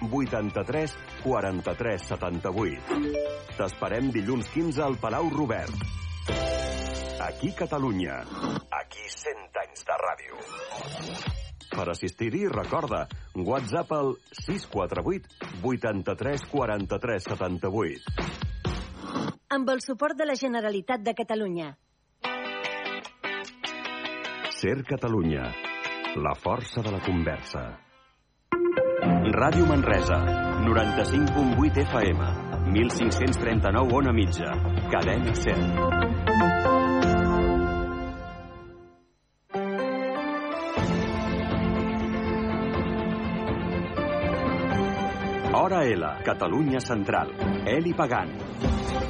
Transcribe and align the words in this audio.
83 0.00 0.96
43 1.22 1.98
78. 2.08 2.98
T'esperem 3.58 4.12
dilluns 4.14 4.50
15 4.54 4.84
al 4.84 4.98
Palau 5.02 5.30
Robert. 5.34 5.74
Aquí 7.28 7.52
Catalunya. 7.52 8.20
Aquí 8.80 9.04
100 9.10 9.58
anys 9.64 9.84
de 9.88 9.96
ràdio. 10.04 10.38
Per 11.68 11.86
assistir-hi, 11.92 12.46
recorda, 12.50 13.06
WhatsApp 13.34 13.92
al 13.92 14.14
648 14.32 15.28
83 15.62 16.46
43 16.50 17.28
78. 17.34 18.48
Amb 19.50 19.70
el 19.70 19.80
suport 19.80 20.16
de 20.16 20.26
la 20.26 20.36
Generalitat 20.36 21.00
de 21.02 21.14
Catalunya. 21.14 21.74
Ser 24.58 24.82
Catalunya. 24.84 25.44
La 26.18 26.34
força 26.34 26.82
de 26.82 26.90
la 26.90 27.00
conversa. 27.04 27.87
Ràdio 29.32 29.66
Manresa, 29.66 30.18
95.8 30.64 31.84
FM, 31.84 32.20
1539 32.72 33.94
on 33.94 34.08
a 34.08 34.12
mitja, 34.12 34.52
cadena 34.90 35.34
100. 35.34 36.78
Hora 45.54 45.84
L, 45.84 46.04
Catalunya 46.24 46.80
Central. 46.80 47.32
Eli 47.66 47.92
Pagant. 47.94 49.07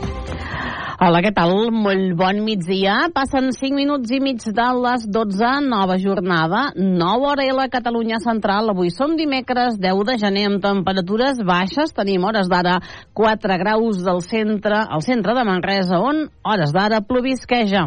Hola, 0.98 1.20
què 1.22 1.30
tal? 1.30 1.52
Molt 1.70 2.16
bon 2.18 2.40
migdia. 2.42 2.96
Passen 3.14 3.52
5 3.54 3.76
minuts 3.78 4.10
i 4.10 4.18
mig 4.18 4.42
de 4.42 4.64
les 4.82 5.04
12, 5.14 5.50
nova 5.70 5.94
jornada, 6.02 6.64
nova 6.74 7.28
hora 7.36 7.44
a 7.46 7.54
la 7.54 7.68
Catalunya 7.70 8.18
Central. 8.24 8.72
Avui 8.72 8.90
som 8.90 9.14
dimecres 9.14 9.78
10 9.78 10.02
de 10.08 10.16
gener 10.18 10.48
amb 10.48 10.58
temperatures 10.64 11.38
baixes. 11.46 11.94
Tenim 11.94 12.26
hores 12.26 12.50
d'ara 12.50 12.80
4 13.14 13.60
graus 13.62 14.02
del 14.02 14.24
centre, 14.26 14.82
al 14.90 15.06
centre 15.06 15.38
de 15.38 15.46
Manresa, 15.46 16.02
on 16.02 16.24
hores 16.42 16.74
d'ara 16.74 16.98
plovisqueja. 17.06 17.86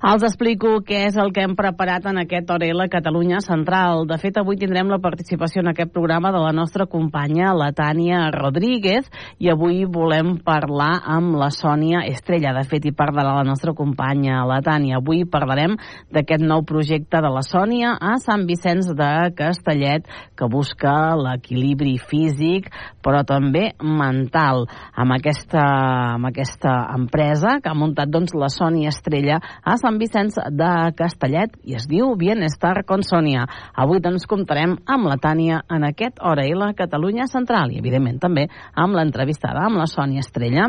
Els 0.00 0.22
explico 0.24 0.78
què 0.80 1.02
és 1.10 1.16
el 1.20 1.28
que 1.36 1.42
hem 1.44 1.52
preparat 1.52 2.06
en 2.08 2.16
aquest 2.22 2.48
Orela 2.48 2.86
Catalunya 2.88 3.42
Central. 3.44 4.06
De 4.08 4.16
fet, 4.16 4.38
avui 4.40 4.56
tindrem 4.56 4.88
la 4.88 4.96
participació 4.96 5.60
en 5.60 5.68
aquest 5.74 5.90
programa 5.92 6.30
de 6.32 6.38
la 6.40 6.54
nostra 6.56 6.86
companya, 6.88 7.50
la 7.52 7.68
Tània 7.76 8.22
Rodríguez, 8.32 9.10
i 9.36 9.50
avui 9.52 9.82
volem 9.84 10.38
parlar 10.40 11.02
amb 11.04 11.36
la 11.36 11.50
Sònia 11.52 12.00
Estrella. 12.08 12.54
De 12.56 12.62
fet, 12.70 12.86
hi 12.88 12.94
parlarà 12.96 13.34
la 13.36 13.44
nostra 13.44 13.74
companya, 13.76 14.38
la 14.48 14.62
Tània. 14.64 15.02
Avui 15.02 15.26
parlarem 15.28 15.76
d'aquest 16.08 16.46
nou 16.48 16.64
projecte 16.64 17.20
de 17.20 17.34
la 17.36 17.44
Sònia 17.44 17.92
a 18.00 18.14
Sant 18.24 18.48
Vicenç 18.48 18.88
de 18.96 19.10
Castellet, 19.36 20.08
que 20.32 20.48
busca 20.48 21.12
l'equilibri 21.20 21.98
físic, 22.00 22.72
però 23.04 23.20
també 23.28 23.74
mental. 23.84 24.64
Amb 24.96 25.18
aquesta, 25.18 25.68
amb 26.16 26.32
aquesta 26.32 26.88
empresa 26.96 27.58
que 27.60 27.68
ha 27.68 27.76
muntat 27.76 28.08
doncs, 28.08 28.32
la 28.32 28.48
Sònia 28.48 28.96
Estrella 28.96 29.42
a 29.60 29.76
Sant 29.76 29.89
Sant 29.90 29.98
Vicenç 29.98 30.36
de 30.54 30.70
Castellet 30.94 31.56
i 31.66 31.74
es 31.74 31.88
diu 31.90 32.12
Bienestar 32.14 32.84
Consònia. 32.86 33.42
Avui 33.74 33.98
doncs 33.98 34.22
comptarem 34.30 34.76
amb 34.86 35.08
la 35.10 35.16
Tània 35.18 35.64
en 35.66 35.82
aquest 35.88 36.20
Hora 36.22 36.44
i 36.46 36.52
la 36.54 36.68
Catalunya 36.78 37.24
Central 37.26 37.72
i 37.74 37.80
evidentment 37.80 38.20
també 38.22 38.44
amb 38.78 38.94
l'entrevistada 38.94 39.64
amb 39.66 39.80
la 39.80 39.88
Sònia 39.90 40.22
Estrella. 40.22 40.68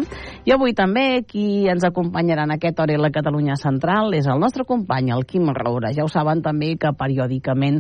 I 0.50 0.56
avui 0.56 0.74
també 0.74 1.22
qui 1.30 1.68
ens 1.70 1.86
acompanyarà 1.86 2.48
en 2.50 2.56
aquest 2.56 2.82
Hora 2.82 2.96
i 2.96 3.02
la 3.04 3.12
Catalunya 3.14 3.60
Central 3.62 4.10
és 4.18 4.26
el 4.26 4.42
nostre 4.42 4.66
company, 4.66 5.12
el 5.14 5.28
Quim 5.30 5.54
Roura. 5.54 5.94
Ja 5.94 6.08
ho 6.08 6.10
saben 6.10 6.42
també 6.42 6.72
que 6.82 6.90
periòdicament 6.98 7.78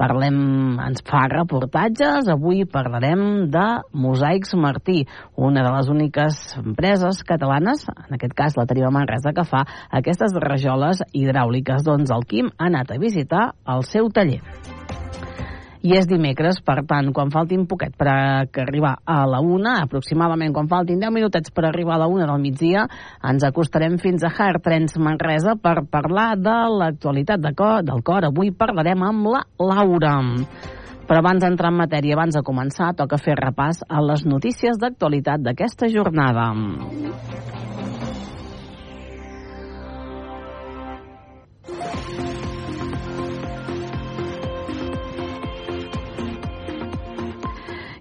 parlem, 0.00 0.40
ens 0.86 1.04
fa 1.04 1.26
reportatges. 1.28 2.32
Avui 2.32 2.64
parlarem 2.64 3.50
de 3.52 3.66
Mosaics 3.92 4.56
Martí, 4.56 5.02
una 5.36 5.66
de 5.68 5.76
les 5.76 5.92
úniques 5.92 6.40
empreses 6.56 7.20
catalanes, 7.28 7.84
en 7.92 8.16
aquest 8.16 8.32
cas 8.32 8.56
la 8.56 8.64
tenim 8.64 8.88
Manresa, 8.94 9.34
que 9.36 9.44
fa 9.44 9.66
aquestes 10.00 10.32
rajoles 10.38 10.77
hidràuliques. 11.12 11.84
Doncs 11.86 12.10
el 12.14 12.26
Quim 12.28 12.52
ha 12.56 12.68
anat 12.70 12.92
a 12.94 13.00
visitar 13.02 13.52
el 13.66 13.86
seu 13.86 14.10
taller. 14.14 14.42
I 15.78 15.92
és 15.94 16.08
dimecres, 16.10 16.58
per 16.66 16.80
tant, 16.90 17.12
quan 17.14 17.30
faltin 17.30 17.62
poquet 17.70 17.92
per 17.96 18.08
arribar 18.10 18.96
a 19.06 19.20
la 19.30 19.38
una, 19.38 19.76
aproximadament 19.84 20.52
quan 20.56 20.66
faltin 20.70 20.98
10 20.98 21.14
minutets 21.14 21.54
per 21.54 21.68
arribar 21.68 21.94
a 21.94 22.02
la 22.02 22.08
una 22.10 22.26
del 22.26 22.42
migdia, 22.42 22.88
ens 23.22 23.46
acostarem 23.46 23.94
fins 24.02 24.26
a 24.26 24.32
Hard 24.32 24.64
Trends 24.64 24.98
Manresa 24.98 25.54
per 25.54 25.86
parlar 25.86 26.32
de 26.34 26.56
l'actualitat 26.80 27.40
de 27.44 27.54
cor, 27.54 27.86
del 27.86 28.02
cor. 28.02 28.26
Avui 28.26 28.50
parlarem 28.50 29.06
amb 29.06 29.30
la 29.36 29.44
Laura. 29.62 30.16
Però 31.08 31.22
abans 31.22 31.40
d'entrar 31.40 31.70
en 31.70 31.78
matèria, 31.78 32.18
abans 32.18 32.34
de 32.36 32.42
començar, 32.44 32.90
toca 32.98 33.16
fer 33.22 33.38
repàs 33.38 33.80
a 33.88 34.02
les 34.04 34.26
notícies 34.26 34.82
d'actualitat 34.82 35.46
d'aquesta 35.46 35.88
jornada. 35.94 36.50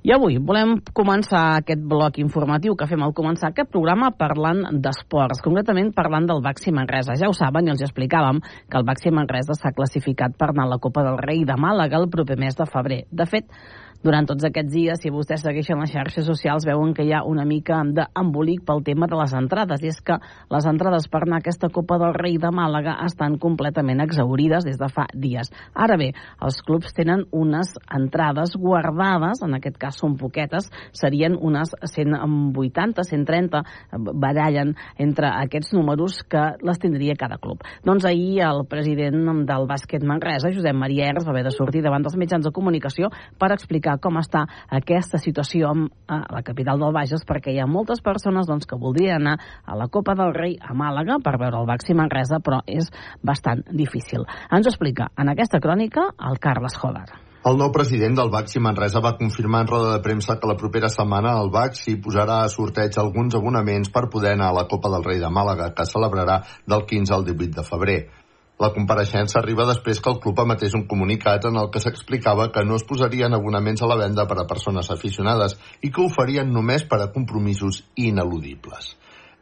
I 0.08 0.14
avui 0.16 0.38
volem 0.40 0.78
començar 0.96 1.58
aquest 1.58 1.82
bloc 1.84 2.16
informatiu 2.22 2.78
que 2.80 2.86
fem 2.88 3.02
al 3.04 3.12
començar 3.12 3.50
aquest 3.50 3.68
programa 3.74 4.14
parlant 4.16 4.62
d'esports, 4.86 5.42
concretament 5.44 5.90
parlant 5.98 6.30
del 6.30 6.40
Baxi 6.46 6.72
Manresa. 6.72 7.18
Ja 7.20 7.28
ho 7.28 7.36
saben 7.36 7.68
i 7.68 7.74
els 7.74 7.84
explicàvem 7.84 8.40
que 8.40 8.80
el 8.80 8.86
Baxi 8.88 9.12
Manresa 9.12 9.58
s'ha 9.58 9.74
classificat 9.76 10.38
per 10.40 10.54
anar 10.54 10.64
a 10.70 10.72
la 10.78 10.80
Copa 10.80 11.04
del 11.04 11.20
Rei 11.20 11.44
de 11.44 11.60
Màlaga 11.60 12.00
el 12.00 12.08
proper 12.14 12.40
mes 12.40 12.56
de 12.56 12.70
febrer. 12.72 13.02
De 13.12 13.28
fet, 13.28 13.52
durant 14.08 14.28
tots 14.30 14.46
aquests 14.48 14.72
dies, 14.72 15.02
si 15.04 15.12
vostès 15.12 15.44
segueixen 15.44 15.82
les 15.82 15.92
xarxes 15.92 16.28
socials, 16.28 16.66
veuen 16.68 16.94
que 16.96 17.04
hi 17.04 17.12
ha 17.12 17.26
una 17.28 17.44
mica 17.48 17.82
d'embolic 17.84 18.64
pel 18.68 18.84
tema 18.86 19.08
de 19.12 19.18
les 19.20 19.34
entrades. 19.36 19.84
I 19.84 19.92
és 19.92 20.00
que 20.06 20.16
les 20.54 20.68
entrades 20.70 21.10
per 21.12 21.26
anar 21.26 21.42
a 21.42 21.44
aquesta 21.44 21.68
Copa 21.74 21.98
del 22.00 22.16
Rei 22.16 22.38
de 22.40 22.52
Màlaga 22.56 22.98
estan 23.04 23.36
completament 23.42 24.00
exaurides 24.06 24.64
des 24.68 24.80
de 24.80 24.88
fa 24.94 25.08
dies. 25.12 25.52
Ara 25.76 25.98
bé, 26.00 26.14
els 26.44 26.60
clubs 26.64 26.96
tenen 26.96 27.26
unes 27.36 27.74
entrades 27.98 28.56
guardades, 28.56 29.42
en 29.44 29.58
aquest 29.58 29.80
cas 29.82 30.00
són 30.00 30.16
poquetes, 30.20 30.70
serien 30.96 31.36
unes 31.36 31.76
180, 31.84 33.04
130, 33.12 33.64
barallen 34.16 34.76
entre 35.04 35.34
aquests 35.34 35.76
números 35.76 36.22
que 36.32 36.46
les 36.64 36.80
tindria 36.80 37.18
cada 37.20 37.42
club. 37.44 37.66
Doncs 37.84 38.08
ahir 38.08 38.40
el 38.48 38.64
president 38.72 39.44
del 39.50 39.68
bàsquet 39.68 40.06
Manresa, 40.08 40.54
Josep 40.54 40.78
Maria 40.78 41.12
Erres, 41.12 41.28
va 41.28 41.36
haver 41.36 41.48
de 41.50 41.56
sortir 41.56 41.84
davant 41.84 42.08
dels 42.08 42.16
mitjans 42.16 42.48
de 42.48 42.56
comunicació 42.56 43.12
per 43.38 43.52
explicar 43.52 43.97
com 44.02 44.18
està 44.22 44.46
aquesta 44.70 45.20
situació 45.22 45.74
a 46.08 46.22
la 46.34 46.44
capital 46.46 46.80
del 46.82 46.96
Bages, 46.96 47.26
perquè 47.28 47.54
hi 47.54 47.62
ha 47.62 47.68
moltes 47.70 48.02
persones 48.06 48.48
doncs, 48.48 48.68
que 48.68 48.80
voldrien 48.80 49.22
anar 49.22 49.38
a 49.66 49.78
la 49.78 49.88
Copa 49.88 50.16
del 50.16 50.34
Rei 50.36 50.58
a 50.62 50.74
Màlaga 50.78 51.20
per 51.24 51.38
veure 51.38 51.62
el 51.62 51.70
Baxi 51.70 51.96
Manresa, 51.98 52.42
però 52.44 52.62
és 52.68 52.92
bastant 53.22 53.64
difícil. 53.72 54.28
Ens 54.52 54.68
ho 54.68 54.74
explica 54.74 55.12
en 55.18 55.32
aquesta 55.34 55.62
crònica 55.64 56.10
el 56.30 56.42
Carles 56.44 56.78
Jolar. 56.78 57.08
El 57.48 57.56
nou 57.56 57.70
president 57.72 58.16
del 58.18 58.32
Baxi 58.34 58.60
Manresa 58.60 59.00
va 59.00 59.14
confirmar 59.16 59.62
en 59.64 59.70
roda 59.70 59.92
de 59.94 60.02
premsa 60.04 60.36
que 60.40 60.50
la 60.50 60.58
propera 60.60 60.90
setmana 60.92 61.38
el 61.40 61.52
Baxi 61.54 61.96
posarà 62.04 62.42
a 62.44 62.50
sorteig 62.52 62.98
alguns 63.00 63.38
abonaments 63.40 63.94
per 63.94 64.10
poder 64.12 64.34
anar 64.36 64.50
a 64.52 64.58
la 64.58 64.66
Copa 64.68 64.92
del 64.92 65.06
Rei 65.06 65.22
de 65.22 65.30
Màlaga, 65.32 65.70
que 65.78 65.86
celebrarà 65.88 66.42
del 66.66 66.84
15 66.90 67.14
al 67.16 67.24
18 67.30 67.62
de 67.62 67.68
febrer. 67.70 68.00
La 68.58 68.72
compareixença 68.74 69.38
arriba 69.38 69.68
després 69.70 70.00
que 70.02 70.10
el 70.10 70.18
club 70.22 70.40
emetés 70.42 70.74
un 70.74 70.88
comunicat 70.90 71.46
en 71.46 71.60
el 71.62 71.68
que 71.74 71.82
s'explicava 71.82 72.48
que 72.54 72.64
no 72.66 72.80
es 72.80 72.86
posarien 72.90 73.36
abonaments 73.38 73.84
a 73.86 73.90
la 73.90 73.98
venda 74.00 74.26
per 74.26 74.40
a 74.42 74.48
persones 74.50 74.90
aficionades 74.94 75.54
i 75.86 75.92
que 75.94 76.02
ho 76.02 76.10
farien 76.10 76.50
només 76.54 76.88
per 76.90 76.98
a 77.04 77.12
compromisos 77.14 77.84
ineludibles. 77.96 78.96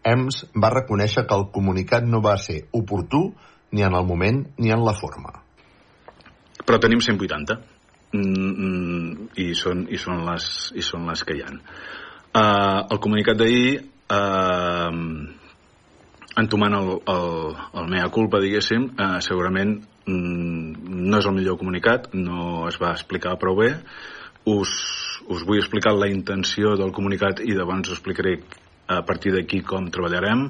EMS 0.06 0.42
va 0.62 0.74
reconèixer 0.74 1.24
que 1.30 1.38
el 1.40 1.48
comunicat 1.56 2.04
no 2.04 2.20
va 2.22 2.36
ser 2.38 2.66
oportú 2.76 3.30
ni 3.72 3.88
en 3.88 3.96
el 3.96 4.06
moment 4.06 4.44
ni 4.60 4.76
en 4.76 4.84
la 4.84 4.94
forma. 4.94 5.32
Però 6.66 6.80
tenim 6.84 7.00
180 7.00 7.56
mm, 8.12 9.32
i, 9.42 9.48
són, 9.56 9.88
i, 9.88 10.02
són 10.02 10.26
les, 10.28 10.52
i 10.76 10.84
són 10.84 11.08
les 11.08 11.24
que 11.24 11.40
hi 11.40 11.44
han. 11.46 11.62
Uh, 12.36 12.84
el 12.92 13.00
comunicat 13.00 13.40
d'ahir 13.40 13.80
uh, 14.12 14.92
entomant 16.40 16.74
el, 16.76 16.90
el, 17.12 17.56
el 17.80 17.88
mea 17.92 18.10
culpa, 18.14 18.40
diguéssim, 18.44 18.90
eh, 19.00 19.20
segurament 19.24 19.78
mm, 20.08 21.00
no 21.10 21.18
és 21.22 21.28
el 21.30 21.36
millor 21.38 21.58
comunicat, 21.62 22.12
no 22.14 22.68
es 22.70 22.78
va 22.82 22.92
explicar 22.96 23.40
prou 23.42 23.56
bé. 23.62 23.72
Us, 24.52 24.72
us 25.32 25.46
vull 25.48 25.62
explicar 25.62 25.96
la 25.96 26.10
intenció 26.12 26.76
del 26.78 26.94
comunicat 26.94 27.42
i 27.42 27.56
llavors 27.56 27.90
us 27.90 27.98
explicaré 27.98 28.38
a 28.88 29.02
partir 29.06 29.34
d'aquí 29.34 29.62
com 29.66 29.90
treballarem. 29.90 30.50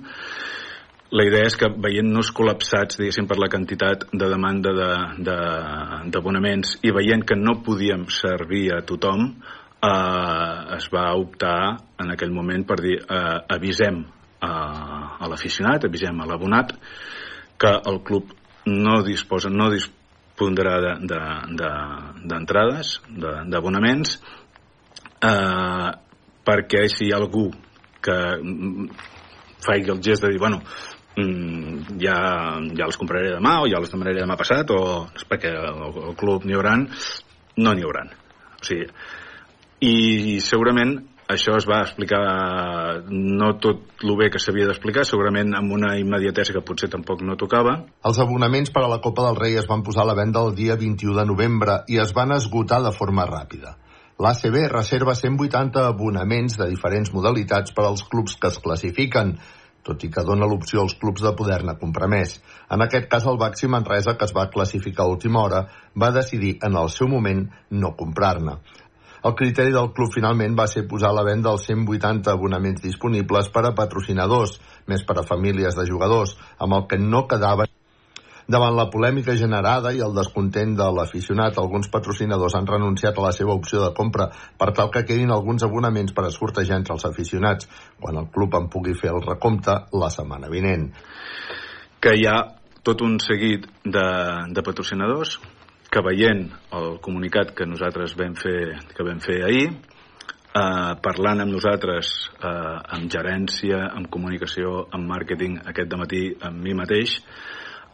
La 1.16 1.24
idea 1.24 1.46
és 1.48 1.56
que 1.56 1.70
veient-nos 1.70 2.34
col·lapsats, 2.36 2.98
diguéssim, 3.00 3.28
per 3.30 3.38
la 3.40 3.48
quantitat 3.52 4.08
de 4.12 4.28
demanda 4.28 4.74
d'abonaments 4.76 6.74
de, 6.74 6.82
de, 6.82 6.90
i 6.90 6.96
veient 6.98 7.24
que 7.24 7.38
no 7.40 7.62
podíem 7.64 8.10
servir 8.12 8.74
a 8.74 8.82
tothom, 8.90 9.30
eh, 9.86 10.76
es 10.76 10.90
va 10.92 11.14
optar 11.16 11.78
en 12.02 12.12
aquell 12.12 12.34
moment 12.36 12.66
per 12.68 12.82
dir 12.82 12.98
eh, 13.06 13.56
avisem 13.56 14.04
a, 14.46 15.18
a 15.20 15.30
l'aficionat, 15.32 15.88
avisem 15.88 16.22
a 16.22 16.30
l'abonat 16.30 16.74
que 17.60 17.72
el 17.92 18.02
club 18.08 18.34
no 18.66 19.02
disposa, 19.06 19.50
no 19.50 19.70
dis, 19.74 19.90
ponderar 20.36 20.98
d'entrades, 21.08 22.98
de, 23.08 23.22
de, 23.22 23.36
d'abonaments, 23.52 24.18
eh, 25.24 25.92
perquè 26.46 26.84
si 26.92 27.08
hi 27.08 27.14
ha 27.14 27.22
algú 27.22 27.48
que 28.04 28.18
faci 29.66 29.90
el 29.90 30.02
gest 30.04 30.26
de 30.26 30.34
dir, 30.34 30.42
bueno, 30.42 30.60
mm, 31.16 31.96
ja, 32.02 32.18
ja 32.76 32.90
els 32.90 33.00
compraré 33.02 33.34
demà 33.38 33.62
o 33.64 33.70
ja 33.72 33.80
els 33.80 33.94
demanaré 33.94 34.22
demà 34.22 34.38
passat 34.38 34.70
o 34.76 34.82
és 35.16 35.26
perquè 35.30 35.54
el, 35.56 35.82
el 36.12 36.18
club 36.20 36.46
n'hi 36.46 36.58
hauran 36.58 36.86
no 37.58 37.74
n'hi 37.74 37.88
hauran. 37.88 38.12
O 38.60 38.68
sigui, 38.68 38.90
i 39.86 40.40
segurament 40.44 40.98
això 41.32 41.56
es 41.58 41.66
va 41.66 41.80
explicar 41.82 42.20
no 43.10 43.54
tot 43.62 44.04
el 44.04 44.14
bé 44.20 44.30
que 44.34 44.42
s'havia 44.42 44.68
d'explicar, 44.70 45.06
segurament 45.10 45.56
amb 45.58 45.74
una 45.74 45.96
immediatesa 45.98 46.54
que 46.54 46.64
potser 46.66 46.90
tampoc 46.94 47.24
no 47.26 47.38
tocava. 47.40 47.80
Els 48.06 48.20
abonaments 48.22 48.72
per 48.76 48.86
a 48.86 48.92
la 48.92 49.02
Copa 49.02 49.26
del 49.26 49.40
Rei 49.40 49.58
es 49.58 49.70
van 49.70 49.84
posar 49.84 50.06
a 50.06 50.12
la 50.12 50.18
venda 50.18 50.44
el 50.46 50.54
dia 50.56 50.78
21 50.78 51.18
de 51.18 51.26
novembre 51.26 51.82
i 51.90 51.98
es 52.04 52.14
van 52.14 52.36
esgotar 52.36 52.84
de 52.86 52.94
forma 52.94 53.26
ràpida. 53.26 53.76
L'ACB 54.22 54.70
reserva 54.72 55.16
180 55.18 55.82
abonaments 55.90 56.56
de 56.62 56.70
diferents 56.72 57.12
modalitats 57.12 57.74
per 57.76 57.90
als 57.90 58.06
clubs 58.08 58.38
que 58.40 58.48
es 58.48 58.62
classifiquen, 58.64 59.34
tot 59.86 60.02
i 60.06 60.10
que 60.10 60.24
dona 60.26 60.48
l'opció 60.50 60.82
als 60.82 60.96
clubs 61.02 61.22
de 61.26 61.34
poder-ne 61.38 61.76
comprar 61.82 62.08
més. 62.10 62.40
En 62.72 62.82
aquest 62.86 63.10
cas, 63.12 63.28
el 63.30 63.38
Baxi 63.42 63.68
Manresa, 63.70 64.16
que 64.18 64.26
es 64.26 64.34
va 64.34 64.48
classificar 64.54 65.06
a 65.06 65.14
última 65.14 65.44
hora, 65.44 65.66
va 65.94 66.14
decidir 66.16 66.56
en 66.66 66.80
el 66.80 66.90
seu 66.94 67.12
moment 67.12 67.44
no 67.70 67.94
comprar-ne. 68.00 68.58
El 69.26 69.34
criteri 69.34 69.72
del 69.74 69.92
club 69.98 70.12
finalment 70.14 70.58
va 70.58 70.68
ser 70.70 70.84
posar 70.90 71.10
a 71.10 71.18
la 71.18 71.24
venda 71.26 71.54
els 71.56 71.66
180 71.70 72.30
abonaments 72.34 72.84
disponibles 72.84 73.50
per 73.50 73.64
a 73.66 73.74
patrocinadors, 73.78 74.60
més 74.86 75.02
per 75.08 75.18
a 75.18 75.26
famílies 75.26 75.78
de 75.80 75.88
jugadors, 75.90 76.36
amb 76.62 76.78
el 76.78 76.86
que 76.92 77.02
no 77.02 77.26
quedava 77.32 77.66
Davant 78.46 78.76
la 78.78 78.92
polèmica 78.94 79.34
generada 79.34 79.90
i 79.98 80.04
el 80.06 80.12
descontent 80.14 80.76
de 80.78 80.86
l'aficionat, 80.94 81.56
alguns 81.58 81.88
patrocinadors 81.90 82.54
han 82.54 82.68
renunciat 82.70 83.18
a 83.18 83.24
la 83.24 83.32
seva 83.34 83.56
opció 83.58 83.82
de 83.82 83.90
compra 83.98 84.28
per 84.62 84.68
tal 84.78 84.92
que 84.94 85.02
quedin 85.08 85.34
alguns 85.34 85.66
abonaments 85.66 86.14
per 86.14 86.28
a 86.28 86.34
sortejar 86.36 86.78
entre 86.78 86.94
els 86.94 87.08
aficionats, 87.10 87.66
quan 87.98 88.22
el 88.22 88.30
club 88.36 88.54
en 88.60 88.70
pugui 88.70 88.94
fer 88.94 89.10
el 89.16 89.26
recompte 89.26 89.80
la 89.98 90.12
setmana 90.14 90.52
vinent. 90.54 90.92
Que 91.98 92.14
hi 92.14 92.30
ha 92.30 92.38
tot 92.86 93.02
un 93.02 93.18
seguit 93.18 93.66
de, 93.82 94.08
de 94.54 94.62
patrocinadors 94.62 95.40
que 95.96 96.04
veient 96.04 96.50
el 96.76 96.98
comunicat 97.00 97.54
que 97.56 97.64
nosaltres 97.64 98.18
vam 98.20 98.34
fer, 98.36 98.76
que 98.92 99.04
vam 99.08 99.22
fer 99.24 99.38
ahir, 99.48 99.70
eh, 99.72 100.94
parlant 101.02 101.40
amb 101.40 101.56
nosaltres, 101.56 102.10
eh, 102.36 102.96
amb 102.98 103.08
gerència, 103.12 103.80
amb 103.96 104.10
comunicació, 104.12 104.90
amb 104.92 105.08
màrqueting, 105.08 105.62
aquest 105.64 105.96
matí 105.96 106.26
amb 106.42 106.60
mi 106.60 106.74
mateix, 106.76 107.22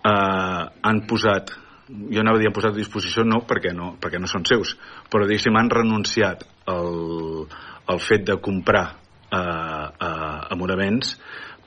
eh, 0.02 0.64
han 0.82 1.06
posat 1.06 1.54
jo 1.92 2.22
anava 2.22 2.38
a 2.38 2.40
dir 2.40 2.48
han 2.48 2.56
posat 2.56 2.74
a 2.74 2.80
disposició 2.80 3.24
no 3.28 3.42
perquè 3.46 3.74
no, 3.76 3.96
perquè 4.00 4.20
no 4.20 4.28
són 4.30 4.46
seus 4.48 4.78
però 5.12 5.26
diguéssim 5.28 5.58
han 5.60 5.70
renunciat 5.70 6.46
al, 6.72 7.48
al 7.92 8.00
fet 8.00 8.24
de 8.30 8.38
comprar 8.40 8.86
eh, 9.28 9.38
eh, 9.38 10.38
abonaments 10.56 11.18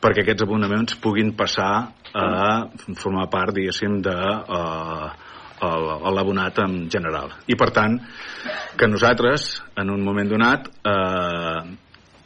perquè 0.00 0.24
aquests 0.24 0.46
abonaments 0.46 0.96
puguin 0.96 1.34
passar 1.36 1.92
a 2.14 2.70
formar 2.96 3.28
part 3.28 3.52
diguéssim 3.52 4.00
de 4.00 4.16
eh, 4.16 5.08
l'abonat 5.62 6.58
en 6.64 6.74
general 6.90 7.30
i 7.46 7.56
per 7.56 7.70
tant 7.72 7.98
que 8.76 8.88
nosaltres 8.90 9.62
en 9.80 9.90
un 9.94 10.02
moment 10.04 10.28
donat 10.28 10.68
eh, 10.84 11.60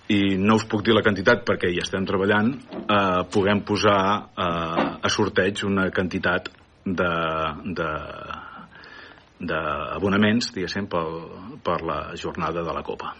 i 0.08 0.20
no 0.40 0.56
us 0.56 0.64
puc 0.64 0.84
dir 0.84 0.94
la 0.96 1.04
quantitat 1.04 1.44
perquè 1.44 1.68
hi 1.68 1.82
estem 1.82 2.06
treballant, 2.08 2.54
eh, 2.80 3.20
puguem 3.32 3.60
posar 3.68 4.00
eh, 4.24 4.86
a 5.04 5.10
sorteig 5.12 5.64
una 5.68 5.90
quantitat 5.92 6.48
de, 6.84 7.12
de, 7.76 7.90
d'abonaments, 9.38 10.50
diguéssim, 10.54 10.88
per, 10.90 11.04
per 11.64 11.82
la 11.84 12.00
jornada 12.16 12.64
de 12.64 12.74
la 12.74 12.82
Copa. 12.86 13.12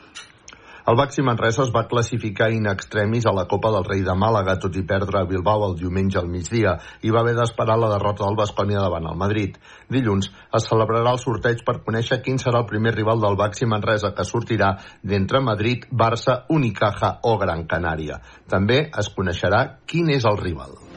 El 0.89 0.97
Baxi 0.97 1.21
Manresa 1.21 1.67
es 1.67 1.71
va 1.73 1.83
classificar 1.89 2.47
in 2.57 2.65
extremis 2.71 3.27
a 3.29 3.33
la 3.37 3.43
Copa 3.49 3.69
del 3.75 3.85
Rei 3.85 4.01
de 4.07 4.15
Màlaga, 4.17 4.55
tot 4.63 4.79
i 4.81 4.85
perdre 4.89 5.19
a 5.21 5.29
Bilbao 5.29 5.67
el 5.67 5.77
diumenge 5.77 6.17
al 6.17 6.31
migdia, 6.33 6.79
i 7.05 7.13
va 7.13 7.21
haver 7.21 7.35
d'esperar 7.37 7.77
la 7.77 7.91
derrota 7.93 8.25
del 8.25 8.39
Bascònia 8.41 8.81
davant 8.81 9.11
el 9.13 9.21
Madrid. 9.21 9.61
Dilluns 9.93 10.31
es 10.33 10.71
celebrarà 10.71 11.13
el 11.13 11.21
sorteig 11.21 11.61
per 11.69 11.83
conèixer 11.85 12.23
quin 12.25 12.41
serà 12.41 12.65
el 12.65 12.71
primer 12.73 12.97
rival 12.97 13.21
del 13.21 13.37
Baxi 13.37 13.69
Manresa 13.69 14.15
que 14.17 14.25
sortirà 14.25 14.73
d'entre 15.05 15.45
Madrid, 15.45 15.85
Barça, 15.93 16.41
Unicaja 16.49 17.19
o 17.21 17.37
Gran 17.37 17.69
Canària. 17.69 18.23
També 18.49 18.87
es 18.89 19.13
coneixerà 19.13 19.65
quin 19.85 20.09
és 20.17 20.25
el 20.25 20.41
rival. 20.41 20.88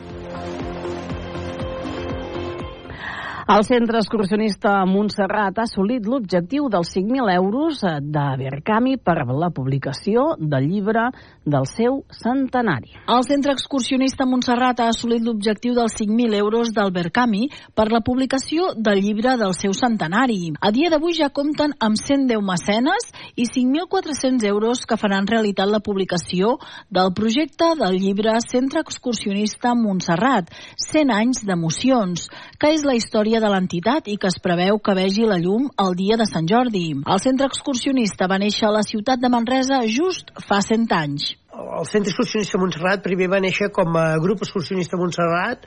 El 3.51 3.65
centre 3.67 3.99
excursionista 3.99 4.85
Montserrat 4.87 5.57
ha 5.59 5.65
assolit 5.67 6.05
l'objectiu 6.07 6.69
dels 6.71 6.87
5.000 6.95 7.33
euros 7.33 7.81
de 7.83 8.21
Berkami 8.39 8.93
per 8.95 9.25
la 9.27 9.49
publicació 9.51 10.37
del 10.39 10.69
llibre 10.69 11.09
del 11.43 11.67
seu 11.67 11.97
centenari. 12.15 12.93
El 13.11 13.25
centre 13.27 13.51
excursionista 13.51 14.23
Montserrat 14.23 14.79
ha 14.79 14.87
assolit 14.93 15.25
l'objectiu 15.25 15.75
dels 15.75 15.97
5.000 15.99 16.37
euros 16.37 16.71
del 16.71 16.93
Berkami 16.95 17.49
per 17.75 17.89
la 17.91 17.99
publicació 17.99 18.69
del 18.77 19.01
llibre 19.03 19.35
del 19.41 19.51
seu 19.57 19.75
centenari. 19.75 20.53
A 20.61 20.71
dia 20.71 20.87
d'avui 20.93 21.17
ja 21.19 21.27
compten 21.27 21.75
amb 21.75 21.99
110 21.99 22.39
mecenes 22.39 23.11
i 23.35 23.49
5.400 23.51 24.47
euros 24.47 24.85
que 24.87 24.99
faran 25.01 25.27
realitat 25.27 25.67
la 25.67 25.83
publicació 25.83 26.55
del 26.87 27.11
projecte 27.11 27.73
del 27.83 27.99
llibre 27.99 28.39
Centre 28.47 28.79
Excursionista 28.79 29.75
Montserrat, 29.75 30.47
100 30.87 31.11
anys 31.19 31.43
d'emocions, 31.43 32.29
que 32.55 32.71
és 32.77 32.87
la 32.87 32.95
història 32.95 33.40
de 33.41 33.49
l'entitat 33.51 34.07
i 34.07 34.17
que 34.21 34.29
es 34.29 34.39
preveu 34.43 34.79
que 34.79 34.95
vegi 34.97 35.25
la 35.27 35.39
llum 35.41 35.67
el 35.83 35.97
dia 35.99 36.17
de 36.21 36.27
Sant 36.29 36.47
Jordi. 36.49 36.85
El 37.01 37.21
centre 37.23 37.49
excursionista 37.49 38.29
va 38.31 38.39
néixer 38.41 38.67
a 38.69 38.75
la 38.77 38.85
ciutat 38.87 39.19
de 39.21 39.31
Manresa 39.33 39.81
just 39.89 40.29
fa 40.47 40.61
100 40.61 40.85
anys. 40.97 41.31
El 41.51 41.87
centre 41.89 42.13
excursionista 42.13 42.61
Montserrat 42.61 43.03
primer 43.03 43.27
va 43.31 43.41
néixer 43.43 43.71
com 43.75 43.97
a 43.97 44.13
grup 44.23 44.45
excursionista 44.45 44.99
Montserrat 45.01 45.65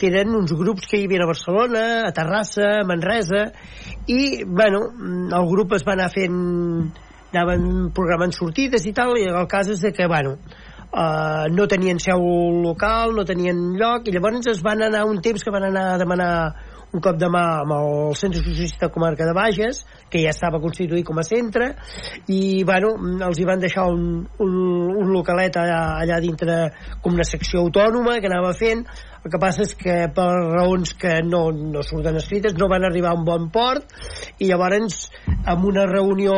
que 0.00 0.08
eren 0.08 0.32
uns 0.32 0.54
grups 0.56 0.88
que 0.88 0.96
hi 0.96 1.04
havia 1.04 1.26
a 1.26 1.28
Barcelona, 1.28 1.84
a 2.08 2.12
Terrassa, 2.16 2.66
a 2.80 2.86
Manresa, 2.88 3.50
i, 4.08 4.46
bueno, 4.48 4.86
el 5.36 5.48
grup 5.50 5.74
es 5.76 5.84
va 5.84 5.92
anar 5.92 6.08
fent 6.14 6.38
anaven 7.30 7.90
programant 7.94 8.32
sortides 8.34 8.86
i 8.88 8.94
tal, 8.96 9.14
i 9.18 9.28
el 9.28 9.46
cas 9.50 9.68
és 9.70 9.84
que, 9.94 10.08
bueno, 10.10 10.36
uh, 10.90 11.46
no 11.52 11.66
tenien 11.70 12.00
seu 12.02 12.24
local, 12.64 13.14
no 13.14 13.26
tenien 13.28 13.60
lloc, 13.78 14.08
i 14.08 14.14
llavors 14.14 14.50
es 14.50 14.62
van 14.66 14.82
anar 14.88 15.04
un 15.06 15.20
temps 15.22 15.44
que 15.44 15.54
van 15.54 15.68
anar 15.70 15.86
a 15.92 15.98
demanar 16.00 16.32
un 16.92 17.02
cop 17.04 17.18
de 17.18 17.28
mà 17.30 17.42
amb 17.62 17.74
el 17.76 18.14
Centre 18.18 18.42
Socialista 18.42 18.88
Comarca 18.90 19.26
de 19.26 19.34
Bages, 19.36 19.84
que 20.10 20.22
ja 20.24 20.32
estava 20.34 20.60
constituït 20.62 21.06
com 21.06 21.20
a 21.20 21.26
centre, 21.26 21.72
i 22.32 22.62
bueno, 22.66 22.94
els 23.28 23.38
hi 23.38 23.46
van 23.46 23.62
deixar 23.62 23.86
un, 23.90 24.24
un, 24.42 24.56
un 24.98 25.12
localet 25.14 25.56
allà, 25.60 25.80
allà 26.02 26.18
dintre 26.22 26.58
com 27.02 27.14
una 27.14 27.26
secció 27.28 27.62
autònoma 27.62 28.18
que 28.18 28.30
anava 28.30 28.52
fent, 28.58 28.82
el 29.20 29.32
que 29.32 29.40
passa 29.40 29.66
és 29.66 29.74
que 29.76 29.96
per 30.16 30.28
raons 30.32 30.94
que 30.98 31.18
no, 31.26 31.50
no 31.52 31.84
surten 31.84 32.16
escrites 32.16 32.56
no 32.56 32.70
van 32.72 32.86
arribar 32.88 33.12
a 33.12 33.18
un 33.18 33.26
bon 33.26 33.50
port 33.52 33.92
i 34.40 34.48
llavors 34.48 35.02
amb 35.44 35.66
una 35.68 35.84
reunió 35.90 36.34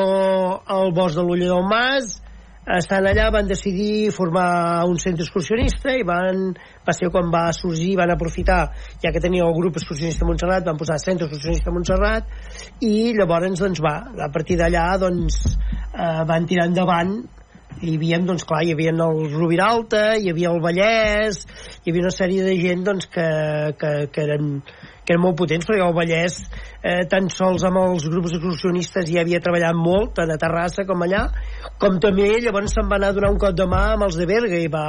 al 0.67 0.91
bosc 0.97 1.21
de 1.21 1.25
l'Ulla 1.27 1.53
del 1.53 1.69
Mas 1.71 2.17
estan 2.63 3.07
allà 3.11 3.27
van 3.35 3.49
decidir 3.51 4.13
formar 4.15 4.85
un 4.87 4.99
centre 4.99 5.25
excursionista 5.25 5.97
i 5.99 6.05
van, 6.07 6.53
va 6.87 6.95
ser 6.95 7.11
quan 7.11 7.31
va 7.33 7.49
sorgir 7.57 7.97
van 7.99 8.13
aprofitar, 8.15 8.71
ja 9.03 9.11
que 9.11 9.21
tenia 9.21 9.43
el 9.43 9.55
grup 9.57 9.81
excursionista 9.81 10.27
Montserrat, 10.29 10.65
van 10.65 10.79
posar 10.79 11.01
centre 11.03 11.27
excursionista 11.27 11.75
Montserrat 11.75 12.31
i 12.87 13.13
llavors 13.19 13.59
doncs 13.59 13.83
va, 13.83 13.97
a 14.15 14.31
partir 14.31 14.57
d'allà 14.61 14.87
doncs 15.03 15.43
eh, 15.51 16.23
van 16.29 16.47
tirar 16.47 16.69
endavant 16.71 17.17
hi 17.81 17.97
havia, 17.97 18.21
doncs 18.29 18.45
clar, 18.49 18.63
hi 18.67 18.75
havia 18.75 18.93
el 18.93 19.21
Rubiralta, 19.33 20.05
hi 20.19 20.31
havia 20.33 20.53
el 20.53 20.63
Vallès, 20.65 21.43
hi 21.83 21.93
havia 21.93 22.07
una 22.07 22.15
sèrie 22.15 22.45
de 22.47 22.57
gent 22.61 22.85
doncs, 22.89 23.09
que, 23.13 23.29
que, 23.81 23.93
que 24.13 24.27
eren 24.29 24.59
que 25.03 25.15
eren 25.17 25.23
molt 25.25 25.35
potents 25.39 25.67
perquè 25.67 25.83
el 25.83 25.95
Vallès 25.97 26.37
eh, 26.79 27.03
tan 27.11 27.27
sols 27.33 27.65
amb 27.67 27.81
els 27.81 28.05
grups 28.11 28.37
excursionistes 28.37 29.09
ja 29.11 29.25
havia 29.25 29.41
treballat 29.43 29.75
molt 29.75 30.15
tant 30.19 30.31
a 30.31 30.39
Terrassa 30.39 30.87
com 30.87 31.03
allà 31.03 31.25
com 31.83 31.99
també 32.03 32.29
llavors 32.45 32.77
se'n 32.77 32.87
va 32.91 33.01
anar 33.01 33.11
a 33.11 33.17
donar 33.17 33.33
un 33.35 33.41
cop 33.43 33.57
de 33.59 33.67
mà 33.67 33.83
amb 33.97 34.07
els 34.07 34.21
de 34.21 34.29
Berga 34.31 34.63
i 34.63 34.71
va, 34.71 34.87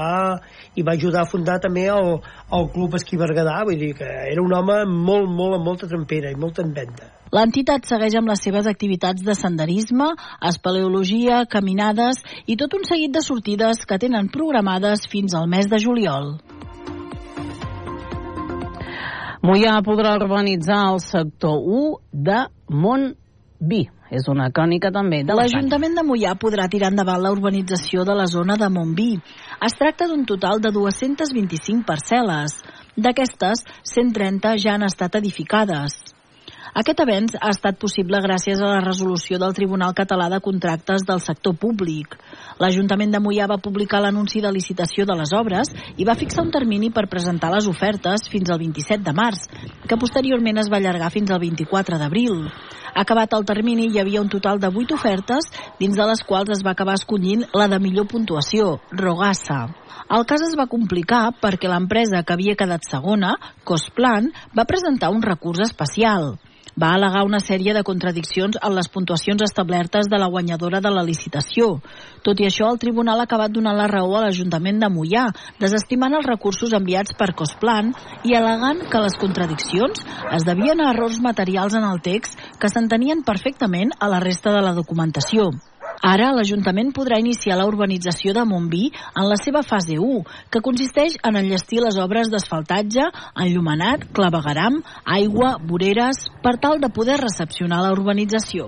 i 0.78 0.86
va 0.86 0.94
ajudar 0.94 1.24
a 1.24 1.32
fundar 1.32 1.58
també 1.64 1.88
el, 1.96 2.14
el 2.54 2.70
Club 2.76 3.00
Esquí 3.00 3.18
Berguedà 3.18 3.58
vull 3.66 3.82
dir 3.82 3.94
que 3.98 4.14
era 4.30 4.46
un 4.46 4.54
home 4.54 4.84
molt, 4.94 5.34
molt, 5.34 5.58
amb 5.58 5.70
molta 5.72 5.90
trempera 5.90 6.30
i 6.30 6.40
molta 6.46 6.62
en 6.62 6.78
venda 6.78 7.10
L'entitat 7.34 7.88
segueix 7.90 8.14
amb 8.20 8.30
les 8.30 8.44
seves 8.46 8.68
activitats 8.70 9.24
de 9.26 9.34
senderisme, 9.34 10.12
espeleologia, 10.50 11.40
caminades 11.50 12.22
i 12.46 12.58
tot 12.62 12.76
un 12.78 12.86
seguit 12.86 13.16
de 13.16 13.24
sortides 13.26 13.82
que 13.90 13.98
tenen 13.98 14.30
programades 14.30 15.08
fins 15.10 15.34
al 15.34 15.50
mes 15.50 15.66
de 15.72 15.80
juliol. 15.82 16.36
Mollà 19.44 19.74
podrà 19.84 20.14
urbanitzar 20.22 20.84
el 20.94 21.02
sector 21.04 21.58
1 21.58 22.22
de 22.30 22.38
Montví. 22.70 23.82
És 24.14 24.30
una 24.30 24.52
crònica 24.54 24.94
també 24.94 25.24
de 25.26 25.34
L'Ajuntament 25.34 25.98
de 25.98 26.06
Mollà 26.06 26.38
podrà 26.38 26.70
tirar 26.70 26.94
endavant 26.94 27.20
la 27.26 27.34
urbanització 27.34 28.06
de 28.06 28.14
la 28.14 28.30
zona 28.30 28.60
de 28.62 28.70
Montví. 28.70 29.12
Es 29.58 29.74
tracta 29.82 30.06
d'un 30.08 30.28
total 30.30 30.62
de 30.62 30.70
225 30.78 31.82
parcel·les. 31.90 32.60
D'aquestes, 32.94 33.66
130 33.90 34.60
ja 34.62 34.78
han 34.78 34.86
estat 34.86 35.18
edificades. 35.18 36.13
Aquest 36.74 37.02
avenç 37.04 37.36
ha 37.38 37.52
estat 37.54 37.76
possible 37.78 38.18
gràcies 38.24 38.58
a 38.58 38.66
la 38.72 38.80
resolució 38.82 39.38
del 39.38 39.54
Tribunal 39.54 39.92
Català 39.94 40.26
de 40.34 40.40
Contractes 40.42 41.04
del 41.06 41.20
Sector 41.22 41.54
Públic. 41.62 42.16
L'Ajuntament 42.58 43.12
de 43.14 43.20
Mollà 43.22 43.46
va 43.52 43.60
publicar 43.62 44.00
l'anunci 44.02 44.40
de 44.42 44.50
licitació 44.50 45.06
de 45.06 45.14
les 45.20 45.36
obres 45.38 45.70
i 46.02 46.08
va 46.08 46.16
fixar 46.18 46.42
un 46.42 46.50
termini 46.56 46.90
per 46.90 47.04
presentar 47.12 47.52
les 47.54 47.68
ofertes 47.70 48.26
fins 48.32 48.50
al 48.50 48.58
27 48.58 49.06
de 49.06 49.14
març, 49.14 49.44
que 49.86 50.00
posteriorment 50.02 50.58
es 50.64 50.72
va 50.74 50.80
allargar 50.82 51.12
fins 51.14 51.30
al 51.30 51.44
24 51.44 52.00
d'abril. 52.02 52.48
Acabat 53.04 53.36
el 53.38 53.46
termini, 53.46 53.86
hi 53.94 54.02
havia 54.02 54.24
un 54.24 54.32
total 54.34 54.58
de 54.64 54.72
8 54.74 54.96
ofertes, 54.98 55.50
dins 55.78 55.94
de 55.94 56.08
les 56.10 56.24
quals 56.26 56.56
es 56.56 56.64
va 56.66 56.74
acabar 56.74 56.96
escollint 56.98 57.44
la 57.54 57.68
de 57.70 57.78
millor 57.84 58.08
puntuació, 58.10 58.80
Rogassa. 58.90 59.68
El 60.10 60.26
cas 60.26 60.42
es 60.48 60.58
va 60.58 60.66
complicar 60.74 61.22
perquè 61.38 61.70
l'empresa 61.70 62.24
que 62.26 62.34
havia 62.34 62.58
quedat 62.58 62.90
segona, 62.90 63.36
Cosplan, 63.64 64.32
va 64.58 64.66
presentar 64.66 65.14
un 65.14 65.22
recurs 65.22 65.62
especial 65.68 66.34
va 66.80 66.94
al·legar 66.96 67.24
una 67.26 67.40
sèrie 67.44 67.74
de 67.76 67.84
contradiccions 67.86 68.58
en 68.62 68.76
les 68.76 68.90
puntuacions 68.90 69.42
establertes 69.46 70.10
de 70.10 70.20
la 70.20 70.30
guanyadora 70.32 70.82
de 70.82 70.92
la 70.94 71.04
licitació. 71.06 71.80
Tot 72.24 72.40
i 72.42 72.48
això, 72.48 72.70
el 72.72 72.80
tribunal 72.82 73.20
ha 73.20 73.28
acabat 73.30 73.54
donant 73.54 73.78
la 73.78 73.90
raó 73.92 74.16
a 74.18 74.24
l'Ajuntament 74.26 74.80
de 74.82 74.90
Mollà, 74.94 75.28
desestimant 75.60 76.18
els 76.18 76.30
recursos 76.30 76.74
enviats 76.74 77.14
per 77.20 77.34
Cosplan 77.38 77.94
i 78.24 78.38
al·legant 78.38 78.86
que 78.90 79.04
les 79.04 79.20
contradiccions 79.22 80.06
es 80.34 80.48
devien 80.48 80.82
a 80.82 80.90
errors 80.94 81.22
materials 81.22 81.78
en 81.78 81.86
el 81.90 82.02
text 82.02 82.40
que 82.60 82.72
s'entenien 82.72 83.24
perfectament 83.28 83.94
a 84.00 84.10
la 84.10 84.24
resta 84.24 84.56
de 84.56 84.66
la 84.66 84.74
documentació. 84.74 85.52
Ara 86.04 86.34
l'Ajuntament 86.36 86.90
podrà 86.92 87.16
iniciar 87.22 87.56
la 87.56 87.66
urbanització 87.70 88.34
de 88.36 88.44
Montví 88.44 88.90
en 88.92 89.30
la 89.32 89.38
seva 89.40 89.62
fase 89.64 89.96
1, 89.96 90.18
que 90.52 90.62
consisteix 90.66 91.16
en 91.30 91.40
enllestir 91.40 91.80
les 91.80 91.96
obres 92.04 92.28
d'asfaltatge, 92.34 93.08
enllumenat, 93.46 94.10
clavegaram, 94.12 94.82
aigua, 95.20 95.56
voreres, 95.64 96.26
per 96.44 96.58
tal 96.60 96.84
de 96.84 96.92
poder 96.92 97.22
recepcionar 97.24 97.80
la 97.86 97.96
urbanització. 97.96 98.68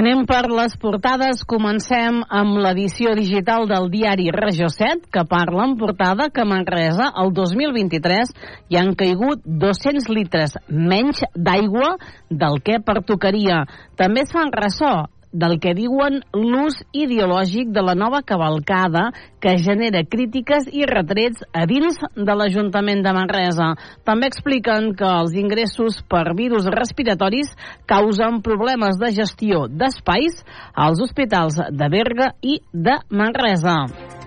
Anem 0.00 0.22
per 0.24 0.46
les 0.48 0.72
portades. 0.80 1.42
Comencem 1.44 2.22
amb 2.38 2.56
l'edició 2.64 3.10
digital 3.18 3.66
del 3.68 3.90
diari 3.92 4.30
Regió 4.32 4.70
7, 4.72 5.10
que 5.12 5.26
parla 5.28 5.66
en 5.68 5.74
portada 5.76 6.30
que 6.32 6.46
Manresa 6.48 7.10
el 7.20 7.34
2023 7.36 8.32
hi 8.72 8.80
han 8.80 8.94
caigut 8.96 9.44
200 9.44 10.08
litres 10.16 10.56
menys 10.70 11.20
d'aigua 11.36 11.98
del 12.32 12.62
que 12.64 12.80
pertocaria. 12.80 13.66
També 14.00 14.24
es 14.24 14.32
fan 14.32 14.54
ressò 14.56 14.94
del 15.32 15.58
que 15.62 15.74
diuen 15.78 16.20
l'ús 16.34 16.80
ideològic 16.92 17.70
de 17.74 17.84
la 17.86 17.94
nova 17.94 18.22
cavalcada 18.26 19.10
que 19.40 19.56
genera 19.62 20.02
crítiques 20.04 20.68
i 20.72 20.86
retrets 20.90 21.44
a 21.54 21.66
dins 21.70 22.00
de 22.14 22.36
l'Ajuntament 22.36 23.04
de 23.06 23.14
Manresa. 23.16 23.72
També 24.04 24.30
expliquen 24.30 24.92
que 24.98 25.08
els 25.22 25.34
ingressos 25.38 26.00
per 26.10 26.34
virus 26.36 26.68
respiratoris 26.74 27.54
causen 27.86 28.42
problemes 28.42 28.98
de 29.00 29.12
gestió 29.16 29.66
d'espais 29.70 30.42
als 30.74 31.02
hospitals 31.02 31.60
de 31.70 31.92
Berga 31.92 32.34
i 32.42 32.60
de 32.72 32.98
Manresa. 33.08 34.19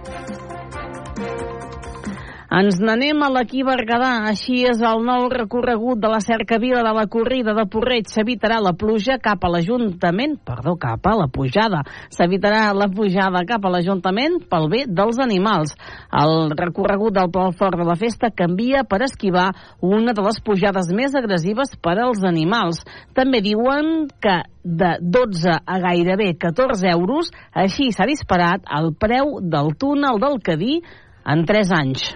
Ens 2.53 2.75
n'anem 2.77 3.17
a 3.25 3.31
l'equí 3.33 3.63
Berguedà. 3.65 4.27
Així 4.29 4.60
és 4.69 4.77
el 4.86 5.00
nou 5.01 5.24
recorregut 5.31 5.98
de 5.98 6.10
la 6.12 6.19
cercavila 6.22 6.83
de 6.86 6.91
la 6.93 7.07
corrida 7.10 7.55
de 7.57 7.63
Porreig. 7.65 8.05
S'evitarà 8.12 8.60
la 8.62 8.75
pluja 8.77 9.15
cap 9.17 9.41
a 9.41 9.50
l'Ajuntament, 9.50 10.36
perdó, 10.45 10.75
cap 10.77 11.07
a 11.10 11.15
la 11.17 11.25
pujada. 11.33 11.79
S'evitarà 12.13 12.67
la 12.77 12.86
pujada 12.93 13.41
cap 13.50 13.65
a 13.65 13.72
l'Ajuntament 13.74 14.36
pel 14.51 14.67
bé 14.69 14.83
dels 14.86 15.17
animals. 15.24 15.74
El 16.13 16.53
recorregut 16.60 17.15
del 17.15 17.31
Pla 17.33 17.48
Fort 17.57 17.81
de 17.81 17.88
la 17.88 17.95
Festa 17.98 18.29
canvia 18.29 18.83
per 18.86 19.01
esquivar 19.07 19.48
una 19.81 20.13
de 20.13 20.22
les 20.22 20.38
pujades 20.45 20.91
més 20.93 21.15
agressives 21.17 21.74
per 21.81 21.95
als 22.03 22.22
animals. 22.22 22.83
També 23.17 23.41
diuen 23.41 24.12
que 24.22 24.43
de 24.62 24.91
12 25.01 25.55
a 25.57 25.79
gairebé 25.88 26.36
14 26.38 26.86
euros, 26.93 27.33
així 27.50 27.89
s'ha 27.89 28.05
disparat 28.05 28.69
el 28.77 28.93
preu 28.93 29.39
del 29.41 29.74
túnel 29.74 30.22
del 30.22 30.38
Cadí 30.45 30.83
en 31.25 31.46
3 31.46 31.72
anys. 31.72 32.13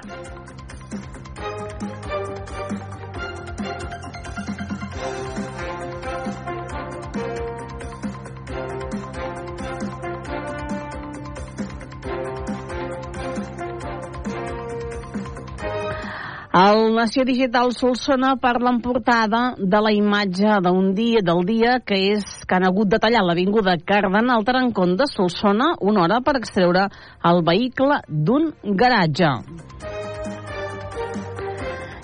El 16.58 16.96
Nació 16.96 17.24
Digital 17.24 17.72
Solsona 17.74 18.36
parla 18.42 18.72
en 18.72 18.82
portada 18.82 19.54
de 19.58 19.82
la 19.82 19.92
imatge 19.94 20.56
d'un 20.66 20.96
dia 20.98 21.22
del 21.22 21.46
dia 21.46 21.76
que 21.86 22.00
és 22.16 22.37
que 22.48 22.56
han 22.56 22.66
hagut 22.68 22.88
de 22.90 23.00
tallar 23.04 23.26
l'avinguda 23.28 23.78
Cardenal 23.86 24.46
Tarancón 24.48 24.96
de 24.98 25.06
Solsona 25.12 25.74
una 25.82 26.06
hora 26.06 26.22
per 26.22 26.38
extreure 26.40 26.88
el 27.32 27.44
vehicle 27.44 28.02
d'un 28.08 28.54
garatge. 28.64 29.34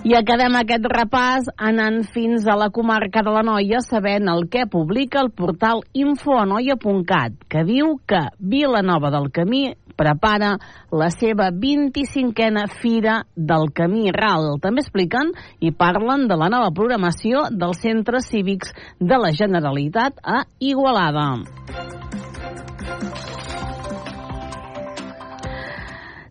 I 0.03 0.17
acabem 0.19 0.57
aquest 0.59 0.83
repàs 0.91 1.45
anant 1.63 2.01
fins 2.11 2.43
a 2.43 2.57
la 2.59 2.67
comarca 2.75 3.21
de 3.23 3.31
la 3.31 3.43
Noia 3.47 3.79
sabent 3.79 4.27
el 4.27 4.49
que 4.51 4.65
publica 4.67 5.21
el 5.23 5.29
portal 5.31 5.79
infoanoia.cat 5.95 7.37
que 7.47 7.63
diu 7.63 7.93
que 8.03 8.19
Vilanova 8.37 9.13
del 9.15 9.29
Camí 9.31 9.69
prepara 9.95 10.55
la 10.91 11.09
seva 11.13 11.49
25a 11.51 12.67
Fira 12.81 13.19
del 13.35 13.71
Camí 13.75 14.11
Ral. 14.15 14.57
També 14.63 14.83
expliquen 14.83 15.33
i 15.59 15.71
parlen 15.71 16.27
de 16.27 16.39
la 16.39 16.51
nova 16.53 16.73
programació 16.75 17.47
dels 17.51 17.83
centres 17.83 18.29
cívics 18.31 18.73
de 18.99 19.19
la 19.21 19.33
Generalitat 19.33 20.19
a 20.23 20.43
Igualada. 20.59 22.02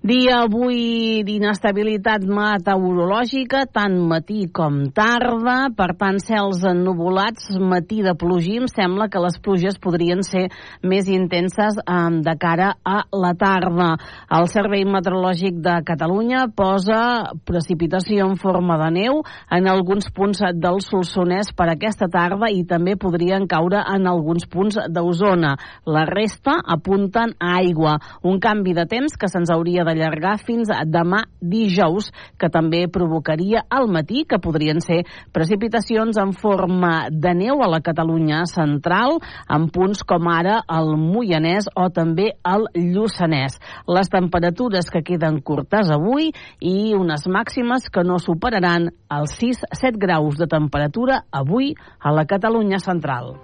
Dia 0.03 0.41
avui 0.43 1.23
d'inestabilitat 1.23 2.25
meteorològica, 2.27 3.61
tant 3.71 3.93
matí 4.11 4.49
com 4.51 4.81
tarda, 4.91 5.69
per 5.79 5.93
tant 5.95 6.17
cels 6.19 6.65
ennuvolats, 6.67 7.53
matí 7.63 8.01
de 8.03 8.17
plogim, 8.19 8.67
sembla 8.67 9.07
que 9.07 9.23
les 9.23 9.39
pluges 9.39 9.79
podrien 9.79 10.25
ser 10.27 10.49
més 10.83 11.07
intenses 11.07 11.79
eh, 11.79 11.99
de 12.19 12.35
cara 12.35 12.73
a 12.83 12.97
la 13.15 13.31
tarda. 13.39 13.93
El 14.27 14.49
Servei 14.51 14.83
Meteorològic 14.83 15.63
de 15.63 15.77
Catalunya 15.87 16.49
posa 16.51 17.31
precipitació 17.47 18.27
en 18.27 18.35
forma 18.43 18.81
de 18.83 18.91
neu 18.99 19.23
en 19.55 19.71
alguns 19.71 20.11
punts 20.11 20.43
del 20.51 20.83
Solsonès 20.83 21.55
per 21.55 21.69
aquesta 21.71 22.11
tarda 22.11 22.51
i 22.51 22.67
també 22.67 22.97
podrien 22.99 23.47
caure 23.47 23.87
en 23.95 24.11
alguns 24.11 24.51
punts 24.51 24.83
d'Osona. 24.91 25.55
La 25.87 26.03
resta 26.11 26.59
apunten 26.59 27.39
a 27.39 27.55
aigua, 27.63 28.01
un 28.27 28.43
canvi 28.43 28.75
de 28.75 28.89
temps 28.91 29.15
que 29.15 29.31
se'ns 29.31 29.55
hauria 29.55 29.87
de 29.87 29.92
d'allargar 29.93 30.39
fins 30.41 30.71
a 30.73 30.83
demà 30.89 31.23
dijous, 31.41 32.11
que 32.41 32.49
també 32.53 32.87
provocaria 32.89 33.65
al 33.71 33.89
matí, 33.93 34.25
que 34.29 34.41
podrien 34.43 34.81
ser 34.81 35.03
precipitacions 35.33 36.19
en 36.19 36.33
forma 36.33 37.09
de 37.11 37.35
neu 37.37 37.63
a 37.63 37.71
la 37.71 37.83
Catalunya 37.85 38.43
central, 38.51 39.19
en 39.49 39.69
punts 39.73 40.03
com 40.09 40.29
ara 40.33 40.61
el 40.73 40.95
Moianès 40.97 41.69
o 41.77 41.89
també 41.95 42.33
el 42.49 42.69
Lluçanès. 42.75 43.59
Les 43.87 44.13
temperatures 44.13 44.91
que 44.91 45.05
queden 45.07 45.41
curtes 45.45 45.91
avui 45.93 46.33
i 46.61 46.95
unes 46.99 47.29
màximes 47.29 47.91
que 47.93 48.07
no 48.07 48.19
superaran 48.23 48.91
els 49.13 49.37
6-7 49.41 50.01
graus 50.01 50.39
de 50.41 50.49
temperatura 50.51 51.25
avui 51.31 51.75
a 52.01 52.15
la 52.15 52.27
Catalunya 52.29 52.81
central. 52.83 53.37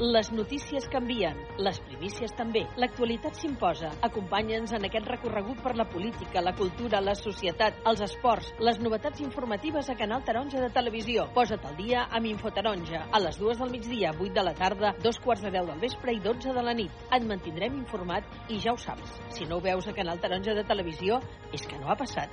Les 0.00 0.30
notícies 0.32 0.86
canvien, 0.88 1.36
les 1.60 1.76
primícies 1.84 2.32
també. 2.32 2.62
L'actualitat 2.80 3.36
s'imposa. 3.36 3.90
Acompanya'ns 4.06 4.72
en 4.72 4.86
aquest 4.88 5.04
recorregut 5.10 5.58
per 5.60 5.74
la 5.76 5.84
política, 5.92 6.40
la 6.40 6.54
cultura, 6.56 7.02
la 7.04 7.12
societat, 7.18 7.82
els 7.84 8.00
esports, 8.06 8.48
les 8.64 8.80
novetats 8.80 9.20
informatives 9.20 9.90
a 9.92 9.98
Canal 10.00 10.24
Taronja 10.24 10.62
de 10.64 10.70
Televisió. 10.72 11.26
Posa't 11.36 11.66
al 11.68 11.76
dia 11.76 12.06
amb 12.08 12.30
Infotaronja. 12.30 13.02
A 13.12 13.20
les 13.20 13.36
dues 13.36 13.60
del 13.60 13.74
migdia, 13.76 14.14
8 14.16 14.32
de 14.38 14.46
la 14.46 14.54
tarda, 14.56 14.94
dos 15.04 15.20
quarts 15.20 15.44
de 15.44 15.52
10 15.52 15.68
del 15.68 15.84
vespre 15.84 16.16
i 16.16 16.24
12 16.24 16.56
de 16.56 16.64
la 16.64 16.72
nit. 16.80 17.04
Et 17.12 17.28
mantindrem 17.28 17.76
informat 17.82 18.24
i 18.48 18.56
ja 18.56 18.72
ho 18.72 18.80
saps. 18.80 19.20
Si 19.36 19.44
no 19.44 19.60
ho 19.60 19.66
veus 19.68 19.84
a 19.84 19.92
Canal 19.92 20.24
Taronja 20.24 20.56
de 20.56 20.64
Televisió, 20.64 21.20
és 21.52 21.68
que 21.68 21.76
no 21.76 21.92
ha 21.92 22.00
passat. 22.00 22.32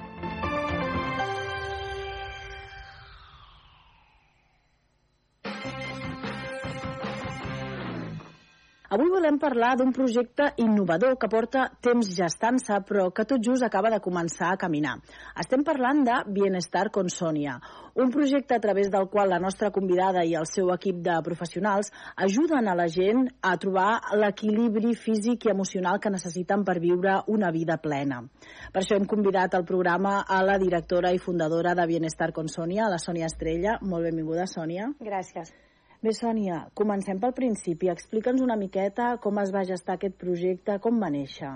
Avui 8.91 9.07
volem 9.07 9.37
parlar 9.39 9.77
d'un 9.79 9.93
projecte 9.95 10.49
innovador 10.59 11.13
que 11.15 11.29
porta 11.31 11.61
temps 11.79 12.09
gestant-se, 12.11 12.75
però 12.89 13.05
que 13.15 13.23
tot 13.23 13.39
just 13.39 13.63
acaba 13.63 13.87
de 13.93 14.01
començar 14.03 14.49
a 14.51 14.57
caminar. 14.59 14.97
Estem 15.39 15.63
parlant 15.63 16.01
de 16.03 16.17
Bienestar 16.35 16.89
Consònia, 16.91 17.53
un 17.95 18.11
projecte 18.11 18.57
a 18.57 18.59
través 18.59 18.91
del 18.91 19.07
qual 19.07 19.31
la 19.31 19.39
nostra 19.39 19.71
convidada 19.71 20.25
i 20.27 20.35
el 20.35 20.49
seu 20.51 20.73
equip 20.75 20.99
de 21.07 21.15
professionals 21.23 21.93
ajuden 22.27 22.67
a 22.67 22.75
la 22.75 22.89
gent 22.91 23.23
a 23.39 23.55
trobar 23.55 23.87
l'equilibri 24.19 24.91
físic 24.91 25.47
i 25.47 25.55
emocional 25.55 26.03
que 26.03 26.11
necessiten 26.11 26.67
per 26.67 26.81
viure 26.83 27.21
una 27.31 27.55
vida 27.55 27.79
plena. 27.79 28.25
Per 28.75 28.83
això 28.83 28.99
hem 28.99 29.07
convidat 29.07 29.55
al 29.55 29.63
programa 29.63 30.19
a 30.27 30.43
la 30.43 30.59
directora 30.59 31.15
i 31.15 31.25
fundadora 31.31 31.79
de 31.79 31.87
Bienestar 31.87 32.33
Consònia, 32.35 32.91
la 32.91 32.99
Sònia 32.99 33.31
Estrella. 33.31 33.79
Molt 33.79 34.11
benvinguda, 34.11 34.51
Sònia. 34.51 34.91
Gràcies. 34.99 35.70
Bé, 36.01 36.15
Sònia, 36.17 36.63
comencem 36.73 37.19
pel 37.21 37.33
principi. 37.37 37.89
Explica'ns 37.91 38.41
una 38.41 38.55
miqueta 38.57 39.11
com 39.21 39.37
es 39.37 39.51
va 39.53 39.61
gestar 39.69 39.99
aquest 39.99 40.15
projecte, 40.17 40.79
com 40.81 40.97
va 40.97 41.11
néixer. 41.13 41.51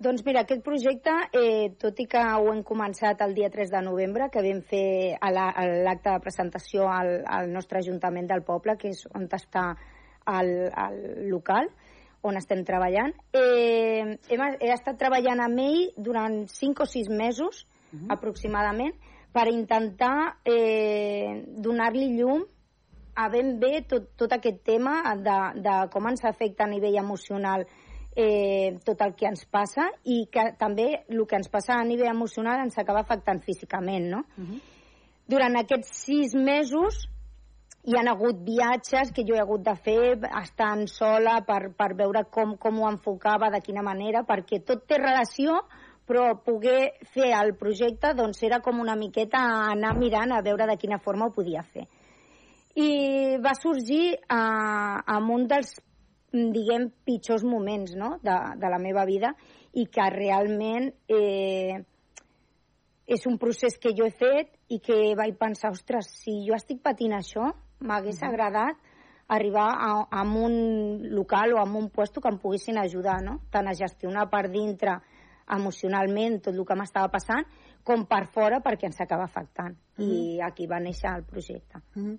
Doncs 0.00 0.22
mira, 0.24 0.44
aquest 0.44 0.62
projecte, 0.64 1.10
eh, 1.36 1.72
tot 1.76 1.98
i 1.98 2.06
que 2.08 2.20
ho 2.22 2.52
hem 2.52 2.62
començat 2.62 3.20
el 3.26 3.34
dia 3.34 3.50
3 3.50 3.72
de 3.72 3.80
novembre, 3.82 4.28
que 4.30 4.44
vam 4.46 4.60
fer 4.62 5.16
a 5.20 5.30
la- 5.32 5.50
a 5.50 5.66
l'acte 5.66 6.08
de 6.08 6.20
presentació 6.20 6.86
al, 6.88 7.24
al 7.26 7.50
nostre 7.52 7.80
Ajuntament 7.80 8.28
del 8.28 8.42
Poble, 8.42 8.76
que 8.78 8.90
és 8.94 9.02
on 9.12 9.26
està 9.26 9.74
el, 10.38 10.70
el 10.70 11.28
local, 11.28 11.68
on 12.22 12.36
estem 12.36 12.62
treballant, 12.64 13.12
eh, 13.34 14.16
hem, 14.28 14.40
he 14.60 14.72
estat 14.72 14.98
treballant 14.98 15.40
amb 15.40 15.58
ell 15.58 15.90
durant 15.96 16.46
5 16.46 16.82
o 16.82 16.86
6 16.86 17.08
mesos, 17.08 17.66
uh 17.92 17.98
-huh. 17.98 18.06
aproximadament, 18.12 18.94
per 19.32 19.48
intentar 19.48 20.38
eh, 20.44 21.42
donar-li 21.46 22.16
llum 22.16 22.44
a 23.14 23.28
ben 23.28 23.58
bé 23.60 23.82
tot, 23.88 24.10
tot 24.16 24.32
aquest 24.32 24.62
tema 24.64 25.00
de, 25.16 25.38
de 25.60 25.76
com 25.92 26.08
ens 26.10 26.24
afecta 26.24 26.64
a 26.64 26.70
nivell 26.70 26.98
emocional 27.00 27.66
eh, 28.16 28.78
tot 28.84 29.00
el 29.06 29.14
que 29.14 29.28
ens 29.30 29.44
passa 29.46 29.86
i 30.04 30.24
que 30.32 30.50
també 30.58 30.88
el 31.08 31.24
que 31.26 31.38
ens 31.38 31.48
passa 31.48 31.78
a 31.78 31.86
nivell 31.86 32.10
emocional 32.10 32.64
ens 32.64 32.78
acaba 32.78 33.04
afectant 33.04 33.42
físicament, 33.42 34.10
no? 34.10 34.24
Uh 34.36 34.44
-huh. 34.44 34.60
Durant 35.26 35.56
aquests 35.56 35.90
sis 36.06 36.34
mesos 36.34 37.08
hi 37.84 37.96
han 37.96 38.08
hagut 38.08 38.42
viatges 38.44 39.12
que 39.12 39.24
jo 39.24 39.34
he 39.34 39.40
hagut 39.40 39.62
de 39.62 39.74
fer 39.76 40.18
estant 40.42 40.86
sola 40.86 41.40
per, 41.46 41.72
per 41.72 41.94
veure 41.94 42.24
com, 42.24 42.56
com 42.56 42.80
ho 42.80 42.90
enfocava, 42.90 43.50
de 43.50 43.60
quina 43.60 43.82
manera, 43.82 44.22
perquè 44.22 44.64
tot 44.64 44.86
té 44.86 44.98
relació 44.98 45.62
però 46.10 46.42
poder 46.42 46.98
fer 47.14 47.30
el 47.38 47.54
projecte 47.54 48.14
doncs 48.18 48.42
era 48.42 48.58
com 48.60 48.80
una 48.80 48.96
miqueta 48.96 49.38
anar 49.70 49.94
mirant 49.96 50.32
a 50.32 50.42
veure 50.42 50.66
de 50.66 50.76
quina 50.76 50.98
forma 50.98 51.26
ho 51.26 51.30
podia 51.30 51.62
fer 51.62 51.86
i 52.78 53.36
va 53.42 53.54
sorgir 53.58 54.14
eh, 54.14 54.96
en 55.16 55.30
un 55.34 55.46
dels 55.50 55.74
diguem 56.30 56.90
pitjors 57.04 57.42
moments 57.42 57.94
no? 57.98 58.18
de, 58.22 58.36
de 58.56 58.70
la 58.70 58.78
meva 58.78 59.04
vida 59.04 59.32
i 59.74 59.86
que 59.90 60.06
realment 60.14 60.90
eh, 61.10 61.80
és 63.10 63.26
un 63.26 63.38
procés 63.42 63.74
que 63.82 63.90
jo 63.98 64.06
he 64.06 64.14
fet 64.14 64.54
i 64.70 64.78
que 64.78 65.16
vaig 65.18 65.34
pensar, 65.38 65.72
ostres, 65.74 66.12
si 66.22 66.44
jo 66.46 66.54
estic 66.54 66.78
patint 66.82 67.16
això, 67.16 67.50
m'hagués 67.80 68.20
uh 68.20 68.22
-huh. 68.22 68.28
agradat 68.28 68.76
arribar 69.30 69.68
a, 69.78 69.90
a 70.10 70.22
un 70.22 71.08
local 71.14 71.54
o 71.54 71.58
a 71.58 71.64
un 71.64 71.88
puesto 71.90 72.20
que 72.20 72.28
em 72.28 72.38
poguessin 72.38 72.78
ajudar, 72.78 73.22
no? 73.22 73.40
tant 73.50 73.66
a 73.66 73.74
gestionar 73.74 74.28
per 74.30 74.50
dintre 74.50 75.00
emocionalment 75.50 76.40
tot 76.42 76.54
el 76.54 76.64
que 76.66 76.74
m'estava 76.74 77.08
passant, 77.10 77.46
com 77.84 78.04
per 78.08 78.26
fora 78.32 78.60
perquè 78.64 78.88
ens 78.88 79.00
acaba 79.00 79.24
afectant. 79.24 79.76
Mm 79.96 80.04
-hmm. 80.04 80.36
I 80.36 80.40
aquí 80.42 80.66
va 80.66 80.80
néixer 80.80 81.10
el 81.16 81.24
projecte. 81.24 81.78
Mm 81.94 82.04
-hmm. 82.04 82.18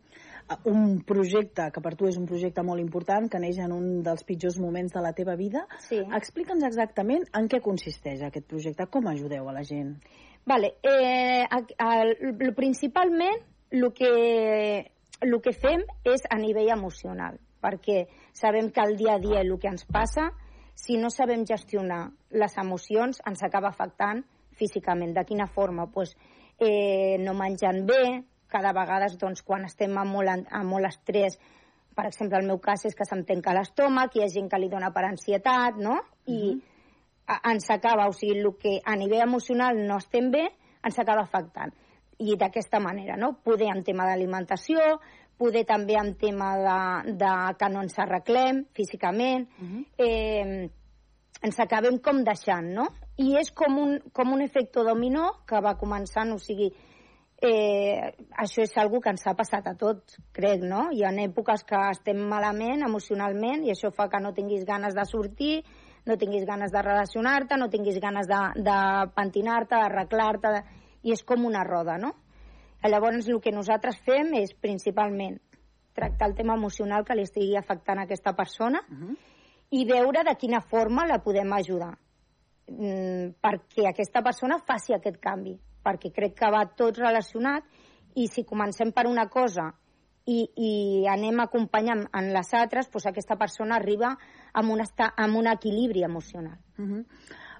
Un 0.65 1.01
projecte 1.01 1.71
que 1.71 1.81
per 1.81 1.95
tu 1.95 2.07
és 2.07 2.17
un 2.17 2.25
projecte 2.25 2.63
molt 2.63 2.79
important, 2.79 3.29
que 3.29 3.39
neix 3.39 3.57
en 3.57 3.71
un 3.71 4.03
dels 4.03 4.23
pitjors 4.23 4.59
moments 4.59 4.93
de 4.93 5.01
la 5.01 5.13
teva 5.13 5.35
vida. 5.35 5.67
Sí. 5.79 5.97
Explica'ns 5.97 6.63
exactament 6.63 7.23
en 7.33 7.47
què 7.47 7.61
consisteix 7.61 8.21
aquest 8.21 8.47
projecte, 8.47 8.87
com 8.87 9.07
ajudeu 9.07 9.49
a 9.49 9.53
la 9.53 9.63
gent. 9.63 9.97
Vale, 10.45 10.75
eh, 10.83 11.45
el, 11.77 12.53
principalment 12.55 13.39
el 13.69 13.93
que, 13.93 14.91
el 15.21 15.41
que 15.41 15.53
fem 15.53 15.81
és 16.03 16.21
a 16.29 16.37
nivell 16.37 16.69
emocional, 16.69 17.39
perquè 17.61 18.07
sabem 18.33 18.71
que 18.71 18.81
el 18.81 18.97
dia 18.97 19.13
a 19.15 19.19
dia 19.19 19.41
el 19.41 19.59
que 19.59 19.67
ens 19.67 19.85
passa 19.85 20.31
si 20.73 20.97
no 20.97 21.09
sabem 21.09 21.45
gestionar 21.45 22.11
les 22.31 22.57
emocions, 22.57 23.21
ens 23.27 23.43
acaba 23.43 23.69
afectant 23.69 24.23
físicament. 24.61 25.15
De 25.17 25.25
quina 25.25 25.49
forma? 25.49 25.89
Pues, 25.91 26.13
eh, 26.61 27.17
no 27.19 27.33
menjant 27.33 27.81
bé, 27.89 28.03
cada 28.51 28.73
vegada 28.75 29.09
doncs, 29.17 29.41
quan 29.47 29.65
estem 29.65 29.97
amb 29.97 30.13
molt, 30.13 30.47
amb 30.51 30.69
molt 30.69 30.89
estrès, 30.91 31.39
per 31.95 32.05
exemple, 32.07 32.39
el 32.39 32.47
meu 32.47 32.59
cas 32.63 32.85
és 32.87 32.95
que 32.95 33.07
se'm 33.07 33.23
tanca 33.27 33.55
l'estómac, 33.55 34.15
hi 34.15 34.23
ha 34.23 34.31
gent 34.31 34.49
que 34.51 34.59
li 34.59 34.69
dona 34.71 34.91
per 34.95 35.05
ansietat, 35.07 35.77
no? 35.77 35.97
I 36.25 36.37
uh 36.37 36.55
-huh. 36.55 36.61
a, 37.27 37.51
ens 37.51 37.69
acaba, 37.69 38.07
o 38.07 38.13
sigui, 38.13 38.39
el 38.39 38.57
que 38.57 38.79
a 38.85 38.95
nivell 38.95 39.27
emocional 39.27 39.75
no 39.87 39.97
estem 39.97 40.31
bé, 40.31 40.51
ens 40.83 40.99
acaba 40.99 41.21
afectant. 41.21 41.73
I 42.17 42.35
d'aquesta 42.37 42.79
manera, 42.79 43.17
no? 43.17 43.39
Poder 43.43 43.69
en 43.75 43.83
tema 43.83 44.05
d'alimentació, 44.05 44.99
poder 45.37 45.65
també 45.65 45.95
en 45.95 46.15
tema 46.15 46.55
de, 46.57 47.13
de 47.13 47.33
que 47.57 47.69
no 47.69 47.81
ens 47.81 47.97
arreglem 47.99 48.65
físicament, 48.73 49.47
uh 49.59 49.67
-huh. 49.67 49.85
eh, 49.97 50.69
ens 51.41 51.59
acabem 51.59 51.97
com 52.03 52.23
deixant, 52.23 52.67
no? 52.75 52.87
I 53.17 53.35
és 53.39 53.51
com 53.51 53.77
un, 53.81 53.99
com 54.13 54.33
un 54.33 54.41
efecte 54.41 54.83
dominó 54.85 55.31
que 55.47 55.61
va 55.63 55.77
començant, 55.79 56.31
o 56.33 56.39
sigui, 56.41 56.71
eh, 57.41 58.11
això 58.43 58.61
és 58.61 58.75
algo 58.77 59.01
que 59.01 59.09
ens 59.09 59.25
ha 59.27 59.35
passat 59.37 59.67
a 59.67 59.75
tots, 59.77 60.19
crec, 60.33 60.61
no? 60.61 60.89
Hi 60.93 61.03
ha 61.03 61.13
èpoques 61.25 61.65
que 61.67 61.79
estem 61.91 62.21
malament 62.29 62.85
emocionalment 62.87 63.65
i 63.65 63.73
això 63.73 63.91
fa 63.91 64.07
que 64.09 64.21
no 64.21 64.33
tinguis 64.37 64.65
ganes 64.65 64.95
de 64.97 65.05
sortir, 65.05 65.63
no 66.05 66.17
tinguis 66.17 66.45
ganes 66.45 66.71
de 66.71 66.81
relacionar-te, 66.81 67.57
no 67.57 67.69
tinguis 67.69 67.99
ganes 68.01 68.27
de, 68.29 68.41
de 68.61 68.77
pentinar-te, 69.15 69.75
d'arreglar-te, 69.75 70.61
i 71.03 71.13
és 71.13 71.23
com 71.25 71.45
una 71.45 71.63
roda, 71.65 71.97
no? 71.97 72.13
Llavors, 72.81 73.27
el 73.29 73.41
que 73.41 73.53
nosaltres 73.53 73.99
fem 74.05 74.33
és 74.39 74.53
principalment 74.57 75.37
tractar 75.93 76.29
el 76.29 76.35
tema 76.35 76.55
emocional 76.55 77.03
que 77.05 77.17
li 77.17 77.25
estigui 77.27 77.57
afectant 77.57 77.99
a 77.99 78.05
aquesta 78.07 78.33
persona 78.33 78.81
uh 78.87 78.95
-huh. 78.97 79.17
I 79.71 79.85
veure 79.87 80.23
de 80.27 80.35
quina 80.39 80.61
forma 80.61 81.05
la 81.07 81.21
podem 81.23 81.51
ajudar 81.55 81.91
mm, 82.71 83.37
perquè 83.43 83.87
aquesta 83.89 84.21
persona 84.21 84.59
faci 84.59 84.95
aquest 84.95 85.19
canvi, 85.23 85.55
perquè 85.83 86.11
crec 86.15 86.35
que 86.39 86.51
va 86.51 86.65
tot 86.77 86.99
relacionat 86.99 87.63
i 88.19 88.27
si 88.27 88.43
comencem 88.43 88.91
per 88.91 89.07
una 89.07 89.27
cosa 89.31 89.71
i, 90.27 90.43
i 90.55 90.71
anem 91.09 91.39
acompanyant 91.41 92.05
en 92.13 92.31
les 92.35 92.53
altres, 92.53 92.89
doncs 92.91 93.07
aquesta 93.09 93.37
persona 93.39 93.77
arriba 93.79 94.11
amb 94.53 94.73
un, 94.75 94.83
esta, 94.83 95.13
amb 95.17 95.39
un 95.39 95.47
equilibri 95.49 96.03
emocional. 96.03 96.59
Uh 96.77 96.85
-huh. 96.85 97.05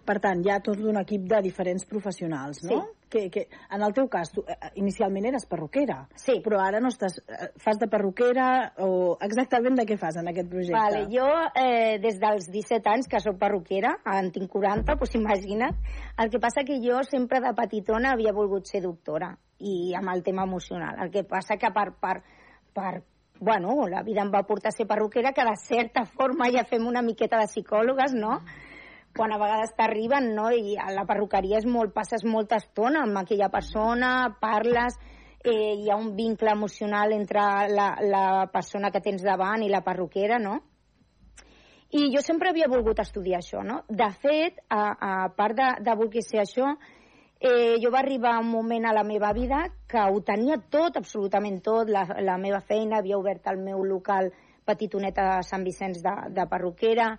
Per 0.05 0.19
tant, 0.19 0.45
hi 0.45 0.49
ha 0.49 0.59
tot 0.59 0.79
un 0.79 0.97
equip 0.97 1.21
de 1.29 1.41
diferents 1.41 1.85
professionals, 1.85 2.63
no? 2.63 2.81
Sí. 2.81 3.00
Que, 3.11 3.25
que, 3.29 3.41
en 3.75 3.81
el 3.83 3.91
teu 3.91 4.07
cas, 4.07 4.29
tu, 4.31 4.45
eh, 4.47 4.71
inicialment 4.79 5.25
eres 5.27 5.43
perruquera, 5.49 5.97
sí. 6.15 6.37
però 6.45 6.61
ara 6.63 6.79
no 6.79 6.87
estàs... 6.93 7.17
eh, 7.27 7.49
Fas 7.59 7.79
de 7.81 7.89
perruquera 7.91 8.45
o 8.85 9.17
exactament 9.27 9.75
de 9.75 9.85
què 9.89 9.97
fas 9.99 10.15
en 10.21 10.31
aquest 10.31 10.47
projecte? 10.47 10.77
Vale, 10.77 11.03
jo 11.11 11.27
eh, 11.59 11.99
des 11.99 12.21
dels 12.21 12.47
17 12.53 12.87
anys 12.93 13.11
que 13.11 13.19
sóc 13.19 13.35
perruquera, 13.41 13.97
en 14.15 14.31
tinc 14.31 14.47
40, 14.55 14.95
doncs 14.95 15.19
imagina't. 15.19 15.75
El 16.23 16.31
que 16.31 16.39
passa 16.39 16.63
que 16.63 16.79
jo 16.79 17.03
sempre 17.03 17.43
de 17.43 17.51
petitona 17.57 18.15
havia 18.15 18.31
volgut 18.31 18.71
ser 18.71 18.83
doctora 18.87 19.33
i 19.59 19.93
amb 19.97 20.15
el 20.15 20.23
tema 20.23 20.47
emocional. 20.47 20.95
El 21.03 21.11
que 21.11 21.27
passa 21.27 21.59
que 21.59 21.69
per, 21.75 21.91
per, 21.99 22.21
per 22.73 22.93
bueno, 23.41 23.87
la 23.89 24.03
vida 24.05 24.21
em 24.21 24.31
va 24.31 24.45
portar 24.47 24.69
a 24.69 24.75
ser 24.75 24.85
perruquera, 24.87 25.33
que 25.33 25.43
de 25.43 25.55
certa 25.57 26.05
forma 26.05 26.47
ja 26.53 26.63
fem 26.63 26.85
una 26.87 27.01
miqueta 27.01 27.39
de 27.41 27.49
psicòlogues, 27.49 28.13
no? 28.13 28.39
Quan 29.17 29.33
a 29.33 29.39
vegades 29.41 29.73
t'arriben, 29.75 30.31
no? 30.35 30.49
I 30.51 30.77
a 30.79 30.91
la 30.95 31.05
perruqueria 31.07 31.59
és 31.59 31.67
molt, 31.67 31.93
passes 31.93 32.23
molta 32.23 32.61
estona 32.61 33.03
amb 33.03 33.19
aquella 33.19 33.49
persona, 33.51 34.11
parles, 34.39 34.95
eh, 35.43 35.73
hi 35.75 35.89
ha 35.89 35.97
un 35.99 36.13
vincle 36.15 36.51
emocional 36.51 37.11
entre 37.13 37.43
la, 37.69 37.95
la 38.01 38.25
persona 38.53 38.91
que 38.91 39.01
tens 39.01 39.23
davant 39.25 39.63
i 39.63 39.69
la 39.69 39.83
perruquera, 39.83 40.39
no? 40.39 40.59
I 41.91 42.07
jo 42.13 42.21
sempre 42.23 42.49
havia 42.49 42.69
volgut 42.71 43.01
estudiar 43.03 43.41
això, 43.41 43.65
no? 43.67 43.81
De 43.89 44.07
fet, 44.23 44.61
a, 44.69 44.83
a 44.95 45.13
part 45.35 45.57
de, 45.57 45.69
de 45.83 45.95
voler 45.99 46.23
ser 46.23 46.39
això, 46.45 46.69
eh, 47.41 47.75
jo 47.83 47.91
va 47.91 47.99
arribar 47.99 48.37
un 48.39 48.47
moment 48.47 48.85
a 48.87 48.93
la 48.95 49.03
meva 49.03 49.33
vida 49.33 49.65
que 49.89 49.99
ho 49.99 50.21
tenia 50.23 50.55
tot, 50.71 50.95
absolutament 50.95 51.59
tot, 51.65 51.89
la, 51.89 52.05
la 52.21 52.37
meva 52.37 52.61
feina, 52.61 53.01
havia 53.01 53.19
obert 53.19 53.49
el 53.51 53.59
meu 53.59 53.83
local 53.83 54.31
petitonet 54.63 55.17
a 55.19 55.41
Sant 55.43 55.65
Vicenç 55.67 55.99
de, 56.05 56.13
de 56.31 56.45
perruquera, 56.47 57.15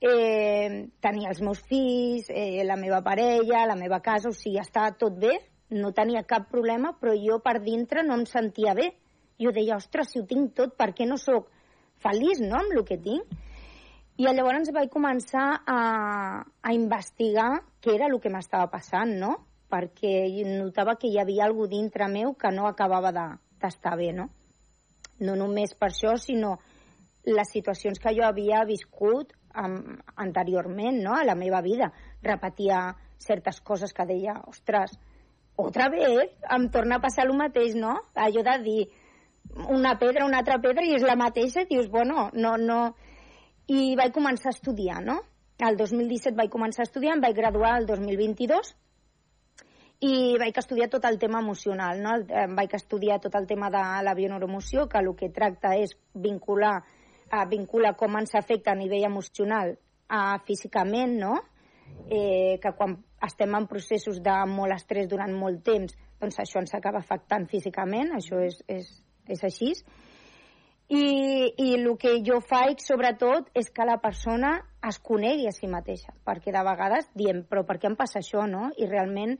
eh, 0.00 0.88
tenia 1.00 1.30
els 1.30 1.42
meus 1.44 1.60
fills, 1.68 2.30
eh, 2.32 2.64
la 2.64 2.76
meva 2.80 3.02
parella, 3.04 3.66
la 3.68 3.76
meva 3.76 4.00
casa, 4.00 4.30
o 4.30 4.36
sigui, 4.36 4.58
estava 4.58 4.96
tot 4.96 5.18
bé, 5.20 5.36
no 5.70 5.92
tenia 5.92 6.24
cap 6.26 6.48
problema, 6.50 6.94
però 6.98 7.14
jo 7.14 7.38
per 7.44 7.60
dintre 7.62 8.02
no 8.02 8.16
em 8.18 8.26
sentia 8.26 8.74
bé. 8.74 8.90
Jo 9.40 9.52
deia, 9.56 9.76
ostres, 9.76 10.10
si 10.10 10.20
ho 10.20 10.26
tinc 10.28 10.54
tot, 10.56 10.74
per 10.76 10.90
què 10.96 11.06
no 11.08 11.16
sóc 11.16 11.48
feliç, 12.02 12.40
no?, 12.40 12.58
amb 12.58 12.74
el 12.76 12.84
que 12.88 12.98
tinc. 13.00 13.38
I 14.20 14.26
llavors 14.28 14.68
vaig 14.76 14.90
començar 14.92 15.62
a, 15.64 15.78
a 16.44 16.72
investigar 16.76 17.62
què 17.80 17.94
era 17.94 18.08
el 18.10 18.18
que 18.20 18.32
m'estava 18.32 18.68
passant, 18.72 19.14
no? 19.16 19.36
Perquè 19.70 20.26
notava 20.44 20.96
que 21.00 21.08
hi 21.08 21.16
havia 21.22 21.46
algú 21.46 21.68
dintre 21.70 22.08
meu 22.10 22.34
que 22.34 22.50
no 22.52 22.66
acabava 22.68 23.14
d'estar 23.14 23.94
de, 23.96 24.02
bé, 24.02 24.10
no? 24.12 24.28
No 25.24 25.36
només 25.40 25.72
per 25.72 25.88
això, 25.88 26.16
sinó 26.20 26.58
les 27.24 27.52
situacions 27.52 28.00
que 28.00 28.12
jo 28.16 28.26
havia 28.26 28.64
viscut 28.68 29.32
um, 29.56 29.98
anteriorment, 30.16 31.02
no?, 31.02 31.14
a 31.16 31.24
la 31.24 31.34
meva 31.34 31.60
vida. 31.62 31.92
Repetia 32.22 32.96
certes 33.18 33.60
coses 33.60 33.92
que 33.92 34.06
deia, 34.08 34.40
ostres, 34.48 34.96
otra 35.60 35.88
vez 35.88 36.30
em 36.50 36.68
torna 36.70 36.96
a 36.96 37.04
passar 37.04 37.26
el 37.26 37.36
mateix, 37.36 37.74
no? 37.76 37.98
Allò 38.14 38.42
de 38.46 38.56
dir 38.64 38.80
una 39.68 39.98
pedra, 39.98 40.24
una 40.24 40.40
altra 40.40 40.60
pedra 40.62 40.84
i 40.86 40.94
és 40.96 41.04
la 41.04 41.18
mateixa, 41.20 41.66
dius, 41.68 41.90
bueno, 41.90 42.30
no, 42.32 42.56
no 42.56 42.80
i 43.70 43.94
vaig 43.98 44.14
començar 44.14 44.50
a 44.50 44.56
estudiar, 44.56 45.00
no? 45.04 45.20
El 45.60 45.76
2017 45.76 46.36
vaig 46.38 46.50
començar 46.50 46.84
a 46.84 46.88
estudiar, 46.88 47.16
em 47.16 47.24
vaig 47.24 47.36
graduar 47.36 47.76
el 47.78 47.86
2022 47.86 48.72
i 50.00 50.14
vaig 50.40 50.56
estudiar 50.56 50.88
tot 50.88 51.04
el 51.04 51.18
tema 51.20 51.42
emocional, 51.44 52.00
no? 52.00 52.14
Em 52.42 52.54
vaig 52.56 52.72
estudiar 52.78 53.20
tot 53.20 53.36
el 53.36 53.46
tema 53.46 53.68
de 53.70 53.82
la 54.06 54.14
bioneuroemoció, 54.16 54.88
que 54.88 55.02
el 55.02 55.12
que 55.18 55.28
tracta 55.28 55.74
és 55.76 55.92
vincular, 56.14 56.80
eh, 57.30 57.46
vincula 57.50 57.94
com 57.96 58.18
ens 58.18 58.34
afecta 58.34 58.72
a 58.72 58.78
nivell 58.78 59.06
emocional 59.08 59.76
a 60.10 60.38
físicament, 60.46 61.16
no? 61.20 61.38
Eh, 62.10 62.58
que 62.62 62.72
quan 62.76 62.96
estem 63.26 63.54
en 63.54 63.66
processos 63.70 64.20
de 64.22 64.36
molt 64.50 64.74
estrès 64.74 65.08
durant 65.10 65.32
molt 65.36 65.62
temps, 65.66 65.94
doncs 66.20 66.38
això 66.42 66.60
ens 66.62 66.74
acaba 66.74 67.02
afectant 67.02 67.46
físicament, 67.50 68.14
això 68.16 68.40
és, 68.44 68.60
és, 68.68 68.88
és 69.28 69.44
així. 69.46 69.74
I, 70.90 71.04
i 71.54 71.68
el 71.76 71.86
que 72.02 72.16
jo 72.26 72.40
faig, 72.42 72.80
sobretot, 72.82 73.52
és 73.54 73.70
que 73.70 73.86
la 73.86 74.00
persona 74.02 74.56
es 74.88 74.98
conegui 74.98 75.46
a 75.46 75.54
si 75.54 75.70
mateixa, 75.70 76.10
perquè 76.26 76.50
de 76.50 76.62
vegades 76.66 77.06
diem, 77.14 77.44
però 77.46 77.62
per 77.66 77.78
què 77.78 77.86
em 77.90 77.98
passa 77.98 78.18
això, 78.18 78.42
no? 78.50 78.72
I 78.74 78.88
realment 78.90 79.36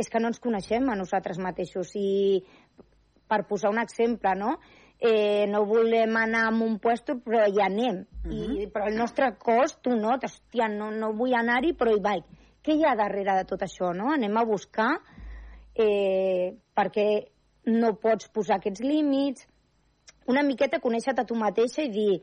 és 0.00 0.08
que 0.08 0.22
no 0.22 0.30
ens 0.32 0.40
coneixem 0.42 0.88
a 0.88 0.96
nosaltres 0.96 1.38
mateixos. 1.38 1.92
I 1.94 2.40
per 3.28 3.44
posar 3.48 3.70
un 3.74 3.82
exemple, 3.82 4.32
no? 4.38 4.56
Eh, 5.00 5.46
no 5.48 5.64
volem 5.66 6.16
anar 6.16 6.46
a 6.48 6.54
un 6.54 6.78
puesto, 6.78 7.18
però 7.20 7.46
hi 7.46 7.60
anem. 7.60 8.06
Uh 8.24 8.30
-huh. 8.30 8.62
I, 8.62 8.66
però 8.72 8.86
el 8.88 8.96
nostre 8.96 9.36
cos, 9.36 9.80
tu 9.82 9.90
no, 9.90 10.16
hòstia, 10.16 10.68
no, 10.68 10.90
no 10.90 11.12
vull 11.12 11.34
anar-hi, 11.34 11.74
però 11.74 11.90
hi 11.92 12.00
vaig. 12.00 12.24
Què 12.62 12.72
hi 12.72 12.84
ha 12.84 12.96
darrere 12.96 13.36
de 13.36 13.44
tot 13.44 13.60
això, 13.60 13.92
no? 13.92 14.12
Anem 14.12 14.36
a 14.36 14.44
buscar 14.44 15.00
eh, 15.74 16.56
perquè 16.74 17.26
no 17.66 17.94
pots 17.94 18.28
posar 18.28 18.56
aquests 18.56 18.80
límits, 18.80 19.46
una 20.26 20.42
miqueta 20.42 20.80
conèixer-te 20.80 21.24
a 21.24 21.28
tu 21.28 21.36
mateixa 21.36 21.84
i 21.84 21.90
dir 21.92 22.22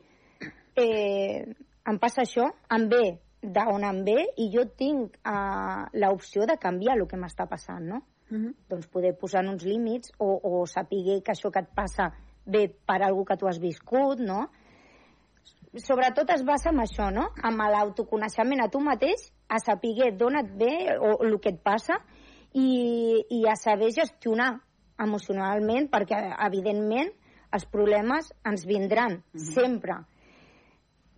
eh, 0.76 1.44
em 1.88 1.98
passa 2.02 2.24
això, 2.24 2.48
em 2.74 2.88
ve 2.90 3.04
d'on 3.42 3.84
em 3.84 4.00
ve 4.06 4.18
i 4.38 4.48
jo 4.52 4.64
tinc 4.78 5.16
eh, 5.18 5.84
l'opció 5.98 6.46
de 6.46 6.56
canviar 6.62 6.96
el 6.96 7.06
que 7.10 7.18
m'està 7.18 7.48
passant, 7.50 7.84
no? 7.84 8.02
Uh 8.30 8.38
-huh. 8.38 8.54
Doncs 8.68 8.86
poder 8.86 9.16
posar 9.18 9.44
uns 9.44 9.64
límits 9.64 10.12
o, 10.18 10.40
o 10.42 10.66
saber 10.66 11.22
que 11.22 11.32
això 11.32 11.50
que 11.50 11.60
et 11.60 11.68
passa 11.74 12.12
ve 12.46 12.68
per 12.86 13.02
algú 13.02 13.24
que 13.24 13.36
tu 13.36 13.48
has 13.48 13.60
viscut, 13.62 14.20
no? 14.20 14.48
Sobretot 15.72 16.28
es 16.34 16.42
basa 16.44 16.70
en 16.70 16.82
això, 16.82 17.08
no? 17.14 17.30
Amb 17.42 17.64
l'autoconeixement 17.72 18.60
a 18.60 18.68
tu 18.68 18.80
mateix, 18.80 19.30
a 19.48 19.58
saber 19.62 20.12
d'on 20.16 20.36
et 20.40 20.52
ve 20.58 20.74
o 20.98 21.16
el 21.24 21.38
que 21.40 21.54
et 21.54 21.62
passa 21.64 21.98
i, 22.52 23.24
i 23.30 23.40
a 23.48 23.56
saber 23.56 23.90
gestionar 23.92 24.52
emocionalment, 25.00 25.88
perquè, 25.90 26.18
evidentment, 26.46 27.10
els 27.52 27.64
problemes 27.68 28.32
ens 28.48 28.66
vindran, 28.66 29.12
mm 29.12 29.38
-hmm. 29.38 29.54
sempre. 29.54 29.94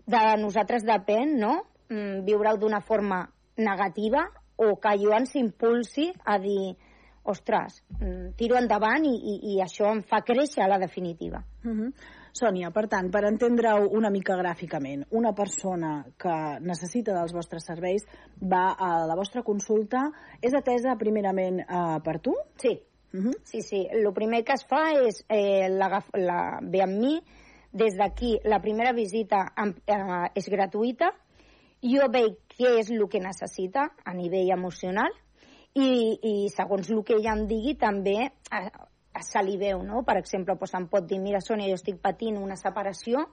De 0.06 0.36
nosaltres 0.40 0.84
depèn, 0.84 1.38
no?, 1.38 1.62
mm, 1.88 2.24
viure-ho 2.24 2.56
d'una 2.56 2.80
forma 2.80 3.28
negativa 3.56 4.30
o 4.56 4.76
que 4.76 4.98
jo 4.98 5.12
ens 5.12 5.34
impulsi 5.34 6.12
a 6.24 6.38
dir 6.38 6.76
ostres, 7.24 7.82
mm, 7.98 8.34
tiro 8.36 8.56
endavant 8.60 9.04
i, 9.08 9.14
i, 9.14 9.34
i 9.54 9.60
això 9.64 9.90
em 9.92 10.02
fa 10.02 10.20
créixer 10.26 10.62
a 10.64 10.68
la 10.68 10.78
definitiva. 10.78 11.42
Uh 11.64 11.70
-huh. 11.70 11.92
Sònia, 12.34 12.70
per 12.70 12.88
tant, 12.88 13.10
per 13.10 13.24
entendre-ho 13.24 13.88
una 13.90 14.10
mica 14.10 14.34
gràficament, 14.34 15.04
una 15.10 15.32
persona 15.32 16.04
que 16.18 16.58
necessita 16.60 17.12
dels 17.14 17.32
vostres 17.32 17.64
serveis 17.64 18.02
va 18.42 18.74
a 18.74 19.06
la 19.06 19.14
vostra 19.14 19.42
consulta, 19.42 20.10
és 20.42 20.52
atesa 20.52 20.96
primerament 20.98 21.60
eh, 21.60 22.00
per 22.02 22.18
tu? 22.20 22.34
Sí, 22.56 22.80
Uh 23.14 23.20
-huh. 23.20 23.34
Sí, 23.44 23.60
sí. 23.62 23.86
El 23.90 24.12
primer 24.12 24.42
que 24.42 24.54
es 24.54 24.64
fa 24.66 24.90
és 24.90 25.24
eh, 25.28 25.68
la, 25.68 26.02
la, 26.14 26.58
ve 26.62 26.82
amb 26.82 26.98
mi, 26.98 27.22
des 27.72 27.94
d'aquí 27.96 28.40
la 28.44 28.60
primera 28.60 28.92
visita 28.92 29.52
amb, 29.54 29.76
eh, 29.86 30.30
és 30.34 30.48
gratuïta, 30.48 31.12
jo 31.80 32.08
veig 32.10 32.34
què 32.58 32.78
és 32.80 32.90
el 32.90 33.08
que 33.08 33.20
necessita 33.20 33.92
a 34.04 34.14
nivell 34.14 34.50
emocional 34.50 35.12
i, 35.74 35.90
i 36.22 36.34
segons 36.54 36.90
el 36.90 37.02
que 37.04 37.16
ella 37.18 37.34
em 37.34 37.44
digui 37.50 37.74
també 37.78 38.16
eh, 38.24 38.64
se 39.22 39.42
li 39.42 39.56
veu, 39.58 39.82
no? 39.82 40.02
Per 40.06 40.16
exemple, 40.20 40.56
doncs 40.58 40.74
em 40.78 40.88
pot 40.90 41.06
dir, 41.06 41.20
mira, 41.22 41.42
Sònia, 41.42 41.70
jo 41.70 41.78
estic 41.78 42.00
patint 42.02 42.38
una 42.40 42.56
separació 42.58 43.26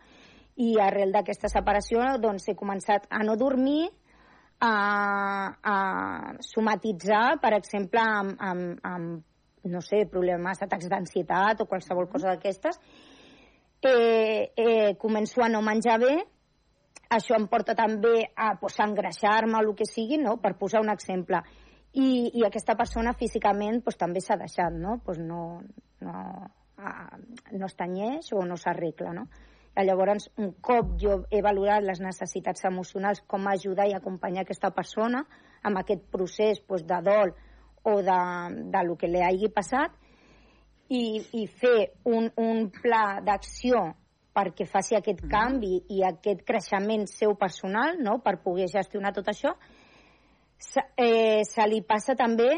i 0.62 0.75
arrel 0.82 1.13
d'aquesta 1.13 1.49
separació 1.49 2.04
doncs 2.21 2.49
he 2.49 2.58
començat 2.58 3.08
a 3.10 3.21
no 3.23 3.38
dormir, 3.39 3.89
a, 4.62 4.73
a 5.63 5.77
somatitzar, 6.45 7.39
per 7.41 7.56
exemple, 7.58 8.01
amb, 8.01 8.36
amb, 8.38 8.84
amb 8.86 9.71
no 9.71 9.82
sé, 9.86 10.06
problemes, 10.10 10.62
atacs 10.62 10.89
d'ansietat 10.89 11.62
o 11.62 11.69
qualsevol 11.69 12.10
cosa 12.10 12.34
d'aquestes, 12.34 12.77
eh, 13.82 14.51
eh, 14.58 14.93
començo 15.01 15.41
a 15.41 15.49
no 15.49 15.62
menjar 15.65 15.97
bé, 16.01 16.13
això 17.12 17.36
em 17.38 17.47
porta 17.51 17.75
també 17.75 18.30
a 18.36 18.54
pues, 18.62 18.77
engreixar-me 18.80 19.58
o 19.58 19.65
el 19.65 19.75
que 19.75 19.86
sigui, 19.89 20.17
no? 20.21 20.38
per 20.41 20.56
posar 20.58 20.82
un 20.82 20.89
exemple. 20.93 21.41
I, 21.93 22.32
i 22.39 22.45
aquesta 22.47 22.77
persona 22.80 23.13
físicament 23.19 23.82
pues, 23.84 23.97
també 23.99 24.21
s'ha 24.23 24.38
deixat, 24.39 24.73
no? 24.73 24.99
Pues 25.06 25.19
no, 25.19 25.62
no, 25.99 26.17
ah, 26.77 27.17
no 27.51 27.67
es 27.67 27.75
tanyeix 27.75 28.32
o 28.34 28.45
no 28.47 28.58
s'arregla, 28.58 29.13
no? 29.17 29.27
Llavors, 29.71 30.27
un 30.38 30.51
cop 30.60 30.97
jo 30.99 31.21
he 31.32 31.39
valorat 31.43 31.84
les 31.84 32.01
necessitats 32.04 32.65
emocionals, 32.67 33.21
com 33.27 33.47
ajudar 33.47 33.88
i 33.88 33.95
acompanyar 33.95 34.43
aquesta 34.43 34.71
persona 34.75 35.23
amb 35.63 35.80
aquest 35.80 36.04
procés 36.12 36.60
pues, 36.67 36.84
de 36.88 36.99
dol, 37.06 37.32
o 37.84 38.01
de, 38.01 38.19
de 38.71 38.84
lo 38.86 38.95
que 38.97 39.08
li 39.10 39.21
hagi 39.21 39.49
passat 39.49 39.93
i, 40.91 41.21
i 41.34 41.47
fer 41.47 41.91
un, 42.06 42.30
un 42.38 42.67
pla 42.75 43.21
d'acció 43.25 43.88
perquè 44.36 44.67
faci 44.69 44.95
aquest 44.95 45.25
mm. 45.25 45.32
canvi 45.32 45.73
i 45.97 46.04
aquest 46.08 46.43
creixement 46.47 47.08
seu 47.10 47.36
personal, 47.39 47.97
no?, 47.99 48.19
per 48.23 48.38
poder 48.43 48.69
gestionar 48.71 49.12
tot 49.15 49.27
això, 49.32 49.56
se, 50.62 50.84
eh, 50.95 51.41
se 51.47 51.65
li 51.67 51.82
passa 51.82 52.15
també 52.15 52.52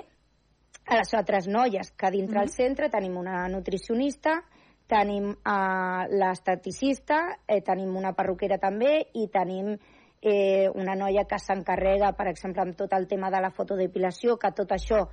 a 0.84 1.00
les 1.00 1.14
altres 1.16 1.48
noies, 1.48 1.94
que 1.96 2.12
dintre 2.12 2.40
mm. 2.40 2.44
el 2.44 2.52
centre 2.52 2.90
tenim 2.92 3.16
una 3.18 3.48
nutricionista, 3.48 4.42
tenim 4.92 5.32
eh, 5.32 6.04
l'esteticista, 6.12 7.24
eh, 7.48 7.62
tenim 7.64 7.96
una 7.96 8.12
perruquera 8.14 8.60
també 8.60 8.98
i 9.16 9.30
tenim 9.32 9.72
eh, 10.24 10.68
una 10.76 10.96
noia 11.00 11.24
que 11.30 11.40
s'encarrega, 11.40 12.12
per 12.18 12.28
exemple, 12.32 12.64
amb 12.64 12.76
tot 12.80 12.94
el 12.96 13.08
tema 13.08 13.32
de 13.32 13.42
la 13.44 13.52
fotodepilació, 13.56 14.38
que 14.40 14.52
tot 14.56 14.76
això, 14.76 15.06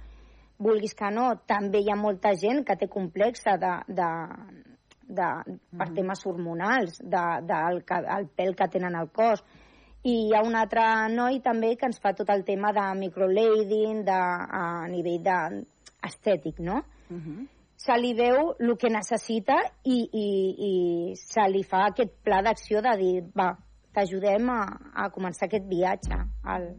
vulguis 0.61 0.95
que 0.95 1.09
no, 1.15 1.31
també 1.49 1.81
hi 1.81 1.91
ha 1.91 1.97
molta 1.97 2.35
gent 2.37 2.65
que 2.67 2.77
té 2.77 2.91
complexa 2.91 3.57
de, 3.57 3.73
de, 3.89 4.11
de, 5.09 5.31
per 5.79 5.89
mm. 5.89 5.97
temes 5.97 6.27
hormonals, 6.27 7.01
de, 7.01 7.25
de, 7.47 7.65
el, 7.71 7.83
el 8.19 8.31
pèl 8.37 8.55
que 8.59 8.69
tenen 8.75 8.99
al 8.99 9.11
cos. 9.15 9.43
I 10.03 10.15
hi 10.29 10.35
ha 10.35 10.41
un 10.47 10.55
altre 10.57 10.83
noi 11.13 11.41
també 11.45 11.75
que 11.77 11.87
ens 11.87 12.01
fa 12.01 12.15
tot 12.17 12.31
el 12.31 12.45
tema 12.45 12.73
de 12.73 12.87
microlading, 13.01 14.05
de, 14.05 14.21
a 14.61 14.87
nivell 14.89 15.23
de, 15.23 15.39
estètic, 16.07 16.59
no? 16.59 16.83
Uh 17.11 17.15
mm-hmm. 17.15 17.39
-huh. 17.39 17.49
se 17.77 17.97
li 17.97 18.15
veu 18.15 18.55
el 18.59 18.77
que 18.77 18.89
necessita 18.89 19.57
i, 19.85 20.09
i, 20.13 20.29
i 20.69 21.15
se 21.17 21.49
li 21.49 21.63
fa 21.63 21.87
aquest 21.87 22.13
pla 22.25 22.43
d'acció 22.43 22.81
de 22.83 22.97
dir, 22.97 23.25
va, 23.39 23.57
t'ajudem 23.95 24.51
a, 24.51 24.63
a 24.95 25.11
començar 25.11 25.47
aquest 25.47 25.67
viatge. 25.67 26.17
Al... 26.45 26.77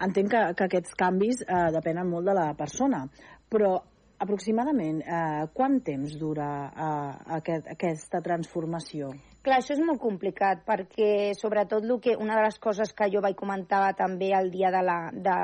Entenc 0.00 0.30
que, 0.30 0.54
que 0.56 0.64
aquests 0.64 0.94
canvis 0.94 1.42
eh, 1.42 1.70
depenen 1.72 2.08
molt 2.08 2.26
de 2.26 2.34
la 2.34 2.54
persona, 2.54 3.08
però 3.48 3.80
aproximadament 4.22 5.00
eh, 5.02 5.46
quant 5.54 5.80
temps 5.84 6.14
dura 6.20 6.48
eh, 6.68 7.16
aquest, 7.38 7.68
aquesta 7.72 8.20
transformació? 8.24 9.10
Clar, 9.46 9.60
això 9.60 9.76
és 9.76 9.82
molt 9.84 10.00
complicat 10.02 10.64
perquè 10.66 11.34
sobretot 11.38 11.84
el 11.84 11.98
que, 12.02 12.16
una 12.18 12.38
de 12.38 12.46
les 12.48 12.58
coses 12.58 12.92
que 12.96 13.10
jo 13.12 13.22
vaig 13.22 13.36
comentar 13.38 13.92
també 13.98 14.32
el 14.34 14.50
dia 14.50 14.72
de 14.74 14.82
la, 14.82 14.98
de, 15.12 15.36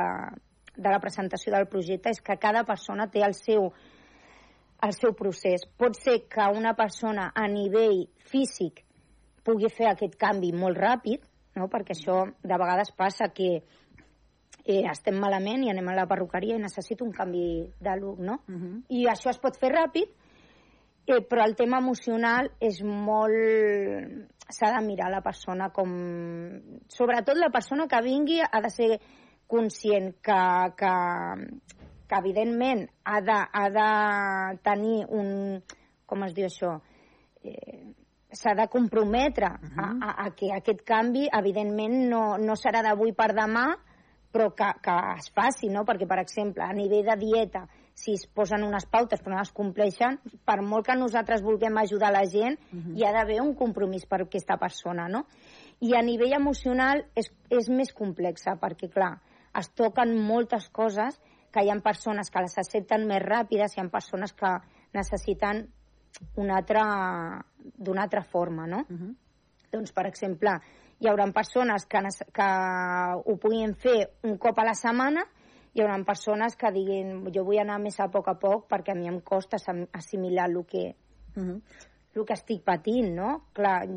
de 0.77 0.95
la 0.95 1.01
presentació 1.03 1.53
del 1.55 1.69
projecte 1.71 2.11
és 2.11 2.23
que 2.25 2.39
cada 2.41 2.65
persona 2.67 3.07
té 3.13 3.23
el 3.23 3.37
seu, 3.39 3.69
el 4.83 4.97
seu 4.97 5.15
procés. 5.15 5.69
Pot 5.79 5.99
ser 6.01 6.23
que 6.33 6.49
una 6.57 6.75
persona 6.75 7.31
a 7.35 7.47
nivell 7.47 8.09
físic 8.33 8.83
pugui 9.47 9.71
fer 9.71 9.93
aquest 9.93 10.19
canvi 10.19 10.51
molt 10.55 10.79
ràpid, 10.79 11.23
no? 11.59 11.69
perquè 11.71 11.95
això 11.95 12.25
de 12.43 12.59
vegades 12.59 12.91
passa 12.97 13.31
que 13.35 13.61
eh, 14.65 14.83
estem 14.91 15.19
malament 15.19 15.65
i 15.65 15.71
anem 15.73 15.89
a 15.91 15.97
la 15.97 16.09
perruqueria 16.11 16.57
i 16.57 16.63
necessito 16.63 17.05
un 17.05 17.13
canvi 17.13 17.47
de 17.81 17.97
look, 17.99 18.19
no? 18.19 18.41
Uh 18.49 18.55
-huh. 18.55 18.83
I 18.89 19.07
això 19.07 19.31
es 19.31 19.39
pot 19.39 19.57
fer 19.59 19.71
ràpid, 19.73 20.09
eh, 21.07 21.21
però 21.29 21.45
el 21.45 21.57
tema 21.57 21.79
emocional 21.79 22.51
és 22.61 22.83
molt... 22.83 24.29
s'ha 24.53 24.79
de 24.79 24.87
mirar 24.87 25.11
la 25.11 25.23
persona 25.23 25.71
com... 25.71 25.89
Sobretot 26.89 27.37
la 27.37 27.51
persona 27.51 27.87
que 27.87 28.03
vingui 28.03 28.41
ha 28.41 28.61
de 28.61 28.71
ser 28.71 29.01
conscient 29.47 30.15
que, 30.21 30.73
que, 30.77 30.93
que 32.09 32.17
evidentment 32.19 32.89
ha 33.05 33.21
de, 33.21 33.39
ha 33.53 33.71
de 33.71 34.59
tenir 34.63 35.07
un... 35.09 35.63
com 36.07 36.23
es 36.25 36.35
diu 36.35 36.47
això? 36.47 36.81
Eh, 37.43 37.95
s'ha 38.31 38.55
de 38.55 38.69
comprometre 38.69 39.47
uh 39.47 39.69
-huh. 39.69 39.99
a, 40.03 40.11
a, 40.11 40.27
a 40.27 40.31
que 40.31 40.53
aquest 40.53 40.83
canvi, 40.85 41.29
evidentment, 41.33 42.09
no, 42.09 42.37
no 42.39 42.55
serà 42.55 42.83
d'avui 42.83 43.13
per 43.13 43.33
demà, 43.33 43.77
però 44.33 44.51
que, 44.57 44.69
que 44.83 44.95
es 45.19 45.31
faci, 45.35 45.69
no? 45.69 45.85
Perquè, 45.85 46.09
per 46.09 46.19
exemple, 46.23 46.65
a 46.65 46.73
nivell 46.73 47.05
de 47.07 47.17
dieta, 47.21 47.67
si 47.95 48.15
es 48.17 48.25
posen 48.27 48.65
unes 48.65 48.87
pautes 48.89 49.21
però 49.21 49.35
no 49.35 49.43
les 49.43 49.53
compleixen, 49.53 50.19
per 50.49 50.61
molt 50.65 50.87
que 50.89 50.97
nosaltres 50.97 51.43
vulguem 51.45 51.77
ajudar 51.79 52.13
la 52.13 52.25
gent, 52.25 52.59
uh 52.73 52.79
-huh. 52.79 52.95
hi 52.97 53.05
ha 53.05 53.13
d'haver 53.13 53.41
un 53.43 53.55
compromís 53.55 54.07
per 54.07 54.23
aquesta 54.23 54.57
persona, 54.57 55.09
no? 55.09 55.27
I 55.81 55.95
a 55.95 56.03
nivell 56.03 56.33
emocional 56.33 57.05
és, 57.15 57.31
és 57.51 57.69
més 57.69 57.93
complexa, 57.93 58.57
perquè, 58.57 58.89
clar, 58.89 59.21
es 59.59 59.69
toquen 59.75 60.17
moltes 60.19 60.69
coses 60.71 61.21
que 61.53 61.63
hi 61.63 61.71
ha 61.71 61.81
persones 61.81 62.31
que 62.31 62.41
les 62.41 62.57
accepten 62.59 63.07
més 63.07 63.23
ràpides, 63.23 63.77
hi 63.77 63.81
ha 63.81 63.89
persones 63.89 64.33
que 64.33 64.49
necessiten 64.95 65.69
una 66.37 66.57
altra, 66.57 66.85
d'una 67.59 68.03
altra 68.03 68.23
forma, 68.23 68.67
no? 68.67 68.87
Uh 68.89 68.97
-huh. 68.97 69.15
Doncs, 69.73 69.93
per 69.93 70.07
exemple, 70.07 70.51
hi 71.03 71.09
haurà 71.11 71.27
persones 71.35 71.85
que, 71.91 72.01
que 72.33 72.49
ho 73.27 73.37
puguin 73.43 73.75
fer 73.75 73.97
un 74.23 74.37
cop 74.39 74.61
a 74.63 74.67
la 74.69 74.75
setmana, 74.79 75.25
hi 75.75 75.83
haurà 75.83 75.97
persones 76.07 76.55
que 76.57 76.71
diguin 76.71 77.25
jo 77.35 77.43
vull 77.43 77.59
anar 77.59 77.81
més 77.83 77.99
a 77.99 78.07
poc 78.13 78.31
a 78.31 78.37
poc 78.39 78.69
perquè 78.71 78.95
a 78.95 78.99
mi 78.99 79.11
em 79.11 79.19
costa 79.27 79.59
assimilar 79.99 80.47
el 80.51 80.63
que, 80.65 80.95
uh 81.35 81.43
-huh. 81.43 81.61
el 82.15 82.25
que 82.25 82.35
estic 82.35 82.63
patint, 82.63 83.15
no? 83.17 83.49
Clar, 83.53 83.89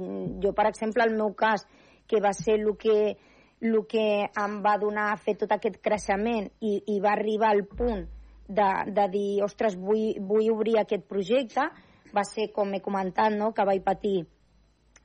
jo, 0.41 0.53
per 0.53 0.65
exemple, 0.67 1.03
el 1.03 1.15
meu 1.15 1.35
cas, 1.35 1.67
que 2.07 2.19
va 2.21 2.33
ser 2.33 2.55
el 2.59 2.75
que, 2.77 3.17
el 3.61 3.85
que 3.87 4.25
em 4.25 4.63
va 4.63 4.77
donar 4.77 5.11
a 5.11 5.17
fer 5.17 5.37
tot 5.37 5.51
aquest 5.51 5.77
creixement 5.81 6.49
i, 6.59 6.83
i 6.87 6.99
va 6.99 7.11
arribar 7.11 7.49
al 7.51 7.65
punt 7.65 8.07
de, 8.47 8.69
de 8.87 9.07
dir, 9.09 9.43
ostres, 9.43 9.75
vull, 9.75 10.15
vull 10.19 10.49
obrir 10.49 10.79
aquest 10.79 11.07
projecte, 11.07 11.69
va 12.15 12.23
ser, 12.23 12.51
com 12.51 12.73
he 12.73 12.81
comentat, 12.81 13.31
no? 13.33 13.53
que 13.53 13.65
vaig 13.65 13.83
patir 13.83 14.25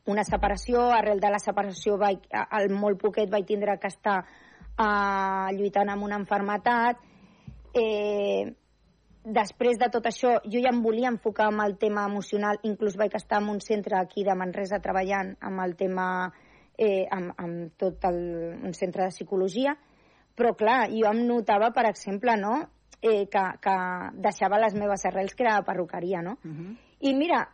una 0.06 0.24
separació, 0.24 0.88
arrel 0.90 1.20
de 1.20 1.30
la 1.30 1.38
separació 1.38 1.96
vaig, 2.00 2.24
al 2.32 2.70
molt 2.72 3.00
poquet 3.00 3.30
vaig 3.30 3.46
tindre 3.46 3.76
que 3.78 3.90
estar 3.92 4.20
uh, 4.22 5.50
lluitant 5.56 5.90
amb 5.92 6.06
una 6.06 6.18
enfermetat. 6.20 7.02
Eh, 7.76 8.48
després 9.24 9.78
de 9.78 9.90
tot 9.92 10.06
això, 10.08 10.38
jo 10.44 10.62
ja 10.62 10.72
em 10.72 10.80
volia 10.82 11.10
enfocar 11.12 11.50
en 11.52 11.60
el 11.62 11.76
tema 11.78 12.06
emocional, 12.08 12.58
inclús 12.64 12.96
vaig 12.96 13.14
estar 13.14 13.42
en 13.42 13.50
un 13.52 13.60
centre 13.60 13.98
aquí 13.98 14.24
de 14.24 14.34
Manresa 14.34 14.80
treballant 14.80 15.36
amb 15.40 15.62
el 15.66 15.76
tema, 15.76 16.08
eh, 16.78 17.06
amb, 17.12 17.34
amb 17.36 17.76
tot 17.78 18.04
el, 18.08 18.20
un 18.64 18.74
centre 18.74 19.04
de 19.04 19.14
psicologia, 19.14 19.76
però 20.34 20.54
clar, 20.56 20.88
jo 20.90 21.06
em 21.10 21.26
notava, 21.28 21.70
per 21.76 21.86
exemple, 21.90 22.36
no?, 22.40 22.62
eh, 23.02 23.28
que, 23.32 23.44
que 23.60 23.76
deixava 24.20 24.58
les 24.60 24.74
meves 24.74 25.04
arrels, 25.08 25.34
que 25.34 25.44
era 25.44 25.58
la 25.58 25.64
perruqueria, 25.64 26.22
no? 26.22 26.38
Uh 26.44 26.50
-huh. 26.50 26.76
I 27.00 27.14
mira, 27.14 27.48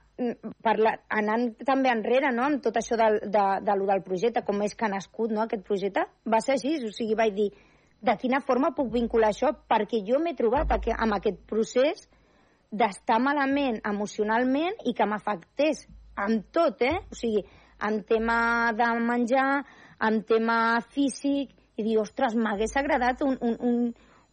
parla, 0.65 0.95
anant 1.13 1.51
també 1.69 1.91
enrere 1.93 2.31
no, 2.33 2.47
amb 2.49 2.63
tot 2.65 2.77
això 2.81 2.97
de, 2.97 3.09
de, 3.23 3.31
de, 3.37 3.47
de 3.69 3.79
del 3.91 4.05
projecte, 4.05 4.43
com 4.47 4.63
és 4.65 4.75
que 4.75 4.87
ha 4.87 4.93
nascut 4.93 5.33
no, 5.33 5.45
aquest 5.45 5.65
projecte, 5.67 6.07
va 6.25 6.41
ser 6.45 6.57
així, 6.57 6.77
o 6.85 6.93
sigui, 6.93 7.17
vaig 7.19 7.35
dir, 7.37 7.51
de 8.07 8.15
quina 8.21 8.41
forma 8.45 8.73
puc 8.77 8.91
vincular 8.93 9.33
això? 9.33 9.53
Perquè 9.69 10.03
jo 10.07 10.21
m'he 10.23 10.37
trobat 10.39 10.73
aquí, 10.73 10.93
amb 10.93 11.19
aquest 11.19 11.43
procés 11.49 12.07
d'estar 12.73 13.19
malament 13.23 13.81
emocionalment 13.89 14.81
i 14.89 14.95
que 14.97 15.07
m'afectés 15.09 15.87
amb 16.17 16.49
tot, 16.53 16.83
eh? 16.83 16.97
O 17.13 17.19
sigui, 17.19 17.45
en 17.87 18.01
tema 18.09 18.73
de 18.77 18.89
menjar, 19.05 19.65
en 20.07 20.23
tema 20.29 20.81
físic, 20.93 21.53
i 21.77 21.85
dir, 21.85 21.99
ostres, 22.01 22.35
m'hagués 22.37 22.73
agradat 22.81 23.21
un, 23.25 23.37
un, 23.45 23.57
un, 23.69 23.81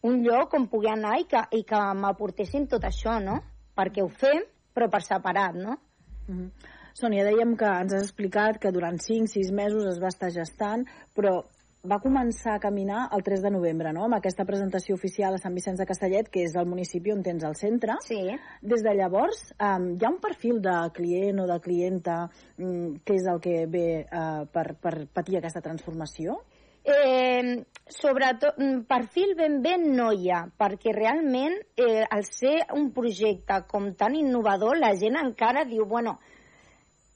un 0.08 0.20
lloc 0.24 0.56
on 0.56 0.68
pugui 0.72 0.88
anar 0.92 1.18
i 1.20 1.28
que, 1.28 1.44
i 1.52 1.62
que 1.68 1.80
m'aportessin 2.00 2.68
tot 2.72 2.84
això, 2.88 3.18
no? 3.20 3.40
Perquè 3.76 4.04
ho 4.04 4.08
fem, 4.08 4.40
però 4.74 4.90
per 4.90 5.02
separat, 5.02 5.54
no? 5.54 5.78
Mm 6.26 6.38
-hmm. 6.38 6.50
Sònia, 6.94 7.24
dèiem 7.24 7.56
que 7.56 7.66
ens 7.66 7.92
has 7.92 8.02
explicat 8.02 8.58
que 8.62 8.70
durant 8.70 8.98
5-6 8.98 9.50
mesos 9.52 9.84
es 9.86 10.00
va 10.02 10.08
estar 10.08 10.30
gestant, 10.30 10.86
però 11.14 11.42
va 11.84 11.98
començar 12.00 12.54
a 12.54 12.60
caminar 12.60 13.08
el 13.12 13.22
3 13.22 13.42
de 13.44 13.50
novembre, 13.50 13.92
no?, 13.92 14.04
amb 14.06 14.16
aquesta 14.16 14.46
presentació 14.48 14.94
oficial 14.94 15.34
a 15.34 15.40
Sant 15.42 15.54
Vicenç 15.54 15.78
de 15.78 15.86
Castellet, 15.86 16.30
que 16.32 16.44
és 16.46 16.54
el 16.56 16.66
municipi 16.66 17.12
on 17.12 17.22
tens 17.22 17.44
el 17.44 17.56
centre. 17.60 17.98
Sí. 18.06 18.22
Des 18.62 18.84
de 18.86 18.94
llavors, 18.96 19.42
um, 19.58 19.90
hi 19.98 20.04
ha 20.04 20.12
un 20.14 20.20
perfil 20.22 20.62
de 20.64 20.76
client 20.96 21.42
o 21.44 21.46
de 21.50 21.58
clienta 21.60 22.16
um, 22.58 22.96
que 23.04 23.18
és 23.18 23.28
el 23.28 23.40
que 23.44 23.66
ve 23.66 23.86
uh, 24.06 24.46
per, 24.54 24.66
per 24.80 24.94
patir 25.12 25.38
aquesta 25.38 25.60
transformació? 25.60 26.40
Eh, 26.84 27.64
sobretot, 27.88 28.58
mm, 28.58 28.84
perfil 28.84 29.34
ben 29.36 29.62
bé 29.62 29.78
no 29.80 30.10
hi 30.12 30.30
ha, 30.30 30.44
perquè 30.58 30.92
realment 30.92 31.56
eh, 31.80 32.04
al 32.04 32.24
ser 32.28 32.58
un 32.76 32.90
projecte 32.92 33.62
com 33.68 33.94
tan 33.94 34.16
innovador, 34.16 34.76
la 34.76 34.94
gent 34.96 35.16
encara 35.16 35.64
diu, 35.64 35.86
bueno, 35.88 36.18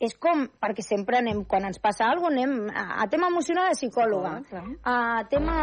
és 0.01 0.15
com, 0.15 0.45
perquè 0.63 0.85
sempre 0.87 1.19
anem, 1.19 1.43
quan 1.45 1.67
ens 1.67 1.81
passa 1.83 2.07
alguna 2.07 2.39
cosa, 2.39 2.47
anem 2.47 2.71
a, 2.71 2.85
a 3.03 3.07
tema 3.11 3.29
emocional 3.29 3.73
de 3.73 3.77
psicòloga, 3.77 4.33
a 4.85 5.25
tema 5.29 5.57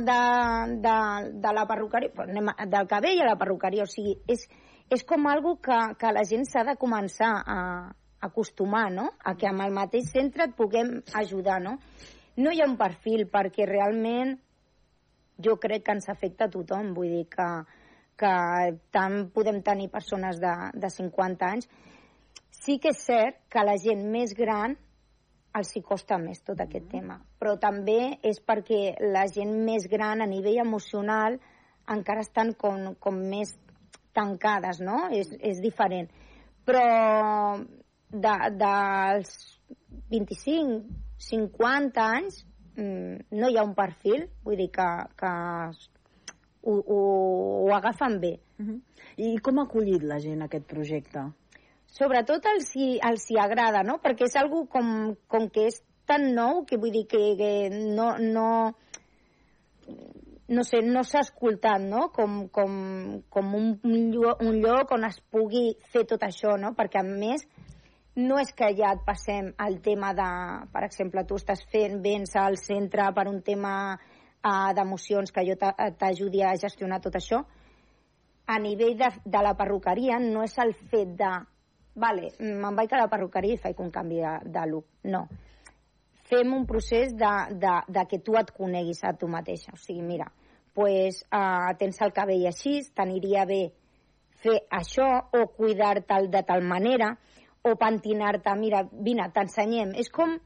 de, 0.00 0.20
de, 0.80 0.96
de 1.44 1.52
la 1.52 1.66
perruqueria, 1.68 2.10
anem 2.24 2.50
a, 2.50 2.56
del 2.66 2.88
cabell 2.88 3.20
a 3.20 3.28
la 3.30 3.36
perruqueria, 3.38 3.84
o 3.84 3.92
sigui, 3.92 4.16
és, 4.32 4.46
és 4.90 5.04
com 5.04 5.28
algo 5.28 5.58
que, 5.62 5.78
que 6.00 6.12
la 6.16 6.24
gent 6.24 6.48
s'ha 6.48 6.64
de 6.64 6.74
començar 6.80 7.30
a, 7.44 7.60
a 8.18 8.30
acostumar, 8.30 8.88
no?, 8.90 9.10
a 9.22 9.36
que 9.36 9.46
amb 9.46 9.62
el 9.66 9.74
mateix 9.76 10.08
centre 10.10 10.48
et 10.48 10.56
puguem 10.56 10.96
ajudar, 11.14 11.60
no? 11.62 11.76
No 12.36 12.52
hi 12.52 12.60
ha 12.60 12.68
un 12.68 12.76
perfil 12.76 13.26
perquè 13.32 13.66
realment 13.68 14.36
jo 15.42 15.56
crec 15.60 15.84
que 15.86 15.96
ens 15.96 16.08
afecta 16.08 16.46
a 16.46 16.52
tothom, 16.52 16.92
vull 16.96 17.12
dir 17.12 17.26
que, 17.32 17.48
que 18.20 18.32
tant 18.92 19.26
podem 19.34 19.60
tenir 19.64 19.90
persones 19.92 20.40
de, 20.40 20.54
de 20.74 20.90
50 20.92 21.50
anys. 21.52 21.68
Sí 22.56 22.78
que 22.82 22.92
és 22.94 23.04
cert 23.04 23.42
que 23.52 23.64
la 23.64 23.76
gent 23.80 24.04
més 24.12 24.32
gran 24.36 24.76
els 25.56 25.72
hi 25.76 25.82
costa 25.84 26.18
més 26.20 26.42
tot 26.44 26.60
aquest 26.60 26.84
mm. 26.84 26.92
tema, 26.92 27.16
però 27.40 27.56
també 27.60 28.18
és 28.24 28.40
perquè 28.44 28.96
la 29.12 29.24
gent 29.32 29.54
més 29.64 29.86
gran 29.88 30.20
a 30.20 30.28
nivell 30.28 30.60
emocional 30.60 31.38
encara 31.92 32.24
estan 32.24 32.52
com, 32.58 32.92
com 33.00 33.16
més 33.30 33.54
tancades, 34.16 34.80
no? 34.84 35.06
És, 35.12 35.30
és 35.40 35.60
diferent. 35.62 36.08
Però 36.66 36.84
de, 38.10 38.34
dels 38.58 39.32
25, 40.10 41.05
50 41.18 42.02
anys 42.02 42.44
mm, 42.76 43.28
no 43.40 43.48
hi 43.50 43.56
ha 43.56 43.64
un 43.64 43.74
perfil, 43.74 44.26
vull 44.44 44.58
dir 44.60 44.68
que, 44.74 44.88
que 45.16 45.32
ho, 46.66 46.76
ho, 46.76 47.00
ho 47.64 47.74
agafen 47.74 48.20
bé. 48.20 48.38
Uh 48.58 48.66
-huh. 48.66 48.80
I 49.16 49.38
com 49.38 49.58
ha 49.58 49.64
acollit 49.64 50.02
la 50.02 50.18
gent 50.18 50.42
aquest 50.42 50.66
projecte? 50.66 51.20
Sobretot 51.86 52.44
els 52.46 52.74
hi, 52.76 52.98
els 53.02 53.30
hi 53.30 53.38
agrada, 53.38 53.82
no? 53.82 53.98
Perquè 54.02 54.24
és 54.24 54.36
algo 54.36 54.66
com, 54.66 55.16
com 55.28 55.48
que 55.48 55.66
és 55.66 55.82
tan 56.06 56.34
nou 56.34 56.64
que 56.64 56.76
vull 56.76 56.92
dir 56.92 57.06
que, 57.06 57.36
que 57.36 57.70
no, 57.70 58.16
no, 58.18 58.74
no 60.48 60.62
sé, 60.62 60.82
no 60.82 61.02
s'ha 61.02 61.20
escoltat, 61.20 61.80
no? 61.82 62.08
Com, 62.14 62.48
com, 62.48 63.22
com 63.30 63.54
un, 63.54 63.80
un 63.84 64.60
lloc 64.62 64.92
on 64.92 65.04
es 65.04 65.20
pugui 65.30 65.76
fer 65.92 66.04
tot 66.04 66.22
això, 66.22 66.56
no? 66.60 66.74
Perquè, 66.78 67.00
a 67.00 67.02
més, 67.02 67.46
no 68.16 68.38
és 68.40 68.52
que 68.56 68.70
ja 68.76 68.94
et 68.96 69.02
passem 69.04 69.50
al 69.60 69.80
tema 69.84 70.12
de, 70.16 70.28
per 70.72 70.84
exemple, 70.86 71.24
tu 71.28 71.36
estàs 71.36 71.62
fent, 71.72 71.98
vens 72.04 72.32
al 72.40 72.56
centre 72.60 73.10
per 73.16 73.26
un 73.28 73.42
tema 73.44 73.74
uh, 73.92 74.72
d'emocions 74.76 75.32
que 75.32 75.44
jo 75.44 75.56
t'ajudi 75.60 76.42
a 76.42 76.54
gestionar 76.60 77.00
tot 77.04 77.18
això, 77.20 77.42
a 78.46 78.56
nivell 78.62 78.96
de, 78.96 79.10
de 79.24 79.42
la 79.42 79.52
perruqueria 79.58 80.20
no 80.22 80.44
és 80.46 80.56
el 80.62 80.72
fet 80.72 81.12
de 81.18 81.32
vale, 81.96 82.30
me'n 82.40 82.76
vaig 82.76 82.92
a 82.92 83.02
la 83.02 83.10
perruqueria 83.10 83.56
i 83.56 83.60
faig 83.60 83.80
un 83.82 83.90
canvi 83.90 84.20
de, 84.22 84.34
de 84.52 84.64
look. 84.70 84.86
No. 85.12 85.26
Fem 86.26 86.52
un 86.54 86.66
procés 86.66 87.14
de, 87.14 87.32
de, 87.52 87.74
de 87.88 88.04
que 88.10 88.20
tu 88.24 88.36
et 88.38 88.50
coneguis 88.54 89.02
a 89.04 89.14
tu 89.18 89.28
mateixa. 89.30 89.72
O 89.74 89.80
sigui, 89.80 90.02
mira, 90.04 90.26
pues, 90.74 91.22
uh, 91.30 91.72
tens 91.78 92.00
el 92.04 92.12
cabell 92.16 92.46
així, 92.48 92.80
t'aniria 92.94 93.46
bé 93.48 93.62
fer 94.42 94.58
això 94.78 95.06
o 95.32 95.46
cuidar-te'l 95.56 96.28
de 96.30 96.42
tal 96.46 96.64
manera 96.66 97.14
o 97.66 97.74
pentinar-te, 97.76 98.54
mira, 98.58 98.84
vine, 98.92 99.26
t'ensenyem. 99.34 99.94
És 99.98 100.10
com, 100.14 100.36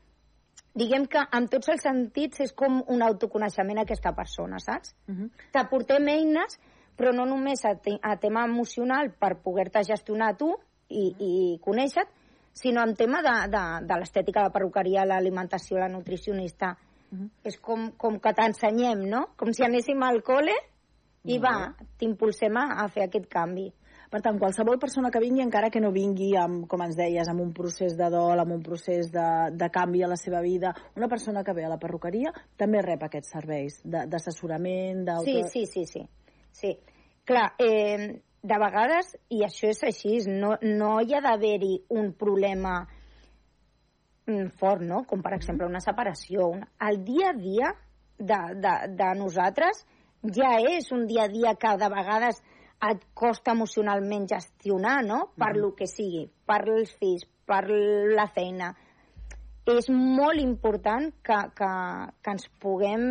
diguem 0.74 1.06
que 1.10 1.22
en 1.36 1.48
tots 1.52 1.68
els 1.72 1.84
sentits 1.84 2.40
és 2.46 2.54
com 2.56 2.80
un 2.88 3.02
autoconeixement 3.04 3.78
a 3.78 3.84
aquesta 3.88 4.14
persona, 4.16 4.58
saps? 4.58 4.94
Uh 5.08 5.14
-huh. 5.14 5.30
T'aportem 5.52 6.08
eines, 6.08 6.58
però 6.96 7.12
no 7.14 7.24
només 7.24 7.64
a, 7.64 7.74
te 7.74 7.98
a 8.02 8.16
tema 8.16 8.44
emocional 8.44 9.12
per 9.12 9.36
poder-te 9.42 9.84
gestionar 9.84 10.36
tu 10.36 10.56
i, 10.88 11.14
i 11.18 11.60
conèixer 11.60 12.06
sinó 12.52 12.82
en 12.82 12.94
tema 12.94 13.22
de, 13.22 13.48
de, 13.48 13.86
de 13.86 13.98
l'estètica, 13.98 14.42
la 14.42 14.50
perruqueria, 14.50 15.04
l'alimentació, 15.04 15.78
la 15.78 15.88
nutricionista. 15.88 16.76
Uh 17.10 17.18
-huh. 17.18 17.30
És 17.44 17.58
com, 17.58 17.90
com 17.96 18.18
que 18.18 18.32
t'ensenyem, 18.32 19.08
no? 19.08 19.30
Com 19.36 19.52
si 19.52 19.64
anéssim 19.64 20.02
al 20.02 20.22
col·le 20.22 20.54
i 21.24 21.38
uh 21.38 21.42
-huh. 21.42 21.42
va, 21.42 21.74
t'impulsem 21.98 22.56
a, 22.56 22.82
a 22.84 22.88
fer 22.88 23.04
aquest 23.04 23.28
canvi. 23.28 23.72
Per 24.10 24.18
tant, 24.24 24.40
qualsevol 24.42 24.80
persona 24.82 25.10
que 25.14 25.20
vingui, 25.22 25.44
encara 25.44 25.68
que 25.70 25.80
no 25.82 25.92
vingui, 25.94 26.32
amb, 26.34 26.64
com 26.70 26.82
ens 26.82 26.96
deies, 26.98 27.28
amb 27.30 27.44
un 27.44 27.52
procés 27.54 27.94
de 27.98 28.08
dol, 28.10 28.42
amb 28.42 28.56
un 28.56 28.62
procés 28.66 29.12
de, 29.14 29.26
de 29.54 29.68
canvi 29.70 30.02
a 30.02 30.08
la 30.10 30.16
seva 30.18 30.40
vida, 30.42 30.72
una 30.98 31.06
persona 31.08 31.44
que 31.46 31.54
ve 31.54 31.62
a 31.64 31.70
la 31.70 31.78
perruqueria 31.78 32.32
també 32.58 32.82
rep 32.82 33.04
aquests 33.06 33.30
serveis 33.36 33.78
d'assessorament, 33.86 35.04
d'auto... 35.06 35.30
Sí, 35.30 35.44
sí, 35.52 35.62
sí, 35.70 35.84
sí. 35.86 36.02
sí. 36.58 36.72
Clar, 37.30 37.52
eh, 37.62 38.18
de 38.42 38.58
vegades, 38.64 39.14
i 39.30 39.44
això 39.46 39.70
és 39.70 39.84
així, 39.86 40.16
no, 40.26 40.56
no 40.64 40.96
hi 41.04 41.14
ha 41.14 41.22
d'haver-hi 41.22 41.76
un 41.94 42.10
problema 42.18 42.80
mm, 44.26 44.50
fort, 44.58 44.82
no? 44.82 45.04
Com, 45.06 45.22
per 45.22 45.36
exemple, 45.38 45.70
una 45.70 45.82
separació. 45.84 46.50
Una... 46.56 46.66
El 46.90 47.04
dia 47.06 47.30
a 47.30 47.38
dia 47.38 47.74
de, 48.18 48.40
de, 48.58 48.76
de 48.98 49.10
nosaltres 49.22 49.84
ja 50.34 50.56
és 50.68 50.90
un 50.92 51.06
dia 51.08 51.28
a 51.28 51.32
dia 51.32 51.54
que 51.54 51.76
de 51.80 51.88
vegades 51.92 52.40
et 52.88 53.02
costa 53.14 53.52
emocionalment 53.52 54.28
gestionar, 54.28 55.00
no? 55.04 55.26
Per 55.36 55.52
mm. 55.52 55.60
lo 55.60 55.74
que 55.76 55.88
sigui, 55.90 56.24
per 56.46 56.62
els 56.68 56.94
fills, 56.96 57.26
per 57.46 57.66
la 57.68 58.26
feina. 58.32 58.72
És 59.68 59.90
molt 59.92 60.40
important 60.40 61.10
que, 61.22 61.36
que, 61.56 61.70
que 62.24 62.32
ens 62.32 62.48
puguem 62.62 63.04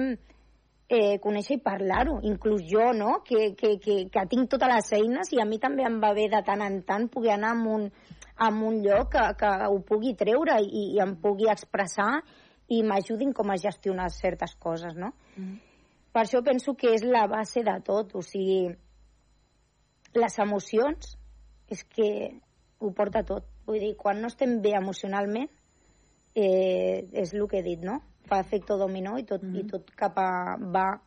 eh, 0.89 1.19
conèixer 1.21 1.59
i 1.59 1.63
parlar-ho. 1.63 2.17
Inclús 2.25 2.65
jo, 2.67 2.89
no?, 2.97 3.19
que, 3.25 3.53
que, 3.55 3.75
que, 3.83 4.01
que 4.11 4.25
tinc 4.31 4.49
totes 4.51 4.73
les 4.73 4.91
eines 4.97 5.31
i 5.35 5.41
a 5.41 5.47
mi 5.47 5.61
també 5.61 5.85
em 5.87 5.99
va 6.01 6.15
bé 6.17 6.27
de 6.33 6.41
tant 6.45 6.65
en 6.65 6.81
tant 6.87 7.07
poder 7.13 7.35
anar 7.37 7.53
a 7.53 7.61
un, 7.77 7.87
a 8.35 8.49
un 8.49 8.81
lloc 8.83 9.13
que, 9.13 9.25
que 9.39 9.55
ho 9.69 9.79
pugui 9.85 10.15
treure 10.17 10.57
i, 10.65 10.89
i 10.97 11.01
em 11.05 11.15
pugui 11.21 11.49
expressar 11.51 12.11
i 12.73 12.81
m'ajudin 12.85 13.33
com 13.37 13.49
a 13.49 13.57
gestionar 13.61 14.09
certes 14.13 14.55
coses, 14.57 14.97
no? 14.97 15.13
Mm. 15.37 15.57
Per 16.09 16.25
això 16.25 16.41
penso 16.45 16.73
que 16.73 16.95
és 16.97 17.05
la 17.05 17.27
base 17.29 17.61
de 17.65 17.75
tot, 17.85 18.15
o 18.17 18.21
sigui, 18.25 18.73
les 20.13 20.39
emocions 20.39 21.17
és 21.69 21.83
que 21.83 22.09
ho 22.79 22.91
porta 22.95 23.23
tot. 23.23 23.45
Vull 23.67 23.79
dir, 23.83 23.95
quan 23.97 24.21
no 24.21 24.29
estem 24.31 24.59
bé 24.63 24.73
emocionalment, 24.77 25.49
eh, 26.35 27.05
és 27.13 27.33
el 27.33 27.47
que 27.47 27.59
he 27.59 27.65
dit, 27.65 27.83
no? 27.85 27.99
Fa 28.29 28.39
efecte 28.41 28.77
dominó 28.77 29.17
i 29.17 29.23
tot, 29.23 29.43
mm 29.43 29.53
-hmm. 29.53 29.65
i 29.65 29.67
tot 29.67 29.91
cap 29.95 30.17
a... 30.17 30.57
va... 30.57 31.01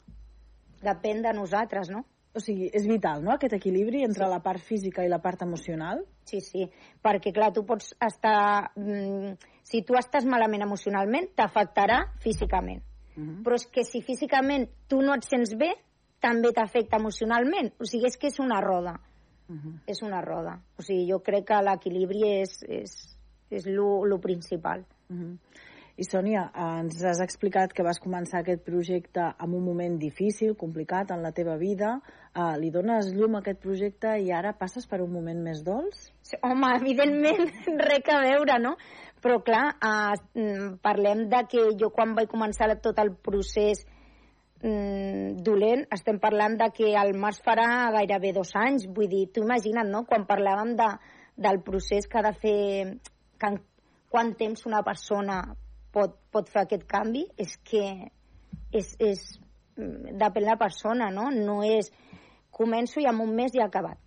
depèn 0.82 1.22
de 1.22 1.32
nosaltres, 1.32 1.90
no? 1.90 2.04
O 2.34 2.40
sigui, 2.40 2.70
és 2.72 2.86
vital, 2.86 3.22
no?, 3.22 3.32
aquest 3.32 3.52
equilibri 3.54 4.02
entre 4.02 4.24
sí. 4.24 4.30
la 4.30 4.40
part 4.42 4.58
física 4.58 5.04
i 5.04 5.08
la 5.08 5.20
part 5.20 5.42
emocional. 5.42 6.04
Sí, 6.24 6.40
sí, 6.40 6.70
perquè, 7.02 7.32
clar, 7.32 7.52
tu 7.52 7.64
pots 7.64 7.94
estar... 8.00 8.72
Mm, 8.74 9.36
si 9.62 9.82
tu 9.82 9.94
estàs 9.94 10.24
malament 10.24 10.62
emocionalment, 10.62 11.28
t'afectarà 11.36 12.10
físicament. 12.18 12.82
Mm 13.16 13.22
-hmm. 13.22 13.42
Però 13.44 13.54
és 13.54 13.66
que 13.66 13.84
si 13.84 14.02
físicament 14.02 14.68
tu 14.88 15.02
no 15.02 15.14
et 15.14 15.24
sents 15.24 15.54
bé, 15.54 15.76
també 16.22 16.52
t'afecta 16.54 17.00
emocionalment. 17.02 17.72
O 17.80 17.88
sigui, 17.88 18.08
és 18.08 18.16
que 18.16 18.30
és 18.30 18.38
una 18.40 18.60
roda. 18.62 18.94
Uh 19.48 19.56
-huh. 19.56 19.74
És 19.86 20.02
una 20.02 20.22
roda. 20.22 20.60
O 20.78 20.82
sigui, 20.82 21.10
jo 21.10 21.18
crec 21.20 21.46
que 21.46 21.62
l'equilibri 21.62 22.22
és, 22.40 22.62
és, 22.68 23.18
és 23.50 23.66
lo 23.66 24.18
principal. 24.20 24.86
Uh 25.10 25.16
-huh. 25.16 25.38
I 25.92 26.06
Sònia, 26.08 26.46
ens 26.56 27.02
has 27.04 27.20
explicat 27.20 27.72
que 27.76 27.84
vas 27.84 28.00
començar 28.00 28.40
aquest 28.40 28.62
projecte 28.64 29.26
en 29.44 29.52
un 29.52 29.64
moment 29.64 29.98
difícil, 30.00 30.54
complicat 30.56 31.10
en 31.12 31.20
la 31.22 31.32
teva 31.36 31.58
vida. 31.60 31.98
Uh, 32.32 32.54
li 32.56 32.70
dones 32.72 33.10
llum 33.12 33.36
a 33.36 33.42
aquest 33.42 33.60
projecte 33.60 34.14
i 34.24 34.30
ara 34.32 34.54
passes 34.56 34.88
per 34.88 35.02
un 35.04 35.12
moment 35.12 35.42
més 35.44 35.60
dolç? 35.66 36.06
Sí, 36.24 36.38
home, 36.40 36.70
evidentment, 36.78 37.44
res 37.90 38.08
a 38.08 38.22
veure, 38.24 38.56
no? 38.64 38.72
Però 39.22 39.42
clar, 39.44 39.66
uh, 39.84 40.72
parlem 40.80 41.26
de 41.28 41.42
que 41.50 41.66
jo 41.78 41.92
quan 41.92 42.16
vaig 42.16 42.30
començar 42.32 42.72
tot 42.80 42.98
el 43.04 43.12
procés 43.20 43.84
mm, 44.62 45.42
dolent, 45.44 45.84
estem 45.94 46.18
parlant 46.22 46.56
de 46.60 46.70
que 46.74 46.92
el 46.98 47.12
març 47.18 47.42
farà 47.44 47.90
gairebé 47.94 48.32
dos 48.36 48.54
anys, 48.58 48.86
vull 48.86 49.10
dir, 49.10 49.26
tu 49.34 49.44
imagina't, 49.44 49.90
no?, 49.90 50.04
quan 50.08 50.26
parlàvem 50.28 50.76
de, 50.78 50.88
del 51.36 51.60
procés 51.66 52.08
que 52.08 52.20
ha 52.20 52.26
de 52.28 52.34
fer, 52.38 52.62
que 53.38 53.52
en, 53.52 53.60
quant 54.12 54.34
temps 54.36 54.66
una 54.68 54.82
persona 54.84 55.42
pot, 55.92 56.18
pot 56.32 56.48
fer 56.52 56.66
aquest 56.66 56.84
canvi, 56.88 57.24
és 57.40 57.56
que 57.64 57.84
és, 58.72 58.94
és, 59.00 59.22
mm, 59.76 60.16
depèn 60.20 60.46
la 60.48 60.58
persona, 60.60 61.10
no? 61.12 61.30
No 61.32 61.62
és 61.64 61.90
començo 62.52 63.00
i 63.00 63.08
en 63.08 63.20
un 63.20 63.34
mes 63.36 63.52
ja 63.54 63.64
he 63.64 63.68
acabat. 63.68 63.98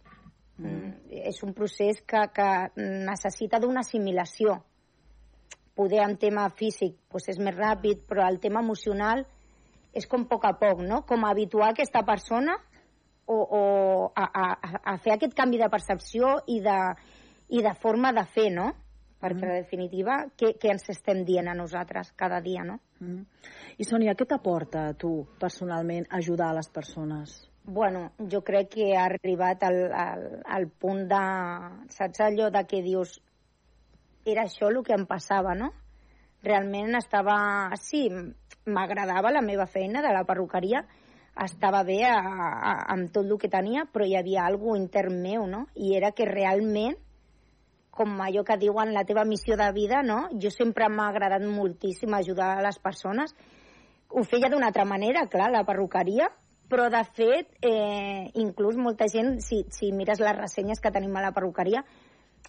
Mm. 0.57 0.69
Mm, 0.69 0.93
és 1.31 1.41
un 1.43 1.53
procés 1.53 2.01
que, 2.07 2.21
que 2.33 2.49
necessita 2.77 3.59
d'una 3.59 3.83
assimilació. 3.85 4.59
Poder 5.75 6.03
en 6.05 6.15
tema 6.17 6.47
físic 6.55 6.95
pues, 7.11 7.27
és 7.29 7.39
més 7.41 7.55
ràpid, 7.57 8.05
però 8.07 8.29
el 8.29 8.39
tema 8.39 8.61
emocional 8.63 9.25
és 9.95 10.08
com 10.12 10.25
a 10.25 10.29
poc 10.29 10.45
a 10.47 10.53
poc, 10.60 10.81
no? 10.84 11.03
Com 11.08 11.25
habituar 11.25 11.71
aquesta 11.71 12.03
persona 12.08 12.58
o, 13.25 13.36
o 13.36 13.62
a, 14.15 14.25
a, 14.25 14.47
a 14.93 14.97
fer 15.01 15.15
aquest 15.15 15.36
canvi 15.38 15.62
de 15.62 15.69
percepció 15.71 16.36
i 16.51 16.60
de, 16.63 16.79
i 17.49 17.63
de 17.65 17.73
forma 17.81 18.12
de 18.13 18.25
fer, 18.36 18.49
no? 18.53 18.71
Perquè, 19.21 19.41
mm. 19.41 19.51
en 19.55 19.63
definitiva, 19.63 20.17
què, 20.38 20.53
què 20.62 20.73
ens 20.75 20.89
estem 20.91 21.23
dient 21.25 21.47
a 21.49 21.58
nosaltres 21.58 22.12
cada 22.19 22.41
dia, 22.43 22.65
no? 22.67 22.77
Mm. 22.99 23.23
I, 23.79 23.88
Sònia, 23.88 24.13
què 24.19 24.27
t'aporta 24.29 24.89
a 24.91 24.95
tu, 24.99 25.17
personalment, 25.41 26.08
ajudar 26.19 26.51
a 26.51 26.58
les 26.60 26.69
persones? 26.69 27.39
Bueno, 27.65 28.12
jo 28.29 28.43
crec 28.45 28.69
que 28.75 28.91
ha 28.93 29.08
arribat 29.08 29.63
al, 29.65 29.79
al, 29.89 30.25
al 30.45 30.67
punt 30.69 31.08
de... 31.10 31.21
Saps 31.95 32.21
allò 32.27 32.51
de 32.53 32.62
que 32.69 32.84
dius 32.86 33.15
era 34.25 34.45
això 34.45 34.69
el 34.69 34.84
que 34.86 34.93
em 34.93 35.08
passava, 35.10 35.55
no? 35.58 35.71
Realment 36.45 36.99
estava... 36.99 37.38
Sí, 37.81 38.05
m'agradava 38.65 39.32
la 39.32 39.41
meva 39.41 39.65
feina 39.65 40.01
de 40.01 40.12
la 40.13 40.23
perruqueria, 40.25 40.84
estava 41.43 41.84
bé 41.84 42.04
a, 42.08 42.15
a, 42.15 42.75
amb 42.93 43.12
tot 43.13 43.25
el 43.25 43.38
que 43.39 43.51
tenia, 43.51 43.86
però 43.91 44.06
hi 44.08 44.15
havia 44.15 44.45
alguna 44.45 44.80
intern 44.80 45.19
meu, 45.21 45.45
no? 45.47 45.65
I 45.75 45.95
era 45.97 46.13
que 46.15 46.28
realment, 46.30 46.95
com 47.95 48.15
allò 48.21 48.43
que 48.43 48.58
diuen 48.60 48.93
la 48.93 49.06
teva 49.08 49.23
missió 49.28 49.56
de 49.60 49.67
vida, 49.75 50.01
no? 50.04 50.25
Jo 50.41 50.51
sempre 50.51 50.89
m'ha 50.91 51.10
agradat 51.12 51.43
moltíssim 51.47 52.13
ajudar 52.13 52.56
a 52.56 52.63
les 52.63 52.80
persones. 52.80 53.36
Ho 54.10 54.23
feia 54.23 54.49
d'una 54.51 54.71
altra 54.71 54.86
manera, 54.86 55.28
clar, 55.32 55.51
la 55.51 55.63
perruqueria, 55.67 56.30
però 56.69 56.89
de 56.89 57.04
fet, 57.15 57.54
eh, 57.62 58.32
inclús 58.41 58.75
molta 58.75 59.08
gent, 59.12 59.39
si, 59.43 59.63
si 59.71 59.91
mires 59.93 60.19
les 60.19 60.36
ressenyes 60.38 60.82
que 60.82 60.91
tenim 60.91 61.15
a 61.15 61.23
la 61.23 61.32
perruqueria, 61.36 61.86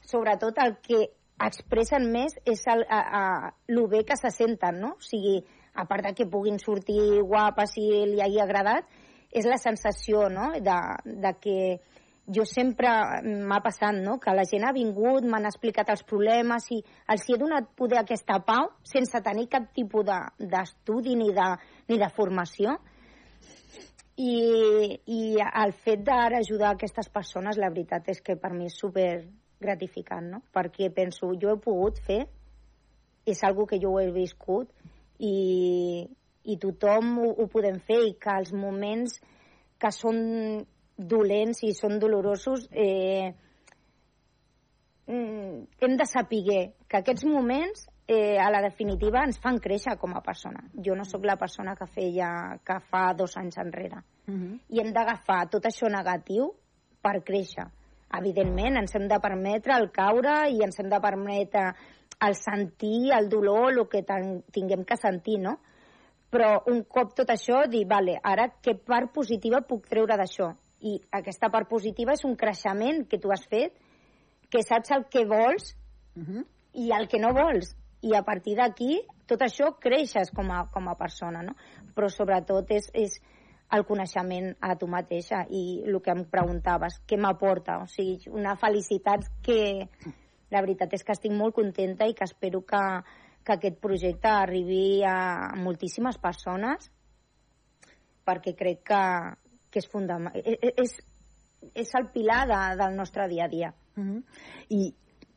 sobretot 0.07 0.59
el 0.65 0.77
que 0.83 1.05
expressen 1.47 2.09
més 2.13 2.39
és 2.49 2.63
el, 2.73 2.83
a, 2.89 3.01
a, 3.21 3.23
el 3.69 3.83
bé 3.93 4.05
que 4.09 4.17
se 4.17 4.31
senten, 4.33 4.81
no? 4.81 4.95
O 4.97 5.05
sigui, 5.05 5.43
a 5.77 5.85
part 5.89 6.09
de 6.09 6.15
que 6.17 6.29
puguin 6.31 6.59
sortir 6.63 7.21
guapes 7.23 7.77
i 7.81 7.87
li 8.13 8.23
hagi 8.25 8.41
agradat, 8.43 8.89
és 9.31 9.47
la 9.47 9.59
sensació 9.61 10.29
no? 10.33 10.53
de, 10.65 10.79
de 11.05 11.33
que 11.43 11.59
jo 12.27 12.45
sempre 12.45 12.91
m'ha 13.23 13.61
passat, 13.63 13.95
no?, 14.03 14.17
que 14.19 14.35
la 14.35 14.45
gent 14.49 14.67
ha 14.67 14.75
vingut, 14.75 15.25
m'han 15.25 15.47
explicat 15.47 15.91
els 15.95 16.03
problemes 16.09 16.67
i 16.75 16.81
els 17.13 17.27
he 17.31 17.39
donat 17.39 17.71
poder 17.79 18.01
aquesta 18.01 18.41
pau 18.47 18.73
sense 18.83 19.21
tenir 19.23 19.47
cap 19.53 19.71
tipus 19.75 20.07
d'estudi 20.07 21.15
de, 21.15 21.19
ni, 21.23 21.31
de, 21.37 21.49
ni 21.89 22.01
de 22.03 22.11
formació. 22.17 22.77
I, 24.17 24.97
i 25.13 25.21
el 25.45 25.75
fet 25.77 26.03
d'ara 26.03 26.41
ajudar 26.41 26.73
aquestes 26.73 27.11
persones, 27.13 27.61
la 27.61 27.69
veritat 27.71 28.09
és 28.09 28.23
que 28.25 28.39
per 28.41 28.55
mi 28.57 28.71
és 28.71 28.79
super 28.81 29.11
gratificant, 29.61 30.31
no? 30.33 30.41
Perquè 30.57 30.89
penso, 30.97 31.31
jo 31.37 31.53
he 31.53 31.61
pogut 31.61 32.01
fer, 32.07 32.23
és 33.29 33.43
algo 33.45 33.67
que 33.69 33.79
jo 33.83 33.93
he 34.01 34.09
viscut, 34.15 34.73
i, 35.19 36.07
i 36.45 36.57
tothom 36.63 37.19
ho, 37.23 37.33
ho 37.37 37.49
podem 37.53 37.81
fer 37.87 38.01
i 38.09 38.15
que 38.21 38.37
els 38.41 38.53
moments 38.53 39.19
que 39.79 39.91
són 39.93 40.21
dolents 40.97 41.63
i 41.67 41.75
són 41.77 41.99
dolorosos 42.01 42.69
eh, 42.73 43.33
mm, 45.07 45.59
hem 45.85 45.97
de 46.01 46.07
saber 46.09 46.63
que 46.89 47.03
aquests 47.03 47.27
moments 47.29 47.87
eh, 48.07 48.39
a 48.39 48.51
la 48.51 48.63
definitiva 48.63 49.25
ens 49.27 49.41
fan 49.43 49.59
créixer 49.61 49.97
com 50.01 50.15
a 50.17 50.23
persona. 50.25 50.63
Jo 50.73 50.95
no 50.97 51.05
sóc 51.05 51.27
la 51.27 51.37
persona 51.37 51.75
que 51.77 51.89
feia 51.91 52.29
que 52.65 52.79
fa 52.91 53.11
dos 53.19 53.37
anys 53.37 53.59
enrere. 53.59 54.03
Uh 54.27 54.35
-huh. 54.35 54.61
I 54.69 54.81
hem 54.81 54.93
d'agafar 54.93 55.49
tot 55.51 55.65
això 55.65 55.91
negatiu 55.91 56.53
per 57.03 57.23
créixer. 57.23 57.67
Evidentment, 58.17 58.77
ens 58.79 58.95
hem 58.95 59.09
de 59.09 59.19
permetre 59.21 59.75
el 59.75 59.91
caure 59.91 60.49
i 60.51 60.63
ens 60.63 60.79
hem 60.79 60.89
de 60.89 61.01
permetre 61.01 61.75
el 62.21 62.35
sentir, 62.35 63.13
el 63.13 63.29
dolor, 63.29 63.73
el 63.73 63.89
que 63.89 64.05
tinguem 64.53 64.85
que 64.85 64.97
sentir, 64.97 65.39
no? 65.41 65.59
Però 66.33 66.63
un 66.73 66.83
cop 66.91 67.15
tot 67.17 67.31
això, 67.31 67.63
dir, 67.71 67.85
vale, 67.89 68.17
ara 68.23 68.49
què 68.63 68.75
part 68.79 69.13
positiva 69.15 69.63
puc 69.69 69.87
treure 69.89 70.17
d'això? 70.19 70.51
I 70.87 70.97
aquesta 71.19 71.51
part 71.53 71.69
positiva 71.69 72.17
és 72.17 72.25
un 72.27 72.35
creixement 72.37 73.05
que 73.09 73.21
tu 73.23 73.33
has 73.33 73.47
fet, 73.49 73.77
que 74.51 74.63
saps 74.63 74.93
el 74.97 75.07
que 75.11 75.25
vols 75.27 75.75
uh 76.17 76.23
-huh. 76.23 76.45
i 76.75 76.91
el 76.93 77.09
que 77.09 77.19
no 77.19 77.33
vols. 77.33 77.77
I 78.03 78.15
a 78.15 78.23
partir 78.23 78.57
d'aquí, 78.57 79.01
tot 79.27 79.41
això 79.41 79.79
creixes 79.81 80.31
com 80.31 80.51
a, 80.51 80.69
com 80.71 80.89
a 80.89 80.95
persona, 80.95 81.43
no? 81.43 81.55
Però 81.95 82.09
sobretot 82.09 82.71
és, 82.71 82.91
és 82.95 83.21
el 83.71 83.85
coneixement 83.85 84.55
a 84.61 84.77
tu 84.77 84.87
mateixa 84.87 85.47
i 85.51 85.83
el 85.87 86.01
que 86.03 86.11
em 86.11 86.25
preguntaves, 86.25 87.01
què 87.07 87.19
m'aporta? 87.19 87.81
O 87.83 87.87
sigui, 87.87 88.31
una 88.31 88.55
felicitat 88.57 89.25
que 89.43 89.89
la 90.51 90.63
veritat 90.63 90.93
és 90.95 91.05
que 91.05 91.15
estic 91.17 91.33
molt 91.35 91.55
contenta 91.55 92.07
i 92.07 92.15
que 92.15 92.27
espero 92.27 92.63
que, 92.67 92.83
que 93.45 93.57
aquest 93.57 93.81
projecte 93.83 94.31
arribi 94.31 95.03
a 95.07 95.55
moltíssimes 95.59 96.19
persones 96.23 96.91
perquè 98.27 98.55
crec 98.59 98.83
que, 98.91 99.03
que 99.71 99.83
és 99.83 99.89
fundamental. 99.91 100.43
E, 100.43 100.57
e, 100.59 100.73
és, 100.83 100.97
és 101.75 101.93
el 101.99 102.09
pilar 102.15 102.45
de, 102.51 102.61
del 102.83 102.97
nostre 102.99 103.29
dia 103.31 103.47
a 103.47 103.49
dia. 103.53 103.75
Uh 103.97 104.05
-huh. 104.05 104.23
I 104.71 104.95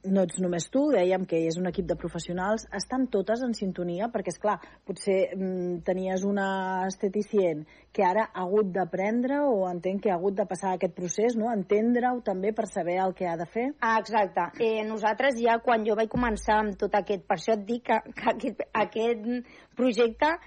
no 0.07 0.23
ets 0.23 0.39
només 0.39 0.67
tu, 0.71 0.85
dèiem 0.93 1.25
que 1.27 1.39
és 1.49 1.57
un 1.59 1.67
equip 1.69 1.87
de 1.89 1.97
professionals, 1.99 2.65
estan 2.75 3.07
totes 3.11 3.41
en 3.45 3.53
sintonia, 3.57 4.07
perquè, 4.13 4.31
és 4.33 4.39
clar 4.41 4.57
potser 4.87 5.17
mm, 5.35 5.81
tenies 5.87 6.23
una 6.27 6.49
esteticient 6.87 7.65
que 7.95 8.05
ara 8.05 8.29
ha 8.29 8.45
hagut 8.45 8.69
d'aprendre 8.75 9.41
o 9.47 9.65
entenc 9.69 10.05
que 10.05 10.13
ha 10.13 10.17
hagut 10.19 10.37
de 10.37 10.45
passar 10.49 10.75
aquest 10.75 10.95
procés, 10.95 11.35
no? 11.39 11.49
entendre-ho 11.51 12.21
també 12.25 12.53
per 12.55 12.67
saber 12.69 12.99
el 13.03 13.15
que 13.17 13.27
ha 13.27 13.35
de 13.39 13.49
fer. 13.49 13.67
Ah, 13.81 13.97
exacte. 13.99 14.49
Eh, 14.63 14.85
nosaltres 14.87 15.39
ja, 15.41 15.59
quan 15.63 15.83
jo 15.87 15.97
vaig 15.99 16.11
començar 16.11 16.61
amb 16.63 16.79
tot 16.79 16.95
aquest, 16.95 17.25
per 17.27 17.39
això 17.39 17.57
et 17.57 17.65
dic 17.67 17.83
que, 17.89 17.99
que 18.15 18.31
aquest, 18.35 18.63
aquest 18.85 19.27
projecte 19.75 20.37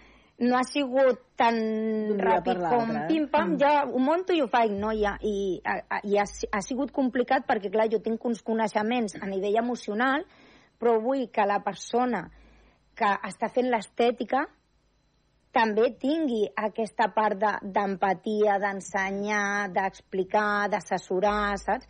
no 0.42 0.56
ha 0.58 0.62
sigut 0.66 1.20
tan 1.38 1.58
ràpid 2.18 2.62
com 2.66 2.90
eh? 2.96 3.02
pim-pam, 3.08 3.52
mm. 3.54 3.58
ja 3.62 3.84
ho 3.86 4.00
monto 4.02 4.34
i 4.34 4.40
ho 4.42 4.48
faig, 4.50 4.72
no? 4.74 4.90
I, 4.90 5.06
i, 5.28 5.34
i 6.10 6.18
ha, 6.18 6.24
ha 6.26 6.62
sigut 6.66 6.90
complicat 6.94 7.46
perquè, 7.46 7.70
clar, 7.70 7.86
jo 7.92 8.02
tinc 8.02 8.24
uns 8.26 8.42
coneixements 8.46 9.14
a 9.20 9.28
nivell 9.30 9.60
emocional, 9.62 10.26
però 10.82 10.96
vull 11.02 11.28
que 11.30 11.46
la 11.46 11.60
persona 11.62 12.24
que 12.98 13.12
està 13.28 13.48
fent 13.54 13.70
l'estètica 13.70 14.42
també 15.52 15.92
tingui 16.00 16.46
aquesta 16.56 17.10
part 17.12 17.38
d'empatia, 17.62 18.56
de, 18.56 18.66
d'ensenyar, 18.66 19.68
d'explicar, 19.72 20.68
d'assessorar, 20.72 21.58
saps? 21.60 21.86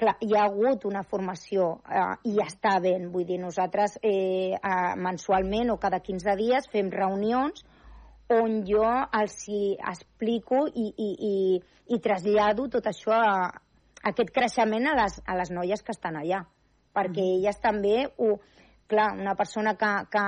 Clar, 0.00 0.14
hi 0.24 0.32
ha 0.32 0.46
hagut 0.48 0.86
una 0.88 1.02
formació 1.04 1.74
eh, 1.84 2.04
i 2.28 2.38
està 2.40 2.78
bé, 2.80 2.94
vull 3.12 3.26
dir, 3.28 3.36
nosaltres 3.40 3.98
eh, 4.00 4.56
eh, 4.56 4.92
mensualment 4.96 5.74
o 5.74 5.76
cada 5.80 6.00
15 6.00 6.36
dies 6.40 6.68
fem 6.72 6.88
reunions 6.92 7.64
on 8.30 8.62
jo 8.68 8.84
els 9.18 9.34
hi 9.48 9.74
explico 9.92 10.62
i, 10.68 10.86
i, 10.90 11.10
i, 11.30 11.34
i 11.94 11.98
trasllado 12.02 12.68
tot 12.70 12.86
això, 12.90 13.16
a, 13.16 13.50
a 13.50 14.12
aquest 14.12 14.32
creixement 14.34 14.86
a 14.90 14.94
les, 15.02 15.18
a 15.26 15.36
les 15.40 15.52
noies 15.54 15.82
que 15.82 15.94
estan 15.96 16.18
allà. 16.20 16.44
Perquè 16.96 17.22
mm. 17.22 17.36
elles 17.40 17.60
també, 17.62 17.96
ho, 18.18 18.36
clar, 18.90 19.10
una 19.18 19.34
persona 19.38 19.74
que, 19.80 19.90
que, 20.14 20.24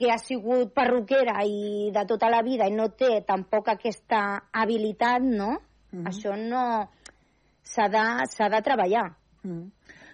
que 0.00 0.10
ha 0.12 0.18
sigut 0.20 0.74
perruquera 0.76 1.38
i 1.46 1.90
de 1.94 2.04
tota 2.08 2.32
la 2.32 2.42
vida 2.46 2.68
i 2.68 2.74
no 2.74 2.90
té 2.98 3.20
tampoc 3.28 3.70
aquesta 3.72 4.24
habilitat, 4.52 5.24
no? 5.24 5.56
Mm. 5.92 6.06
Això 6.12 6.36
no... 6.40 6.66
S'ha 7.64 7.86
de, 7.88 8.00
de 8.52 8.58
treballar. 8.60 9.06
Mm. 9.46 9.62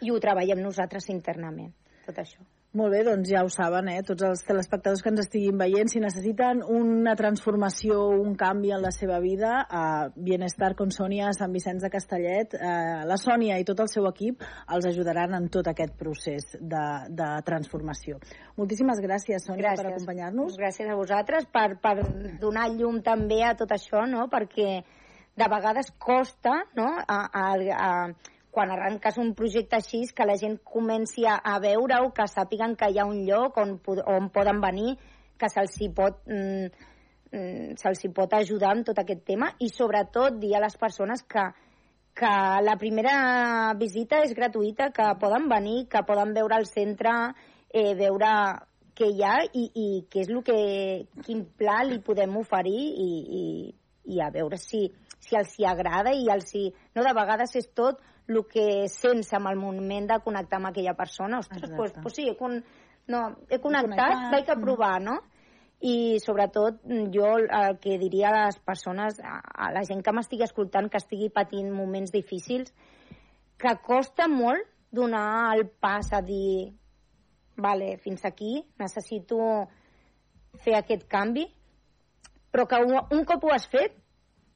I 0.06 0.12
ho 0.14 0.20
treballem 0.22 0.61
nosaltres 0.62 1.08
internament, 1.11 1.72
tot 2.06 2.20
això. 2.22 2.44
Molt 2.70 2.92
bé, 2.94 3.00
doncs 3.02 3.26
ja 3.26 3.40
ho 3.42 3.48
saben, 3.50 3.88
eh? 3.90 4.02
tots 4.06 4.22
els 4.22 4.44
telespectadors 4.46 5.00
que 5.02 5.10
ens 5.10 5.24
estiguin 5.24 5.56
veient, 5.58 5.88
si 5.90 5.98
necessiten 5.98 6.60
una 6.62 7.16
transformació, 7.18 7.96
un 8.14 8.36
canvi 8.38 8.70
en 8.76 8.84
la 8.84 8.92
seva 8.94 9.18
vida, 9.18 9.64
a 9.66 9.82
Bienestar 10.14 10.76
Consònia, 10.78 11.32
Sant 11.34 11.50
Vicenç 11.50 11.82
de 11.82 11.90
Castellet, 11.90 12.54
eh, 12.54 13.02
la 13.10 13.18
Sònia 13.18 13.58
i 13.58 13.66
tot 13.66 13.82
el 13.82 13.90
seu 13.90 14.06
equip 14.12 14.46
els 14.70 14.86
ajudaran 14.86 15.34
en 15.40 15.50
tot 15.50 15.66
aquest 15.66 15.98
procés 15.98 16.46
de, 16.54 16.86
de 17.10 17.32
transformació. 17.50 18.22
Moltíssimes 18.62 19.02
gràcies, 19.02 19.50
Sònia, 19.50 19.72
gràcies. 19.72 19.82
per 19.82 19.90
acompanyar-nos. 19.96 20.62
Gràcies 20.62 20.94
a 20.94 21.02
vosaltres 21.02 21.50
per, 21.50 21.72
per 21.82 21.96
donar 22.38 22.70
llum 22.76 23.02
també 23.02 23.42
a 23.50 23.56
tot 23.58 23.74
això, 23.74 24.06
no? 24.06 24.30
perquè 24.30 24.84
de 25.34 25.54
vegades 25.58 25.90
costa 25.98 26.60
no? 26.78 26.92
a, 27.02 27.24
a, 27.34 27.48
a 27.58 27.90
quan 28.51 28.70
arrenques 28.74 29.18
un 29.22 29.32
projecte 29.38 29.78
així, 29.78 30.03
que 30.14 30.26
la 30.26 30.36
gent 30.40 30.59
comenci 30.64 31.26
a, 31.26 31.38
veure-ho, 31.62 32.11
que 32.14 32.26
sàpiguen 32.26 32.76
que 32.76 32.90
hi 32.90 32.98
ha 32.98 33.07
un 33.07 33.22
lloc 33.26 33.59
on, 33.62 33.76
on 34.11 34.30
poden 34.34 34.61
venir, 34.62 34.96
que 35.38 35.48
se'ls 35.48 35.78
pot, 35.96 36.20
mm, 36.26 36.88
mm, 37.32 37.76
se 37.78 38.12
pot 38.14 38.34
ajudar 38.34 38.76
en 38.76 38.84
tot 38.84 38.98
aquest 38.98 39.24
tema. 39.24 39.53
I 39.59 39.70
sobretot 39.70 40.38
dir 40.42 40.55
a 40.57 40.64
les 40.64 40.76
persones 40.76 41.22
que, 41.22 41.46
que 42.14 42.32
la 42.66 42.76
primera 42.76 43.74
visita 43.78 44.22
és 44.26 44.34
gratuïta, 44.34 44.90
que 44.90 45.07
poden 45.20 45.48
venir, 45.48 45.86
que 45.88 46.03
poden 46.07 46.34
veure 46.34 46.59
el 46.59 46.66
centre, 46.66 47.14
eh, 47.72 47.94
veure 47.94 48.32
què 48.98 49.09
hi 49.09 49.22
ha 49.24 49.36
i, 49.46 49.68
i 49.74 49.86
què 50.11 50.24
és 50.24 50.28
el 50.28 50.42
que, 50.44 50.57
quin 51.24 51.44
pla 51.57 51.80
li 51.86 52.01
podem 52.05 52.34
oferir 52.36 52.80
i, 53.07 53.11
i, 53.40 53.44
i 54.12 54.20
a 54.20 54.28
veure 54.34 54.59
si, 54.61 54.88
si 55.20 55.36
els 55.38 55.56
hi 55.58 55.66
agrada 55.68 56.14
i 56.16 56.28
els 56.32 56.54
hi... 56.56 56.68
No, 56.96 57.04
de 57.06 57.12
vegades 57.16 57.54
és 57.60 57.68
tot 57.76 58.00
el 58.30 58.40
que 58.50 58.86
sents 58.92 59.32
amb 59.36 59.50
el 59.50 59.58
moment 59.58 60.08
de 60.10 60.20
connectar 60.24 60.60
amb 60.60 60.70
aquella 60.70 60.94
persona. 60.98 61.42
Ostres, 61.42 61.66
doncs 61.66 61.76
pues, 61.76 61.92
pues 62.02 62.16
sí, 62.16 62.28
he, 62.30 62.36
con... 62.38 62.58
no, 63.10 63.20
he 63.48 63.60
connectat, 63.60 63.92
connectat, 63.96 64.32
vaig 64.34 64.50
a 64.50 64.58
provar, 64.60 64.96
no? 65.04 65.18
I 65.80 66.20
sobretot 66.20 66.82
jo 67.14 67.28
el 67.40 67.78
que 67.80 67.96
diria 68.00 68.28
a 68.28 68.34
les 68.36 68.58
persones, 68.60 69.16
a 69.24 69.70
la 69.72 69.84
gent 69.88 70.02
que 70.04 70.12
m'estigui 70.12 70.44
escoltant, 70.44 70.90
que 70.92 71.00
estigui 71.00 71.30
patint 71.32 71.70
moments 71.72 72.12
difícils, 72.12 72.74
que 73.60 73.72
costa 73.84 74.28
molt 74.28 74.68
donar 74.92 75.54
el 75.54 75.64
pas 75.80 76.12
a 76.12 76.20
dir 76.20 76.74
vale, 77.60 77.96
fins 77.98 78.24
aquí, 78.24 78.58
necessito 78.80 79.38
fer 80.64 80.76
aquest 80.78 81.06
canvi, 81.08 81.46
però 82.50 82.66
que 82.66 82.80
un, 82.82 82.96
un 83.14 83.26
cop 83.28 83.44
ho 83.44 83.52
has 83.54 83.68
fet 83.70 83.94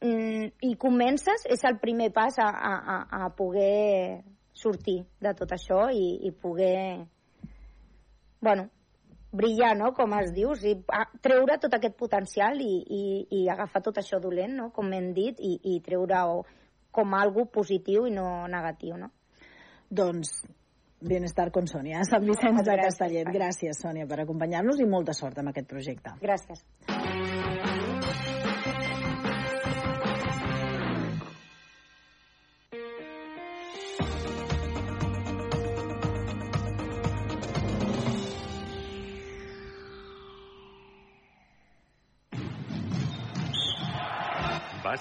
mm, 0.02 0.54
i 0.68 0.74
comences, 0.80 1.46
és 1.50 1.64
el 1.68 1.78
primer 1.82 2.10
pas 2.14 2.38
a, 2.42 2.48
a, 2.48 2.98
a 3.24 3.28
poder 3.36 4.22
sortir 4.54 5.02
de 5.20 5.34
tot 5.34 5.52
això 5.52 5.88
i, 5.90 6.28
i 6.28 6.30
poder 6.30 7.04
bueno, 8.44 8.68
brillar, 9.34 9.76
no?, 9.76 9.92
com 9.96 10.14
es 10.20 10.32
dius, 10.34 10.62
i 10.68 10.76
treure 11.24 11.58
tot 11.58 11.74
aquest 11.74 11.96
potencial 11.98 12.60
i, 12.62 12.74
i, 12.84 13.04
i 13.40 13.46
agafar 13.50 13.82
tot 13.82 13.98
això 14.02 14.20
dolent, 14.22 14.54
no?, 14.60 14.68
com 14.74 14.92
hem 14.94 15.10
dit, 15.16 15.40
i, 15.40 15.56
i 15.74 15.80
treure-ho 15.84 16.44
com 16.94 17.16
algo 17.18 17.48
positiu 17.50 18.06
i 18.06 18.12
no 18.14 18.46
negatiu, 18.46 18.94
no? 19.00 19.10
Doncs 19.90 20.36
Bienestar 21.04 21.50
con 21.52 21.66
Sònia, 21.68 22.04
Sant 22.08 22.24
Vicenç 22.24 22.62
de 22.64 22.78
Castellet. 22.80 23.28
Gràcies, 23.34 23.82
Sònia, 23.82 24.06
per 24.08 24.22
acompanyar-nos 24.22 24.80
i 24.80 24.88
molta 24.88 25.16
sort 25.16 25.42
amb 25.42 25.52
aquest 25.52 25.68
projecte. 25.68 26.16
Gràcies. 26.22 26.64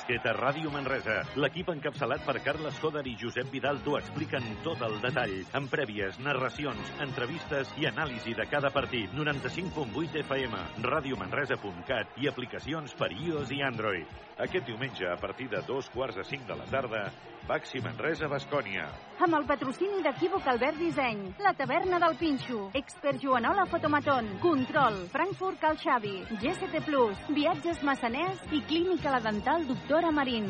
Bàsquet 0.04 0.26
a 0.28 0.34
Ràdio 0.36 0.68
Manresa. 0.68 1.14
L'equip 1.39 1.70
encapçalat 1.72 2.26
per 2.28 2.41
Carles 2.43 2.76
Coder 2.84 3.06
i 3.08 3.14
Josep 3.22 3.47
Vidal 3.54 3.78
t'ho 3.86 3.93
expliquen 3.95 4.43
tot 4.66 4.82
el 4.84 4.97
detall, 4.99 5.32
amb 5.56 5.72
prèvies, 5.72 6.20
narracions, 6.20 6.91
entrevistes 7.06 7.72
i 7.80 7.88
anàlisi 7.88 8.36
de 8.36 8.43
cada 8.51 8.74
partit. 8.76 9.16
95.8 9.16 10.20
FM, 10.26 10.60
radiomanresa.cat 10.89 12.20
i 12.20 12.28
aplicacions 12.28 12.99
per 12.99 13.14
iOS 13.16 13.56
i 13.56 13.64
Android. 13.64 14.12
Aquest 14.42 14.66
diumenge, 14.66 15.06
a 15.06 15.18
partir 15.18 15.48
de 15.50 15.62
dos 15.68 15.90
quarts 15.94 16.16
de 16.18 16.24
cinc 16.26 16.48
de 16.48 16.56
la 16.58 16.66
tarda, 16.66 17.04
Baxi 17.48 17.82
Manresa, 17.84 18.30
Bascònia. 18.32 18.88
Amb 19.22 19.38
el 19.38 19.46
patrocini 19.46 20.02
d'Equívoc 20.02 20.48
Albert 20.48 20.80
Disseny, 20.82 21.22
la 21.44 21.54
taverna 21.60 22.00
del 22.02 22.18
Pinxo, 22.18 22.72
Expert 22.74 23.22
Joanola 23.22 23.68
Fotomaton, 23.70 24.32
Control, 24.42 25.04
Frankfurt 25.14 25.62
Cal 25.62 25.78
Xavi, 25.78 26.16
GST 26.42 26.82
Plus, 26.88 27.24
Viatges 27.30 27.84
Massaners 27.84 28.42
i 28.52 28.64
Clínica 28.66 29.14
La 29.14 29.22
Dental 29.22 29.68
Doctora 29.70 30.12
Marín. 30.12 30.50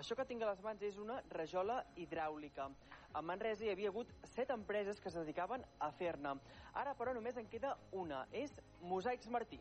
Això 0.00 0.16
que 0.16 0.24
tinc 0.24 0.40
a 0.40 0.48
les 0.48 0.60
mans 0.64 0.80
és 0.86 0.96
una 0.96 1.18
rajola 1.34 1.74
hidràulica. 2.00 2.70
A 3.12 3.20
Manresa 3.20 3.66
hi 3.66 3.72
havia 3.74 3.90
hagut 3.92 4.12
set 4.32 4.48
empreses 4.54 5.00
que 5.00 5.10
es 5.10 5.16
dedicaven 5.18 5.60
a 5.84 5.90
fer-ne. 5.92 6.32
Ara, 6.80 6.94
però, 6.96 7.12
només 7.12 7.36
en 7.36 7.50
queda 7.52 7.74
una. 8.00 8.22
És 8.32 8.54
Mosaics 8.80 9.28
Martí. 9.34 9.58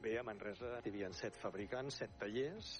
Bé, 0.00 0.14
a 0.16 0.22
Manresa 0.24 0.78
hi 0.78 0.92
havia 0.94 1.10
set 1.18 1.36
fabricants, 1.42 1.98
set 2.00 2.14
tallers, 2.22 2.70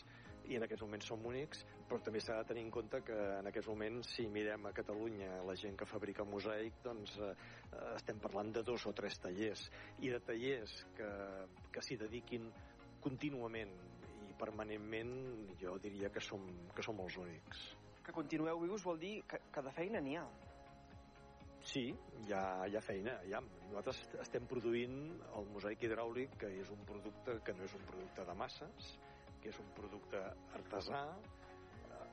i 0.48 0.56
en 0.56 0.64
aquests 0.64 0.86
moments 0.86 1.10
som 1.10 1.28
únics, 1.28 1.66
però 1.90 1.98
també 2.06 2.22
s'ha 2.22 2.38
de 2.40 2.48
tenir 2.52 2.62
en 2.64 2.70
compte 2.72 3.02
que 3.04 3.18
en 3.42 3.50
aquests 3.50 3.68
moments, 3.68 4.14
si 4.16 4.28
mirem 4.32 4.70
a 4.70 4.72
Catalunya 4.72 5.42
la 5.44 5.58
gent 5.58 5.76
que 5.76 5.90
fabrica 5.90 6.24
mosaic, 6.24 6.80
doncs 6.86 7.18
eh, 7.18 7.34
estem 7.96 8.22
parlant 8.24 8.54
de 8.56 8.64
dos 8.64 8.88
o 8.88 8.94
tres 8.96 9.20
tallers, 9.20 9.66
i 10.00 10.14
de 10.14 10.22
tallers 10.30 10.78
que, 10.96 11.10
que 11.74 11.84
s'hi 11.84 12.00
dediquin 12.06 12.48
contínuament 13.04 13.74
permanentment, 14.40 15.14
jo 15.60 15.76
diria 15.82 16.10
que 16.12 16.22
som, 16.22 16.44
que 16.74 16.84
som 16.84 17.00
els 17.04 17.16
únics. 17.22 17.62
Que 18.06 18.14
continueu 18.14 18.60
vius 18.62 18.84
vol 18.86 19.00
dir 19.02 19.16
que, 19.28 19.40
que 19.52 19.64
de 19.66 19.72
feina 19.74 20.02
n'hi 20.02 20.16
ha. 20.20 20.26
Sí, 21.66 21.88
hi 22.22 22.32
ha, 22.32 22.42
hi 22.70 22.76
ha 22.78 22.82
feina. 22.84 23.16
Hi 23.26 23.32
ha. 23.34 23.40
Nosaltres 23.42 24.04
estem 24.22 24.44
produint 24.46 25.00
el 25.34 25.48
mosaic 25.50 25.82
hidràulic, 25.88 26.36
que 26.42 26.52
és 26.60 26.70
un 26.70 26.84
producte 26.86 27.40
que 27.46 27.54
no 27.58 27.66
és 27.66 27.74
un 27.74 27.82
producte 27.88 28.26
de 28.28 28.36
masses, 28.38 28.92
que 29.42 29.50
és 29.50 29.58
un 29.62 29.72
producte 29.74 30.22
artesà. 30.60 31.02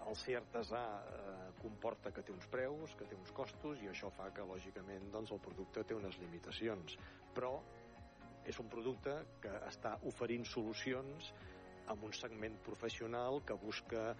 El 0.09 0.17
ser 0.19 0.39
artesà 0.39 0.81
eh, 1.05 1.51
comporta 1.61 2.11
que 2.11 2.25
té 2.25 2.33
uns 2.33 2.49
preus, 2.51 2.97
que 2.97 3.05
té 3.07 3.15
uns 3.15 3.29
costos, 3.37 3.79
i 3.85 3.91
això 3.91 4.09
fa 4.17 4.31
que, 4.35 4.43
lògicament, 4.49 5.05
doncs, 5.13 5.31
el 5.31 5.39
producte 5.45 5.85
té 5.87 5.95
unes 5.95 6.17
limitacions. 6.25 6.97
Però 7.37 7.53
és 8.49 8.57
un 8.59 8.67
producte 8.73 9.13
que 9.43 9.53
està 9.69 9.93
oferint 10.09 10.43
solucions 10.49 11.29
amb 11.91 12.03
un 12.07 12.13
segment 12.15 12.55
professional 12.65 13.41
que 13.47 13.57
busca 13.59 14.13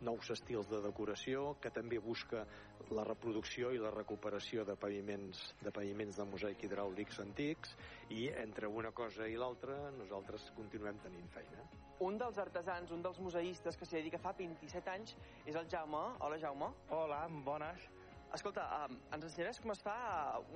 nous 0.00 0.30
estils 0.34 0.68
de 0.70 0.80
decoració, 0.82 1.54
que 1.62 1.70
també 1.70 2.00
busca 2.02 2.42
la 2.90 3.04
reproducció 3.06 3.70
i 3.74 3.78
la 3.78 3.92
recuperació 3.94 4.64
de 4.66 4.74
paviments 4.80 5.42
de 5.60 5.70
paviments 5.74 6.18
de 6.18 6.26
mosaic 6.26 6.64
hidràulics 6.66 7.20
antics 7.22 7.76
i 8.10 8.26
entre 8.42 8.66
una 8.66 8.90
cosa 8.90 9.28
i 9.28 9.38
l'altra 9.38 9.76
nosaltres 9.98 10.50
continuem 10.56 10.98
tenint 11.04 11.30
feina. 11.30 11.68
Un 12.00 12.18
dels 12.18 12.38
artesans, 12.40 12.90
un 12.90 13.02
dels 13.04 13.20
museïstes 13.20 13.76
que 13.76 13.86
s'hi 13.86 14.00
dedica 14.00 14.18
fa 14.18 14.32
27 14.36 14.94
anys 14.94 15.16
és 15.44 15.54
el 15.54 15.68
Jaume. 15.70 16.04
Hola, 16.24 16.38
Jaume. 16.40 16.72
Hola, 16.96 17.26
bones. 17.44 17.90
Escolta, 18.34 18.62
um, 18.86 18.94
ens 19.10 19.26
ensenyaràs 19.26 19.58
com 19.58 19.72
es 19.74 19.80
fa 19.82 19.94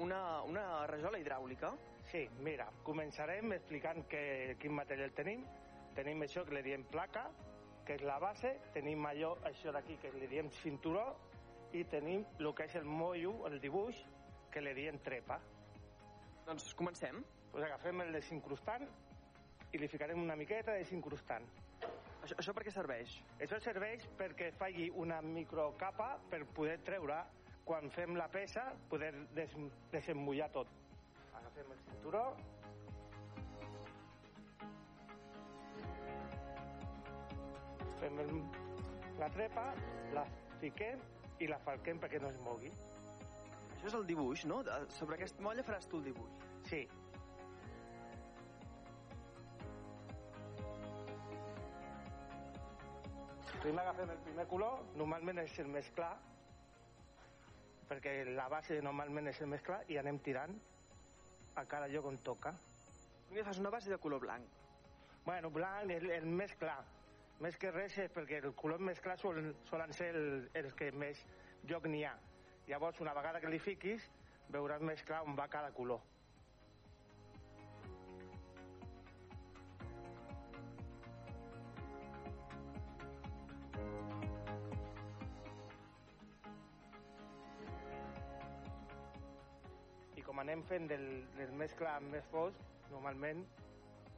una, 0.02 0.20
una 0.46 0.64
rajola 0.86 1.18
hidràulica? 1.18 1.72
Sí, 2.12 2.22
mira, 2.46 2.68
començarem 2.86 3.52
explicant 3.56 4.04
que, 4.10 4.22
quin 4.62 4.76
material 4.76 5.10
tenim. 5.16 5.42
Tenim 5.94 6.24
això 6.24 6.42
que 6.46 6.56
li 6.56 6.62
diem 6.66 6.84
placa, 6.90 7.28
que 7.86 7.94
és 7.98 8.02
la 8.02 8.16
base, 8.18 8.54
tenim 8.74 9.04
allò, 9.06 9.34
això 9.46 9.72
d'aquí 9.74 9.98
que 10.02 10.10
li 10.16 10.26
diem 10.30 10.48
cinturó, 10.62 11.04
i 11.74 11.84
tenim 11.90 12.24
el 12.38 12.52
que 12.54 12.66
és 12.68 12.74
el 12.78 12.86
mollo, 12.86 13.34
el 13.48 13.60
dibuix, 13.62 13.98
que 14.50 14.62
li 14.62 14.74
diem 14.76 15.00
trepa. 15.02 15.40
Doncs 16.46 16.72
comencem. 16.78 17.22
Pues 17.54 17.64
agafem 17.66 18.02
el 18.02 18.10
desincrustant 18.14 18.88
i 19.74 19.78
li 19.78 19.88
ficarem 19.90 20.18
una 20.22 20.34
miqueta 20.38 20.72
de 20.72 20.82
desincrustant. 20.82 21.46
Això, 22.24 22.34
això 22.40 22.54
per 22.56 22.64
què 22.66 22.72
serveix? 22.74 23.14
Això 23.42 23.60
serveix 23.62 24.06
perquè 24.18 24.50
faci 24.58 24.88
una 25.02 25.20
microcapa 25.22 26.14
per 26.30 26.42
poder 26.56 26.80
treure, 26.86 27.20
quan 27.64 27.90
fem 27.94 28.18
la 28.18 28.26
peça, 28.32 28.64
poder 28.90 29.12
des, 29.36 29.54
desemmullar 29.92 30.50
tot. 30.54 30.70
Agafem 31.34 31.70
el 31.74 31.82
cinturó, 31.86 32.24
fem 38.04 38.20
el, 38.20 38.34
la 39.20 39.30
trepa, 39.32 39.70
la 40.16 40.24
fiquem 40.60 41.00
i 41.40 41.48
la 41.48 41.60
falquem 41.64 42.00
perquè 42.02 42.20
no 42.20 42.28
es 42.32 42.40
mogui. 42.44 42.72
Això 43.76 43.88
és 43.90 43.96
el 43.96 44.04
dibuix, 44.08 44.44
no? 44.50 44.60
Sobre 44.98 45.16
aquest 45.16 45.40
molla 45.44 45.64
faràs 45.64 45.88
tu 45.88 46.00
el 46.00 46.10
dibuix. 46.10 46.44
Sí. 46.68 46.84
Primer 53.64 53.80
agafem 53.80 54.12
el 54.12 54.20
primer 54.26 54.44
color, 54.50 54.82
normalment 55.00 55.40
és 55.40 55.54
el 55.62 55.70
més 55.72 55.88
clar, 55.96 56.12
perquè 57.88 58.18
la 58.28 58.50
base 58.52 58.76
normalment 58.84 59.30
és 59.32 59.40
el 59.40 59.48
més 59.52 59.64
clar, 59.64 59.80
i 59.88 59.96
anem 60.00 60.20
tirant 60.26 60.52
a 61.56 61.64
cada 61.70 61.88
lloc 61.88 62.10
on 62.10 62.20
toca. 62.26 62.52
Primer 63.30 63.46
fas 63.48 63.62
una 63.62 63.72
base 63.72 63.88
de 63.92 63.96
color 64.02 64.20
blanc. 64.20 64.60
Bueno, 65.24 65.48
blanc, 65.48 65.88
el, 65.96 66.10
el 66.12 66.28
més 66.28 66.52
clar. 66.60 66.82
Més 67.42 67.56
que 67.58 67.70
res 67.74 67.96
és 67.98 68.12
perquè 68.14 68.38
el 68.40 68.52
color 68.54 68.82
més 68.88 69.00
clar 69.02 69.16
solen, 69.18 69.50
solen 69.68 69.92
ser 69.92 70.12
el, 70.14 70.48
els 70.54 70.74
que 70.78 70.90
més 70.94 71.18
lloc 71.66 71.88
n'hi 71.90 72.04
ha. 72.06 72.14
Llavors, 72.68 73.00
una 73.02 73.14
vegada 73.16 73.40
que 73.42 73.50
li 73.50 73.58
fiquis, 73.58 74.06
veuràs 74.54 74.84
més 74.86 75.02
clar 75.04 75.24
on 75.26 75.34
va 75.36 75.48
cada 75.50 75.72
color. 75.74 76.00
I 90.14 90.22
com 90.22 90.40
anem 90.40 90.62
fent 90.70 90.88
del, 90.94 91.04
del 91.36 91.52
més 91.58 91.74
clar 91.76 91.98
al 91.98 92.08
més 92.14 92.30
fosc, 92.32 92.62
normalment 92.94 93.44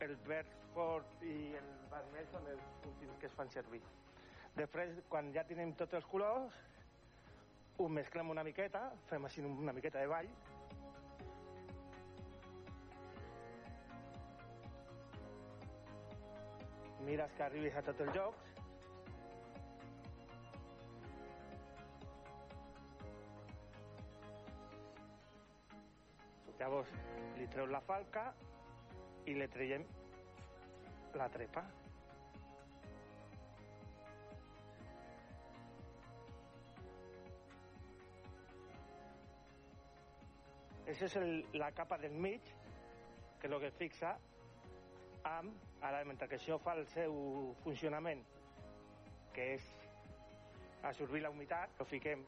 el 0.04 0.14
verd 0.28 0.65
fort 0.76 1.22
i 1.24 1.36
el 1.56 1.68
vermell 1.90 2.26
són 2.32 2.48
els 2.52 2.88
últims 2.90 3.16
que 3.20 3.30
es 3.30 3.36
fan 3.36 3.52
servir. 3.54 3.80
Després, 4.56 4.98
quan 5.12 5.32
ja 5.32 5.44
tenim 5.48 5.72
tots 5.80 5.96
els 5.96 6.08
colors, 6.10 6.56
ho 7.80 7.88
mesclem 7.92 8.32
una 8.32 8.44
miqueta, 8.44 8.90
fem 9.08 9.24
així 9.28 9.44
una 9.44 9.74
miqueta 9.76 10.04
de 10.04 10.10
ball, 10.12 10.28
mires 17.06 17.34
que 17.38 17.44
arribis 17.46 17.76
a 17.76 17.84
tots 17.86 18.04
els 18.06 18.14
llocs, 18.16 18.52
Llavors, 26.56 26.88
li 27.36 27.44
treu 27.52 27.66
la 27.70 27.82
falca 27.84 28.22
i 29.28 29.34
li 29.36 29.46
traiem 29.52 29.84
la 31.18 31.28
trepa. 31.32 31.64
Això 40.86 41.08
és 41.08 41.16
el, 41.18 41.30
la 41.58 41.72
capa 41.74 41.98
del 41.98 42.14
mig, 42.14 42.46
que 43.40 43.48
és 43.48 43.52
el 43.52 43.60
que 43.64 43.72
fixa 43.80 44.14
amb, 45.26 45.64
ara 45.84 46.04
mentre 46.06 46.28
que 46.30 46.38
això 46.38 46.60
fa 46.62 46.76
el 46.78 46.86
seu 46.92 47.16
funcionament, 47.64 48.22
que 49.34 49.50
és 49.56 49.66
absorbir 50.86 51.24
la 51.24 51.32
humitat, 51.34 51.74
ho 51.80 51.86
fiquem 51.90 52.22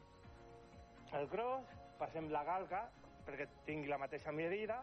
el 1.17 1.27
gros, 1.31 1.71
passem 1.97 2.27
la 2.33 2.43
galga 2.45 2.83
perquè 3.25 3.47
tingui 3.65 3.89
la 3.89 3.99
mateixa 4.01 4.33
medida, 4.35 4.81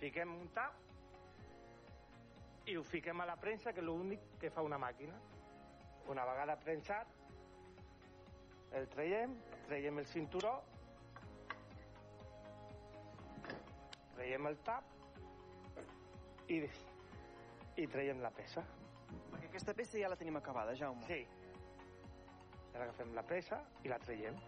fiquem 0.00 0.32
un 0.32 0.48
tap 0.56 0.88
i 2.70 2.76
ho 2.76 2.82
fiquem 2.86 3.20
a 3.20 3.26
la 3.28 3.36
premsa, 3.40 3.72
que 3.74 3.82
és 3.82 3.86
l'únic 3.86 4.20
que 4.40 4.50
fa 4.54 4.64
una 4.64 4.78
màquina. 4.80 5.16
Una 6.10 6.24
vegada 6.26 6.56
premsat, 6.58 7.10
el 8.78 8.88
traiem, 8.90 9.34
traiem 9.68 9.98
el 10.00 10.06
cinturó, 10.08 10.54
traiem 14.14 14.48
el 14.50 14.58
tap 14.66 14.84
i, 16.50 16.62
i 17.82 17.86
traiem 17.90 18.22
la 18.24 18.32
peça. 18.34 18.64
Perquè 19.30 19.50
aquesta 19.50 19.74
peça 19.76 20.00
ja 20.00 20.10
la 20.10 20.18
tenim 20.18 20.38
acabada, 20.40 20.74
Jaume. 20.78 21.06
Sí. 21.10 21.22
Ara 22.74 22.86
agafem 22.86 23.14
la 23.16 23.26
peça 23.26 23.60
i 23.84 23.92
la 23.92 23.98
traiem. 24.02 24.38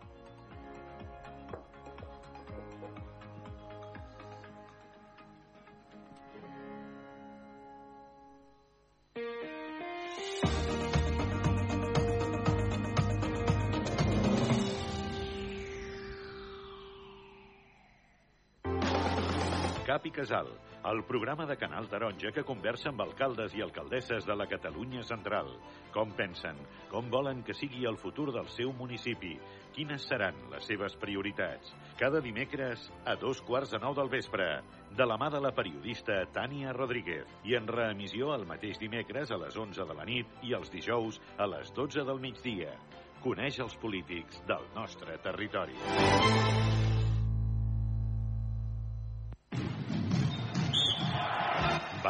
Cap 19.92 20.06
i 20.08 20.10
Casal, 20.10 20.46
el 20.88 21.02
programa 21.04 21.44
de 21.44 21.58
Canal 21.60 21.84
Taronja 21.84 22.30
que 22.32 22.46
conversa 22.48 22.88
amb 22.88 23.02
alcaldes 23.04 23.52
i 23.52 23.60
alcaldesses 23.60 24.24
de 24.24 24.32
la 24.40 24.46
Catalunya 24.48 25.02
central. 25.04 25.50
Com 25.92 26.14
pensen, 26.16 26.56
com 26.88 27.10
volen 27.12 27.42
que 27.44 27.52
sigui 27.52 27.84
el 27.84 27.98
futur 28.00 28.30
del 28.32 28.48
seu 28.54 28.72
municipi, 28.72 29.34
quines 29.76 30.08
seran 30.08 30.40
les 30.54 30.64
seves 30.64 30.96
prioritats. 30.96 31.76
Cada 32.00 32.24
dimecres 32.24 32.88
a 33.04 33.18
dos 33.20 33.44
quarts 33.44 33.76
de 33.76 33.82
nou 33.84 33.92
del 34.00 34.08
vespre, 34.16 34.48
de 34.96 35.10
la 35.12 35.20
mà 35.20 35.28
de 35.28 35.44
la 35.44 35.52
periodista 35.52 36.22
Tània 36.32 36.72
Rodríguez 36.72 37.28
i 37.44 37.60
en 37.60 37.68
reemissió 37.68 38.32
el 38.32 38.48
mateix 38.48 38.80
dimecres 38.80 39.28
a 39.28 39.42
les 39.44 39.60
11 39.60 39.84
de 39.92 40.00
la 40.00 40.08
nit 40.08 40.40
i 40.48 40.56
els 40.56 40.72
dijous 40.72 41.20
a 41.36 41.52
les 41.52 41.76
12 41.76 42.08
del 42.08 42.24
migdia. 42.30 42.72
Coneix 43.20 43.60
els 43.60 43.76
polítics 43.76 44.40
del 44.48 44.70
nostre 44.72 45.20
territori. 45.20 46.71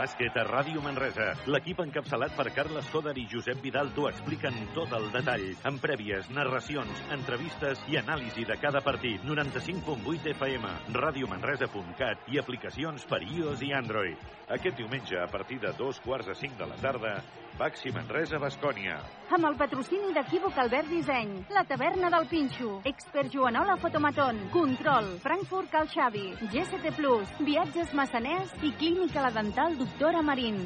Bàsquet 0.02 0.34
a 0.40 0.42
Ràdio 0.48 0.80
Manresa. 0.82 1.28
L'equip 1.54 1.78
encapçalat 1.84 2.32
per 2.34 2.48
Carles 2.56 2.88
Coder 2.90 3.12
i 3.20 3.26
Josep 3.30 3.60
Vidal 3.62 3.92
t'ho 3.94 4.08
expliquen 4.08 4.56
tot 4.74 4.90
el 4.98 5.06
detall, 5.14 5.44
amb 5.70 5.78
prèvies, 5.84 6.26
narracions, 6.34 7.04
entrevistes 7.14 7.86
i 7.92 8.00
anàlisi 8.02 8.48
de 8.48 8.58
cada 8.58 8.82
partit. 8.82 9.22
95.8 9.30 10.32
FM, 10.34 10.76
radiomanresa.cat 10.98 12.30
i 12.34 12.42
aplicacions 12.42 13.06
per 13.06 13.22
iOS 13.30 13.62
i 13.68 13.76
Android. 13.78 14.41
Aquest 14.52 14.76
diumenge, 14.76 15.16
a 15.16 15.28
partir 15.32 15.56
de 15.60 15.70
dos 15.78 15.98
quarts 16.04 16.26
de 16.28 16.34
cinc 16.36 16.58
de 16.58 16.66
la 16.68 16.76
tarda, 16.76 17.12
Baxi 17.56 17.92
Manresa, 17.94 18.36
Bascònia. 18.42 18.98
Amb 19.32 19.48
el 19.48 19.56
patrocini 19.56 20.12
d'Equívoc 20.12 20.58
Albert 20.60 20.90
Disseny, 20.92 21.32
la 21.56 21.64
taverna 21.70 22.10
del 22.12 22.28
Pinxo, 22.28 22.74
Expert 22.92 23.32
Joanola 23.32 23.78
Fotomaton, 23.80 24.44
Control, 24.52 25.14
Frankfurt 25.24 25.72
Cal 25.72 25.88
Xavi, 25.88 26.26
GST 26.52 26.92
Plus, 27.00 27.32
Viatges 27.40 27.96
Massaners 27.96 28.52
i 28.60 28.76
Clínica 28.76 29.24
La 29.24 29.32
Dental 29.40 29.78
Doctora 29.80 30.20
Marín. 30.20 30.60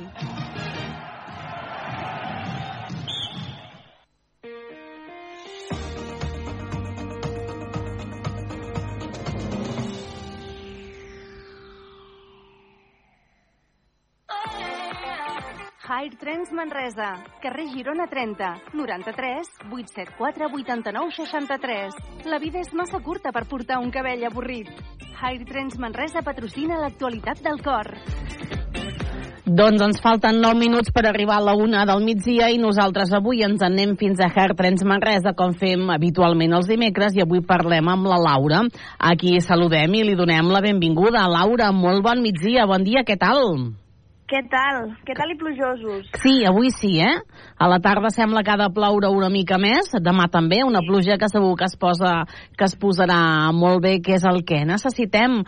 High 15.87 16.17
Trends 16.19 16.51
Manresa, 16.51 17.15
carrer 17.41 17.69
Girona 17.71 18.09
30, 18.11 18.73
93 18.75 19.47
874 19.71 20.49
89 20.51 21.13
63. 21.15 22.27
La 22.27 22.41
vida 22.43 22.59
és 22.59 22.73
massa 22.75 22.99
curta 22.99 23.31
per 23.31 23.45
portar 23.47 23.79
un 23.79 23.93
cabell 23.95 24.25
avorrit. 24.27 24.67
High 25.15 25.47
Trends 25.47 25.79
Manresa 25.79 26.25
patrocina 26.27 26.81
l'actualitat 26.81 27.39
del 27.47 27.63
cor. 27.63 27.93
Doncs 29.47 29.87
ens 29.87 30.03
falten 30.03 30.43
9 30.43 30.59
minuts 30.59 30.91
per 30.91 31.07
arribar 31.07 31.39
a 31.39 31.47
la 31.53 31.55
una 31.55 31.87
del 31.87 32.03
migdia 32.03 32.51
i 32.51 32.59
nosaltres 32.59 33.15
avui 33.15 33.47
ens 33.47 33.63
en 33.63 33.79
anem 33.79 33.95
fins 33.95 34.19
a 34.19 34.27
Hair 34.27 34.59
Trends 34.59 34.83
Manresa, 34.83 35.37
com 35.39 35.55
fem 35.55 35.87
habitualment 35.95 36.59
els 36.59 36.67
dimecres, 36.67 37.15
i 37.15 37.23
avui 37.23 37.47
parlem 37.47 37.95
amb 37.95 38.11
la 38.11 38.19
Laura. 38.19 38.67
Aquí 38.99 39.39
saludem 39.39 39.95
i 39.95 40.03
li 40.03 40.19
donem 40.19 40.51
la 40.51 40.67
benvinguda. 40.67 41.29
Laura, 41.31 41.71
molt 41.71 42.03
bon 42.03 42.27
migdia, 42.27 42.67
bon 42.67 42.83
dia, 42.83 43.07
què 43.07 43.15
tal? 43.15 43.77
Què 44.27 44.41
tal? 44.51 44.89
Què 45.07 45.15
tal 45.15 45.31
i 45.31 45.37
plujosos? 45.39 46.09
Sí, 46.19 46.41
avui 46.49 46.73
sí, 46.75 46.97
eh? 46.99 47.13
A 47.63 47.69
la 47.71 47.79
tarda 47.79 48.11
sembla 48.11 48.43
que 48.43 48.51
ha 48.51 48.59
de 48.59 48.67
ploure 48.75 49.13
una 49.15 49.29
mica 49.31 49.55
més, 49.63 49.93
demà 50.03 50.27
també, 50.33 50.65
una 50.67 50.83
pluja 50.83 51.15
que 51.21 51.29
segur 51.31 51.53
que 51.61 51.69
es, 51.69 51.77
posa, 51.79 52.25
que 52.59 52.67
es 52.67 52.75
posarà 52.75 53.21
molt 53.55 53.85
bé, 53.85 54.01
que 54.03 54.17
és 54.19 54.27
el 54.27 54.43
que 54.49 54.65
necessitem. 54.67 55.45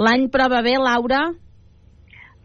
L'any 0.00 0.30
prova 0.32 0.62
bé, 0.64 0.78
Laura? 0.80 1.26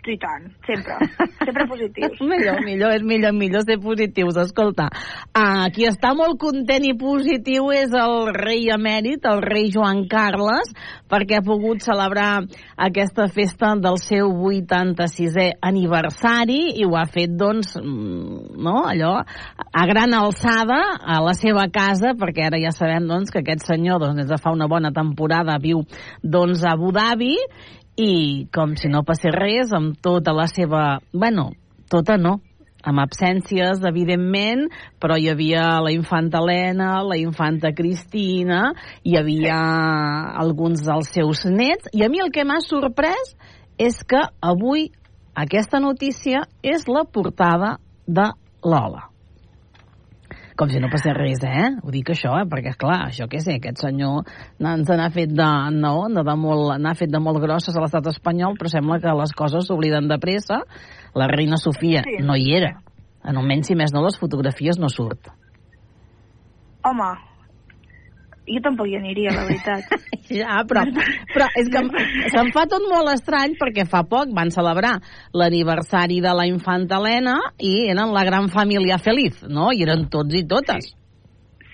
I 0.08 0.16
tant, 0.16 0.45
sempre. 0.64 0.95
Sempre 1.43 1.66
positius. 1.72 2.20
millor, 2.22 2.62
millor, 2.64 2.93
és 2.95 3.03
millor, 3.03 3.34
millor 3.36 3.64
ser 3.68 3.76
positius. 3.84 4.38
Escolta, 4.39 4.88
uh, 4.88 5.68
qui 5.76 5.88
està 5.89 6.14
molt 6.16 6.39
content 6.39 6.86
i 6.88 6.93
positiu 6.95 7.68
és 7.76 7.91
el 7.91 8.32
rei 8.32 8.70
emèrit, 8.72 9.28
el 9.28 9.41
rei 9.43 9.68
Joan 9.74 10.05
Carles, 10.08 10.72
perquè 11.12 11.41
ha 11.41 11.45
pogut 11.45 11.84
celebrar 11.84 12.45
aquesta 12.88 13.28
festa 13.28 13.74
del 13.76 13.99
seu 13.99 14.32
86è 14.32 15.49
aniversari 15.68 16.78
i 16.80 16.88
ho 16.88 16.95
ha 16.95 17.03
fet, 17.12 17.34
doncs, 17.36 17.76
mm, 17.82 18.55
no, 18.64 18.78
allò, 18.88 19.16
a 19.20 19.88
gran 19.91 20.16
alçada 20.16 20.80
a 21.03 21.20
la 21.24 21.36
seva 21.36 21.68
casa, 21.74 22.16
perquè 22.16 22.47
ara 22.47 22.62
ja 22.64 22.72
sabem, 22.72 23.10
doncs, 23.12 23.34
que 23.34 23.43
aquest 23.43 23.68
senyor, 23.68 23.99
doncs, 24.03 24.24
des 24.24 24.32
de 24.32 24.39
fa 24.39 24.55
una 24.55 24.70
bona 24.72 24.93
temporada 24.95 25.60
viu, 25.60 25.84
doncs, 26.24 26.64
a 26.64 26.78
Abu 26.78 26.93
Dhabi 26.95 27.36
i 27.98 28.45
com 28.54 28.76
si 28.78 28.89
no 28.93 29.02
passés 29.04 29.34
res 29.34 29.74
amb 29.74 29.98
tota 30.02 30.34
la 30.38 30.45
seva... 30.52 31.00
bueno, 31.12 31.50
tota 31.89 32.18
no, 32.22 32.38
amb 32.88 33.02
absències, 33.02 33.82
evidentment, 33.89 34.68
però 35.02 35.18
hi 35.18 35.28
havia 35.32 35.66
la 35.84 35.91
infanta 35.91 36.39
Helena, 36.43 37.02
la 37.04 37.18
infanta 37.18 37.74
Cristina, 37.76 38.72
hi 39.04 39.18
havia 39.18 39.58
alguns 40.45 40.86
dels 40.86 41.12
seus 41.18 41.43
nets, 41.50 41.89
i 41.93 42.06
a 42.06 42.12
mi 42.14 42.22
el 42.24 42.32
que 42.32 42.45
m'ha 42.45 42.62
sorprès 42.64 43.36
és 43.82 44.00
que 44.08 44.24
avui 44.41 44.91
aquesta 45.38 45.82
notícia 45.82 46.45
és 46.64 46.88
la 46.88 47.04
portada 47.04 47.78
de 48.08 48.32
Lola 48.64 49.16
com 50.58 50.72
si 50.74 50.82
no 50.82 50.89
passés 50.91 51.14
res, 51.16 51.43
eh? 51.45 51.68
Ho 51.84 51.93
dic 51.93 52.10
això, 52.14 52.34
eh? 52.41 52.47
Perquè, 52.49 52.74
clar, 52.80 53.03
això 53.12 53.28
què 53.30 53.39
sé, 53.43 53.58
aquest 53.60 53.84
senyor 53.84 54.26
ens 54.58 54.89
n'ha 54.89 55.10
fet 55.14 55.32
de, 55.38 55.49
no, 55.78 55.93
de, 56.10 56.36
molt, 56.39 56.74
n'ha 56.82 56.95
fet 56.97 57.14
de 57.14 57.22
molt 57.22 57.41
grosses 57.43 57.78
a 57.78 57.84
l'estat 57.84 58.10
espanyol, 58.14 58.58
però 58.58 58.72
sembla 58.74 58.99
que 59.03 59.16
les 59.22 59.36
coses 59.38 59.70
s'obliden 59.70 60.10
de 60.10 60.18
pressa. 60.22 60.64
La 61.18 61.30
reina 61.30 61.62
Sofia 61.62 62.03
sí. 62.05 62.18
no 62.26 62.36
hi 62.36 62.51
era. 62.58 62.74
En 63.28 63.38
almenys, 63.38 63.70
si 63.70 63.78
més 63.78 63.93
no, 63.93 64.03
les 64.05 64.18
fotografies 64.20 64.80
no 64.82 64.89
surt. 64.89 65.30
Home, 66.88 67.10
jo 68.48 68.62
tampoc 68.64 68.88
hi 68.89 68.98
aniria, 68.98 69.34
la 69.36 69.45
veritat. 69.48 69.91
ja, 70.32 70.62
però, 70.70 70.86
però 71.34 71.50
és 71.60 71.70
que 71.74 71.84
se'm 72.34 72.52
fa 72.56 72.66
tot 72.72 72.88
molt 72.89 73.12
estrany 73.14 73.58
perquè 73.60 73.88
fa 73.89 74.04
poc 74.08 74.34
van 74.36 74.52
celebrar 74.56 74.98
l'aniversari 75.38 76.22
de 76.24 76.34
la 76.38 76.48
infanta 76.50 77.02
Helena 77.02 77.38
i 77.60 77.91
eren 77.91 78.14
la 78.16 78.26
gran 78.28 78.50
família 78.54 79.00
feliç, 79.02 79.43
no? 79.48 79.72
I 79.72 79.84
eren 79.88 80.08
tots 80.14 80.36
i 80.36 80.45
totes. 80.48 80.91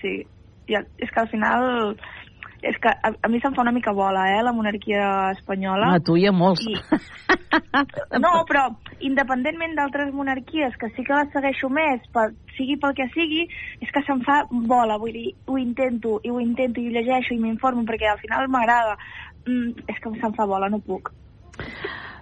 sí. 0.02 0.16
I 0.64 0.78
és 0.80 1.10
que 1.12 1.20
al 1.20 1.28
final 1.28 1.92
és 2.64 2.76
que 2.80 2.88
a, 2.88 3.10
a 3.12 3.28
mi 3.28 3.40
se'm 3.42 3.54
fa 3.56 3.62
una 3.62 3.72
mica 3.76 3.92
bola, 3.92 4.24
eh, 4.32 4.42
la 4.42 4.52
monarquia 4.56 5.30
espanyola. 5.34 5.92
A 5.94 6.00
tu 6.00 6.16
i 6.16 6.24
a 6.26 6.32
molts. 6.32 6.64
I... 6.64 6.78
no, 8.24 8.32
però 8.48 8.64
independentment 9.04 9.76
d'altres 9.76 10.14
monarquies, 10.16 10.78
que 10.80 10.88
sí 10.96 11.04
que 11.04 11.18
les 11.18 11.32
segueixo 11.36 11.68
més, 11.68 12.06
per, 12.14 12.30
sigui 12.56 12.78
pel 12.80 12.96
que 12.96 13.08
sigui, 13.12 13.44
és 13.84 13.92
que 13.92 14.04
se'm 14.06 14.24
fa 14.24 14.40
bola, 14.50 14.96
vull 15.02 15.12
dir, 15.12 15.34
ho 15.46 15.58
intento, 15.60 16.16
i 16.24 16.32
ho 16.32 16.40
intento, 16.40 16.80
i 16.80 16.88
ho 16.88 16.96
llegeixo, 16.96 17.34
i 17.34 17.42
m'informo, 17.42 17.84
perquè 17.88 18.08
al 18.10 18.22
final 18.24 18.48
m'agrada. 18.48 18.96
Mm, 19.44 19.84
és 19.92 20.00
que 20.00 20.16
se'm 20.16 20.34
fa 20.38 20.48
bola, 20.48 20.72
no 20.72 20.80
puc. 20.80 21.12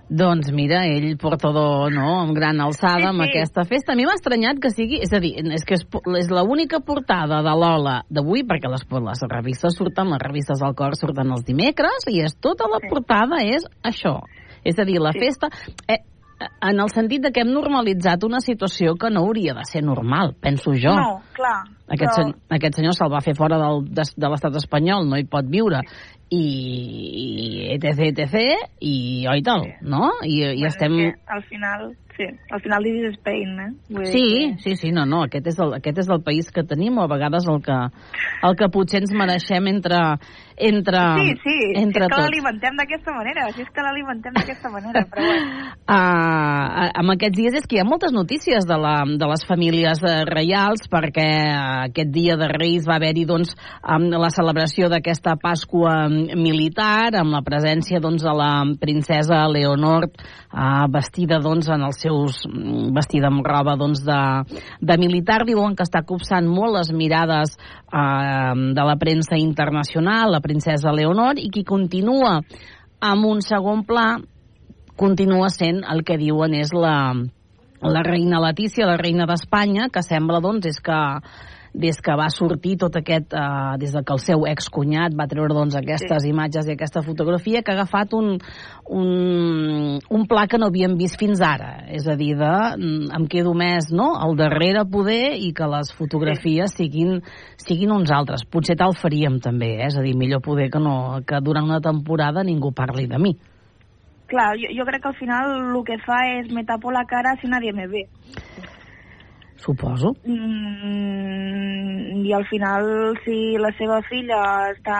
Doncs 0.08 0.50
mira, 0.52 0.82
ell 0.90 1.16
portador, 1.20 1.92
no?, 1.94 2.08
amb 2.22 2.34
gran 2.36 2.60
alçada, 2.60 2.98
sí, 2.98 3.06
sí. 3.06 3.10
amb 3.10 3.24
aquesta 3.24 3.64
festa. 3.68 3.94
A 3.94 3.96
mi 3.96 4.04
m'ha 4.08 4.16
estranyat 4.18 4.60
que 4.60 4.72
sigui... 4.74 5.00
És 5.04 5.12
a 5.14 5.20
dir, 5.22 5.34
és 5.40 5.64
que 5.68 5.78
és, 5.78 5.86
és 6.20 6.30
l'única 6.32 6.82
portada 6.84 7.40
de 7.44 7.56
Lola 7.56 8.00
d'avui, 8.12 8.44
perquè 8.48 8.70
les, 8.72 8.84
les 9.08 9.26
revistes 9.30 9.78
surten, 9.78 10.12
les 10.12 10.22
revistes 10.22 10.60
del 10.60 10.76
cor 10.78 10.98
surten 10.98 11.32
els 11.32 11.46
dimecres, 11.48 12.08
i 12.12 12.20
és 12.26 12.36
tota 12.40 12.68
la 12.68 12.82
portada 12.84 13.40
és 13.46 13.64
això. 13.82 14.18
És 14.64 14.78
a 14.78 14.88
dir, 14.88 15.00
la 15.02 15.14
sí. 15.16 15.24
festa... 15.26 15.52
Eh, 15.88 16.02
en 16.60 16.80
el 16.80 16.90
sentit 16.90 17.22
de 17.22 17.30
que 17.30 17.44
hem 17.44 17.52
normalitzat 17.54 18.24
una 18.26 18.40
situació 18.42 18.96
que 18.98 19.10
no 19.14 19.22
hauria 19.22 19.54
de 19.54 19.64
ser 19.68 19.82
normal, 19.86 20.34
penso 20.40 20.72
jo. 20.74 20.94
No, 20.96 21.20
clar. 21.36 21.60
Aquest, 21.86 22.08
però... 22.08 22.16
sen 22.16 22.56
aquest 22.58 22.80
senyor 22.80 22.96
se'l 22.96 23.12
va 23.12 23.22
fer 23.24 23.36
fora 23.38 23.60
del, 23.60 23.84
de, 23.94 24.06
de 24.16 24.30
l'estat 24.32 24.56
espanyol, 24.58 25.06
no 25.08 25.20
hi 25.20 25.26
pot 25.30 25.48
viure, 25.50 25.82
i, 26.32 26.44
i 27.24 27.74
etc, 27.74 28.06
etc, 28.12 28.70
i 28.80 29.26
oi 29.30 29.42
tal, 29.44 29.66
no? 29.82 30.08
I, 30.24 30.38
i 30.40 30.62
Bueno, 30.62 30.68
estem... 30.70 30.96
al 31.26 31.42
final, 31.50 31.90
sí, 32.16 32.24
al 32.50 32.60
final 32.64 32.84
this 32.84 32.96
is 33.10 33.18
Spain, 33.18 33.52
eh? 33.60 33.70
Vull 33.90 34.04
dir 34.06 34.12
Sí, 34.12 34.24
que- 34.30 34.62
sí, 34.64 34.76
sí, 34.76 34.92
no, 34.92 35.04
no, 35.06 35.24
aquest 35.26 35.50
és, 35.52 35.58
el, 35.60 35.74
aquest 35.78 35.98
és 36.04 36.08
el 36.12 36.22
país 36.24 36.48
que 36.52 36.64
tenim, 36.64 36.96
o 36.98 37.04
a 37.04 37.10
vegades 37.10 37.48
el 37.48 37.60
que, 37.64 37.76
el 38.48 38.56
que 38.56 38.70
potser 38.72 39.02
ens 39.02 39.12
mereixem 39.16 39.68
entre, 39.72 40.00
entre, 40.56 41.02
Sí, 41.20 41.34
sí, 41.42 41.56
entre 41.80 42.06
és 42.08 42.12
que 42.14 42.22
l'alimentem 42.24 42.80
d'aquesta 42.80 43.16
manera, 43.16 43.46
si 43.52 43.64
és 43.66 43.70
que 43.74 43.84
l'alimentem 43.84 44.36
d'aquesta 44.38 44.72
manera, 44.72 45.04
però 45.12 45.26
bueno. 45.28 45.68
Uh, 45.92 46.88
amb 47.02 47.14
aquests 47.16 47.36
dies 47.38 47.56
és 47.60 47.68
que 47.68 47.76
hi 47.76 47.82
ha 47.82 47.88
moltes 47.88 48.12
notícies 48.14 48.64
de, 48.68 48.78
la, 48.80 48.94
de 49.04 49.28
les 49.32 49.44
famílies 49.48 50.00
uh, 50.04 50.22
reials 50.28 50.88
perquè 50.92 51.28
aquest 51.88 52.12
dia 52.14 52.36
de 52.40 52.48
Reis 52.52 52.88
va 52.88 52.96
haver-hi 53.00 53.26
doncs, 53.28 53.52
la 53.82 54.30
celebració 54.32 54.88
d'aquesta 54.92 55.34
Pasqua 55.40 56.06
mm, 56.08 56.21
militar 56.38 57.12
amb 57.18 57.34
la 57.34 57.42
presència 57.46 58.00
doncs, 58.02 58.22
de 58.24 58.34
la 58.36 58.52
princesa 58.80 59.40
Leonor 59.50 60.08
uh, 60.08 60.86
vestida 60.92 61.40
doncs, 61.42 61.68
en 61.72 61.84
els 61.86 62.00
seus 62.04 62.42
mm, 62.48 62.90
vestida 62.96 63.30
amb 63.30 63.46
roba 63.46 63.76
doncs, 63.80 64.04
de, 64.06 64.20
de 64.80 64.98
militar. 65.00 65.42
Diuen 65.48 65.76
que 65.78 65.86
està 65.86 66.04
copsant 66.08 66.48
molt 66.48 66.78
les 66.78 66.92
mirades 66.96 67.56
uh, 67.56 68.52
de 68.52 68.86
la 68.88 68.98
premsa 69.00 69.38
internacional 69.40 70.32
la 70.32 70.42
princesa 70.44 70.92
Leonor 70.94 71.40
i 71.40 71.48
qui 71.52 71.64
continua 71.66 72.38
amb 73.02 73.26
un 73.26 73.42
segon 73.42 73.82
pla 73.84 74.16
continua 74.96 75.48
sent 75.50 75.82
el 75.88 76.04
que 76.06 76.18
diuen 76.20 76.54
és 76.54 76.70
la, 76.76 77.14
la 77.82 78.02
reina 78.06 78.40
Letícia, 78.42 78.86
la 78.86 78.98
reina 79.00 79.26
d'Espanya, 79.26 79.88
que 79.92 80.02
sembla, 80.04 80.40
doncs, 80.44 80.68
és 80.70 80.78
que 80.84 81.00
des 81.72 82.00
que 82.04 82.14
va 82.18 82.28
sortir 82.28 82.76
tot 82.80 82.96
aquest, 82.96 83.32
eh, 83.32 83.76
des 83.80 83.92
de 83.92 84.02
que 84.04 84.12
el 84.12 84.20
seu 84.20 84.44
excunyat 84.46 85.14
va 85.18 85.26
treure 85.26 85.54
doncs, 85.56 85.76
aquestes 85.78 86.22
sí. 86.22 86.30
imatges 86.30 86.68
i 86.68 86.74
aquesta 86.74 87.02
fotografia, 87.02 87.62
que 87.62 87.72
ha 87.72 87.78
agafat 87.80 88.12
un, 88.14 88.34
un, 88.88 89.98
un 90.10 90.26
pla 90.28 90.46
que 90.46 90.60
no 90.60 90.68
havíem 90.68 90.98
vist 91.00 91.18
fins 91.20 91.40
ara. 91.40 91.86
És 91.88 92.06
a 92.08 92.16
dir, 92.16 92.34
de, 92.36 92.52
mm, 92.76 93.12
em 93.16 93.28
quedo 93.32 93.54
més 93.56 93.90
no, 93.92 94.12
al 94.20 94.36
darrere 94.36 94.84
poder 94.84 95.38
i 95.40 95.52
que 95.56 95.68
les 95.72 95.92
fotografies 95.96 96.76
siguin, 96.76 97.22
siguin 97.56 97.94
uns 97.94 98.12
altres. 98.12 98.44
Potser 98.44 98.76
tal 98.76 98.92
faríem 98.98 99.40
també, 99.40 99.78
eh? 99.78 99.88
és 99.88 99.96
a 99.96 100.04
dir, 100.04 100.14
millor 100.18 100.44
poder 100.44 100.68
que, 100.70 100.82
no, 100.82 101.22
que 101.26 101.40
durant 101.40 101.64
una 101.64 101.80
temporada 101.80 102.44
ningú 102.44 102.72
parli 102.76 103.08
de 103.08 103.18
mi. 103.18 103.36
Clar, 104.32 104.52
jo, 104.56 104.68
jo 104.72 104.84
crec 104.88 105.02
que 105.04 105.10
al 105.10 105.18
final 105.18 105.50
el 105.60 105.82
que 105.84 105.98
fa 106.04 106.22
és 106.38 106.52
me 106.52 106.64
tapo 106.64 106.92
la 106.92 107.04
cara 107.08 107.34
si 107.40 107.48
nadie 107.52 107.72
me 107.76 107.88
ve. 107.88 108.06
Suposo. 109.62 110.14
Mm, 110.26 112.24
I 112.26 112.32
al 112.34 112.46
final, 112.50 113.14
si 113.24 113.54
la 113.62 113.70
seva 113.78 114.00
filla 114.08 114.40
està 114.72 114.98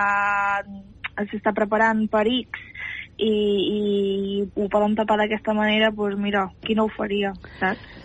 s'està 1.28 1.52
preparant 1.56 2.06
per 2.10 2.22
X 2.30 2.62
i, 3.18 3.32
i 3.32 3.80
ho 4.46 4.68
poden 4.72 4.94
tapar 4.98 5.18
d'aquesta 5.20 5.54
manera, 5.56 5.90
doncs 5.94 6.18
mira, 6.20 6.46
qui 6.64 6.76
no 6.78 6.86
ho 6.86 6.94
faria, 6.94 7.34
saps? 7.58 8.00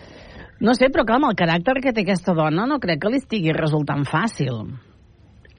No 0.58 0.74
sé, 0.74 0.88
però 0.90 1.04
clar, 1.06 1.20
amb 1.20 1.30
el 1.30 1.38
caràcter 1.38 1.76
que 1.82 1.94
té 1.94 2.02
aquesta 2.02 2.34
dona 2.34 2.66
no 2.66 2.80
crec 2.82 3.04
que 3.04 3.12
li 3.12 3.22
estigui 3.22 3.54
resultant 3.54 4.02
fàcil. 4.08 4.64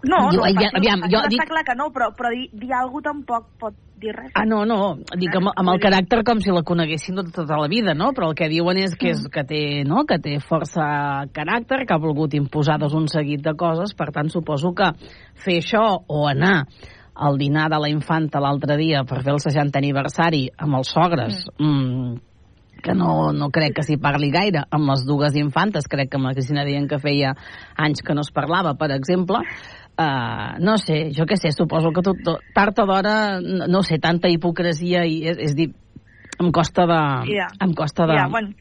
No, 0.08 0.30
no, 0.32 0.46
ja- 0.48 0.70
fàcil, 0.72 0.78
aviam, 0.80 1.02
fàcil 1.04 1.12
jo 1.12 1.20
està 1.20 1.30
dic- 1.34 1.50
clar 1.50 1.64
que 1.68 1.76
no, 1.76 1.90
però, 1.92 2.12
però 2.16 2.30
dir, 2.32 2.48
dir 2.54 2.72
alguna 2.72 3.02
cosa 3.02 3.10
tampoc 3.10 3.48
pot 3.60 3.74
dir 4.00 4.14
res. 4.16 4.32
Ah, 4.34 4.46
no, 4.48 4.64
no, 4.64 4.96
dic 5.20 5.34
amb, 5.36 5.52
amb 5.52 5.74
el 5.74 5.82
caràcter 5.84 6.22
com 6.24 6.40
si 6.40 6.54
la 6.56 6.64
coneguessin 6.64 7.18
tota, 7.20 7.34
tota 7.42 7.58
la 7.60 7.68
vida, 7.68 7.94
no? 7.94 8.14
Però 8.16 8.30
el 8.30 8.38
que 8.40 8.48
diuen 8.48 8.78
és 8.80 8.96
que, 8.96 9.12
és, 9.12 9.26
que, 9.28 9.44
té, 9.44 9.84
no? 9.84 10.06
que 10.08 10.20
té 10.24 10.38
força 10.40 11.28
caràcter, 11.36 11.86
que 11.86 11.94
ha 11.94 12.00
volgut 12.00 12.34
imposar 12.34 12.80
doncs, 12.80 12.96
un 12.96 13.10
seguit 13.12 13.44
de 13.44 13.54
coses, 13.60 13.92
per 13.94 14.12
tant 14.16 14.32
suposo 14.32 14.72
que 14.72 14.94
fer 15.44 15.60
això 15.60 15.84
o 16.08 16.24
anar 16.32 16.64
al 17.20 17.38
dinar 17.38 17.68
de 17.70 17.80
la 17.84 17.90
infanta 17.92 18.40
l'altre 18.40 18.78
dia 18.80 19.04
per 19.04 19.20
fer 19.26 19.34
el 19.36 19.44
60 19.44 19.78
aniversari 19.78 20.46
amb 20.58 20.80
els 20.80 20.94
sogres, 20.96 21.44
mm. 21.60 22.14
que 22.80 22.96
no, 22.96 23.34
no 23.36 23.50
crec 23.52 23.76
que 23.76 23.84
s'hi 23.84 23.98
parli 24.00 24.32
gaire, 24.32 24.64
amb 24.72 24.88
les 24.94 25.04
dues 25.04 25.36
infantes, 25.36 25.90
crec 25.92 26.08
que 26.14 26.16
amb 26.16 26.30
la 26.30 26.34
Cristina 26.38 26.64
deien 26.64 26.88
que 26.88 27.02
feia 27.04 27.34
anys 27.76 28.00
que 28.00 28.16
no 28.16 28.24
es 28.24 28.32
parlava, 28.32 28.78
per 28.80 28.94
exemple, 28.96 29.44
Uh, 30.00 30.56
no 30.64 30.78
sé, 30.80 31.10
jo 31.12 31.26
què 31.28 31.36
sé, 31.36 31.50
suposo 31.52 31.90
que 31.92 32.00
tot, 32.06 32.20
tot, 32.24 32.44
tard 32.56 32.78
o 32.80 32.86
d'hora, 32.88 33.16
no, 33.44 33.66
no 33.68 33.82
sé, 33.84 33.98
tanta 34.00 34.30
hipocresia 34.32 35.02
i 35.04 35.18
és, 35.28 35.42
és 35.50 35.56
dir, 35.58 35.66
em 36.40 36.54
costa 36.56 36.86
de... 36.88 37.00
Ja. 37.34 37.50
Em 37.66 37.74
costa 37.76 38.08
de... 38.08 38.16
Ja, 38.16 38.30
bueno, 38.32 38.54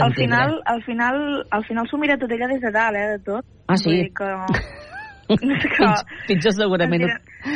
al 0.00 0.14
final, 0.16 0.56
al 0.64 0.82
final, 0.86 1.18
al 1.50 1.66
final 1.68 1.90
s'ho 1.90 2.00
mira 2.00 2.16
tot 2.16 2.32
ella 2.32 2.48
des 2.48 2.62
de 2.64 2.72
dalt, 2.72 2.96
eh, 2.96 3.10
de 3.12 3.18
tot. 3.28 3.44
Ah, 3.68 3.76
sí? 3.76 3.90
Vull 3.90 4.00
dir 4.00 4.14
que... 4.16 4.30
que... 5.76 5.90
Pitjor, 6.30 6.56
segurament. 6.56 7.04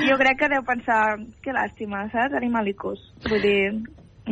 Jo 0.05 0.18
crec 0.20 0.43
que 0.43 0.51
deu 0.53 0.66
pensar, 0.66 1.01
que 1.41 1.57
làstima, 1.57 2.05
saps? 2.12 2.36
Animalicos. 2.43 3.03
Vull 3.28 3.41
dir... 3.47 3.64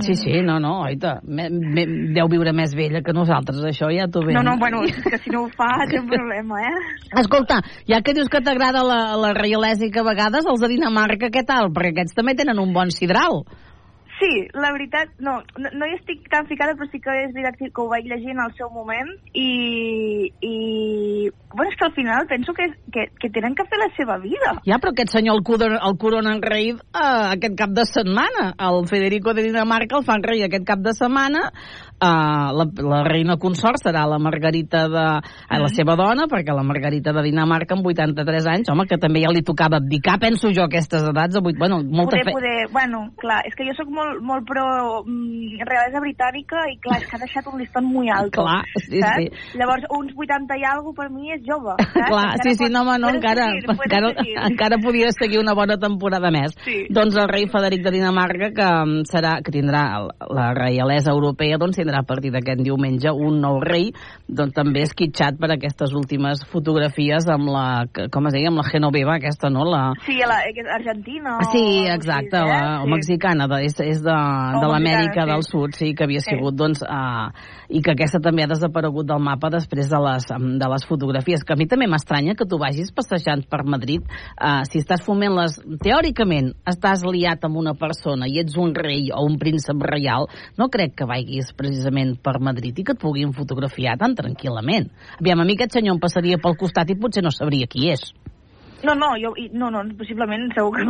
Sí, 0.04 0.14
sí, 0.14 0.40
no, 0.46 0.58
no, 0.62 0.72
oita, 0.86 1.18
me, 1.24 1.48
me, 1.50 1.84
deu 2.14 2.28
viure 2.30 2.52
més 2.56 2.74
vella 2.76 3.02
que 3.04 3.14
nosaltres, 3.16 3.60
això 3.66 3.90
ja 3.94 4.08
t'ho 4.10 4.22
ve. 4.26 4.34
No, 4.36 4.42
no, 4.46 4.56
bueno, 4.60 4.82
que 4.86 5.18
si 5.22 5.32
no 5.34 5.44
ho 5.44 5.48
fa, 5.54 5.70
té 5.90 6.00
un 6.00 6.08
problema, 6.10 6.60
eh? 6.68 6.74
Escolta, 7.22 7.60
ja 7.88 8.02
que 8.04 8.14
dius 8.16 8.30
que 8.32 8.42
t'agrada 8.44 8.84
la, 8.86 9.00
la 9.20 9.32
reialesa 9.36 9.86
i 9.86 9.92
que 9.94 10.02
a 10.02 10.06
vegades 10.06 10.46
els 10.48 10.62
de 10.62 10.70
Dinamarca, 10.74 11.32
què 11.34 11.44
tal? 11.46 11.72
Perquè 11.74 11.96
aquests 11.96 12.18
també 12.18 12.36
tenen 12.38 12.60
un 12.62 12.74
bon 12.76 12.92
sidral. 12.94 13.42
Sí, 14.18 14.48
la 14.52 14.72
veritat, 14.74 15.12
no, 15.22 15.36
no, 15.58 15.70
no 15.78 15.86
hi 15.86 15.94
estic 15.94 16.24
tan 16.32 16.48
ficada, 16.50 16.74
però 16.74 16.88
sí 16.90 16.98
que 17.02 17.14
és 17.22 17.34
veritat 17.34 17.58
que 17.60 17.82
ho 17.82 17.86
vaig 17.90 18.08
llegir 18.10 18.32
en 18.34 18.40
el 18.42 18.54
seu 18.58 18.70
moment 18.74 19.12
i, 19.30 20.30
i 20.42 21.30
bueno, 21.54 21.70
és 21.70 21.78
que 21.78 21.86
al 21.86 21.94
final 21.94 22.26
penso 22.30 22.52
que, 22.56 22.66
que, 22.92 23.06
que 23.20 23.30
tenen 23.30 23.54
que 23.54 23.66
fer 23.70 23.78
la 23.78 23.88
seva 23.96 24.18
vida. 24.18 24.56
Ja, 24.66 24.80
però 24.82 24.92
aquest 24.92 25.14
senyor 25.14 25.38
el, 25.38 25.44
coronen, 25.46 25.78
el 25.78 25.98
coronen 26.02 26.42
rei 26.42 26.72
uh, 26.74 27.30
aquest 27.30 27.54
cap 27.60 27.76
de 27.76 27.86
setmana. 27.86 28.50
El 28.68 28.88
Federico 28.90 29.34
de 29.34 29.46
Dinamarca 29.46 30.00
el 30.00 30.06
fan 30.08 30.26
rei 30.26 30.42
aquest 30.46 30.66
cap 30.66 30.82
de 30.82 30.96
setmana. 30.98 31.48
Uh, 31.98 32.54
la, 32.54 32.64
la 32.86 33.02
reina 33.06 33.38
consort 33.42 33.82
serà 33.82 34.06
la 34.06 34.20
Margarita 34.22 34.86
de... 34.88 35.06
Uh, 35.48 35.58
la 35.58 35.68
seva 35.72 35.96
dona, 35.98 36.28
perquè 36.30 36.54
la 36.54 36.62
Margarita 36.66 37.12
de 37.16 37.24
Dinamarca 37.26 37.74
amb 37.74 37.86
83 37.90 38.46
anys, 38.52 38.70
home, 38.72 38.86
que 38.88 38.98
també 39.00 39.22
ja 39.24 39.32
li 39.34 39.42
tocava 39.46 39.80
abdicar, 39.82 40.18
penso 40.22 40.52
jo, 40.54 40.64
a 40.64 40.70
aquestes 40.70 41.02
edats. 41.10 41.34
De 41.34 41.42
8, 41.42 41.58
bueno, 41.58 41.80
molta 41.82 42.16
poder, 42.16 42.24
fe... 42.28 42.34
poder, 42.36 42.56
bueno, 42.72 43.00
clar, 43.20 43.40
és 43.48 43.56
que 43.58 43.66
jo 43.66 43.74
sóc 43.76 43.90
molt, 43.92 44.22
molt 44.24 44.46
pro 44.48 44.66
mm, 45.04 45.64
realesa 45.68 46.02
britànica 46.04 46.64
i 46.70 46.78
clar, 46.82 47.00
és 47.02 47.08
que 47.10 47.18
ha 47.18 47.22
deixat 47.22 47.50
un 47.50 47.58
liston 47.60 47.88
muy 47.88 48.12
alto. 48.14 48.44
Clar, 48.44 48.62
sí, 48.84 49.02
saps? 49.02 49.26
sí. 49.26 49.58
Llavors, 49.58 49.88
uns 49.98 50.14
80 50.14 50.58
i 50.60 50.66
alguna 50.68 50.98
per 50.98 51.08
mi 51.12 51.34
és 51.34 51.42
jove. 51.46 51.74
Saps? 51.82 52.08
Clar, 52.08 52.26
Encara 52.38 52.44
sí, 52.44 52.54
sí, 52.54 52.64
pot- 52.64 52.74
no, 52.74 52.84
home, 52.84 52.98
no, 53.02 53.12
encara, 53.16 53.48
seguir, 53.52 53.74
encara, 53.74 54.12
seguir. 54.14 54.36
encara 54.50 54.80
podria 54.82 55.10
seguir 55.16 55.42
una 55.42 55.54
bona 55.58 55.78
temporada 55.80 56.30
més. 56.34 56.54
Sí. 56.64 56.78
Doncs 56.94 57.18
el 57.18 57.28
rei 57.30 57.48
Federic 57.50 57.84
de 57.84 57.94
Dinamarca, 57.98 58.52
que 58.56 58.68
mm, 58.68 59.06
serà, 59.10 59.38
que 59.44 59.54
tindrà 59.54 59.84
la 60.30 60.48
reialesa 60.56 61.12
europea, 61.14 61.58
doncs 61.60 61.80
tindrà 61.88 62.02
a 62.02 62.06
partir 62.06 62.30
d'aquest 62.32 62.60
diumenge 62.62 63.10
un 63.10 63.40
nou 63.40 63.60
rei, 63.64 63.92
doncs 64.28 64.54
també 64.54 64.82
esquitxat 64.84 65.38
per 65.40 65.50
aquestes 65.54 65.94
últimes 65.96 66.44
fotografies 66.52 67.26
amb 67.32 67.48
la, 67.48 67.86
com 68.12 68.28
es 68.28 68.36
deia, 68.36 68.50
amb 68.52 68.60
la 68.60 68.66
Genoveva, 68.68 69.16
aquesta, 69.16 69.48
no? 69.50 69.64
La, 69.64 69.92
Sí, 70.04 70.18
la, 70.20 70.40
Argentina. 70.74 71.38
Sí, 71.52 71.86
exacte, 71.88 72.36
o, 72.36 72.46
la, 72.46 72.60
sí. 72.60 72.84
o 72.84 72.90
mexicana, 72.92 73.48
de, 73.48 73.62
és, 73.64 73.78
és 73.80 74.02
de, 74.04 74.12
de 74.12 74.68
l'Amèrica 74.68 75.24
mexicana, 75.24 75.32
del 75.32 75.46
sí. 75.46 75.52
Sud, 75.52 75.78
sí, 75.78 75.94
que 75.94 76.04
havia 76.04 76.20
Sí. 76.20 76.34
sigut, 76.34 76.56
doncs, 76.58 76.82
uh, 76.82 77.30
i 77.72 77.80
que 77.84 77.94
aquesta 77.94 78.20
també 78.20 78.44
ha 78.44 78.50
desaparegut 78.50 79.06
del 79.08 79.22
mapa 79.22 79.50
després 79.54 79.88
de 79.88 80.00
les, 80.04 80.28
de 80.28 80.70
les 80.74 80.86
fotografies, 80.88 81.44
que 81.44 81.54
a 81.54 81.58
mi 81.58 81.68
també 81.70 81.88
m'estranya 81.88 82.34
que 82.36 82.46
tu 82.48 82.58
vagis 82.60 82.92
passejant 82.92 83.46
per 83.48 83.62
Madrid, 83.64 84.04
uh, 84.36 84.64
si 84.68 84.82
estàs 84.82 85.04
foment 85.04 85.36
les... 85.38 85.56
Teòricament, 85.78 86.52
estàs 86.68 87.04
liat 87.06 87.44
amb 87.46 87.56
una 87.60 87.74
persona 87.78 88.28
i 88.28 88.40
ets 88.42 88.58
un 88.58 88.74
rei 88.76 89.08
o 89.14 89.24
un 89.24 89.38
príncep 89.40 89.78
reial, 89.88 90.26
no 90.58 90.68
crec 90.72 90.96
que 90.98 91.08
vagis 91.08 91.52
precisament 91.56 91.77
per 92.22 92.38
Madrid 92.40 92.78
i 92.78 92.84
que 92.84 92.96
et 92.96 93.02
puguin 93.02 93.34
fotografiar 93.36 93.98
tan 93.98 94.16
tranquil·lament. 94.18 94.90
Aviam, 95.20 95.40
a 95.40 95.46
mi 95.46 95.58
aquest 95.58 95.78
senyor 95.78 95.96
em 95.96 96.02
passaria 96.02 96.40
pel 96.42 96.58
costat 96.58 96.90
i 96.90 96.98
potser 96.98 97.22
no 97.22 97.34
sabria 97.34 97.66
qui 97.70 97.90
és. 97.92 98.12
No, 98.82 98.94
no, 98.94 99.06
jo, 99.18 99.32
no, 99.52 99.70
no, 99.74 99.80
possiblement 99.98 100.52
segur 100.54 100.70
que... 100.76 100.84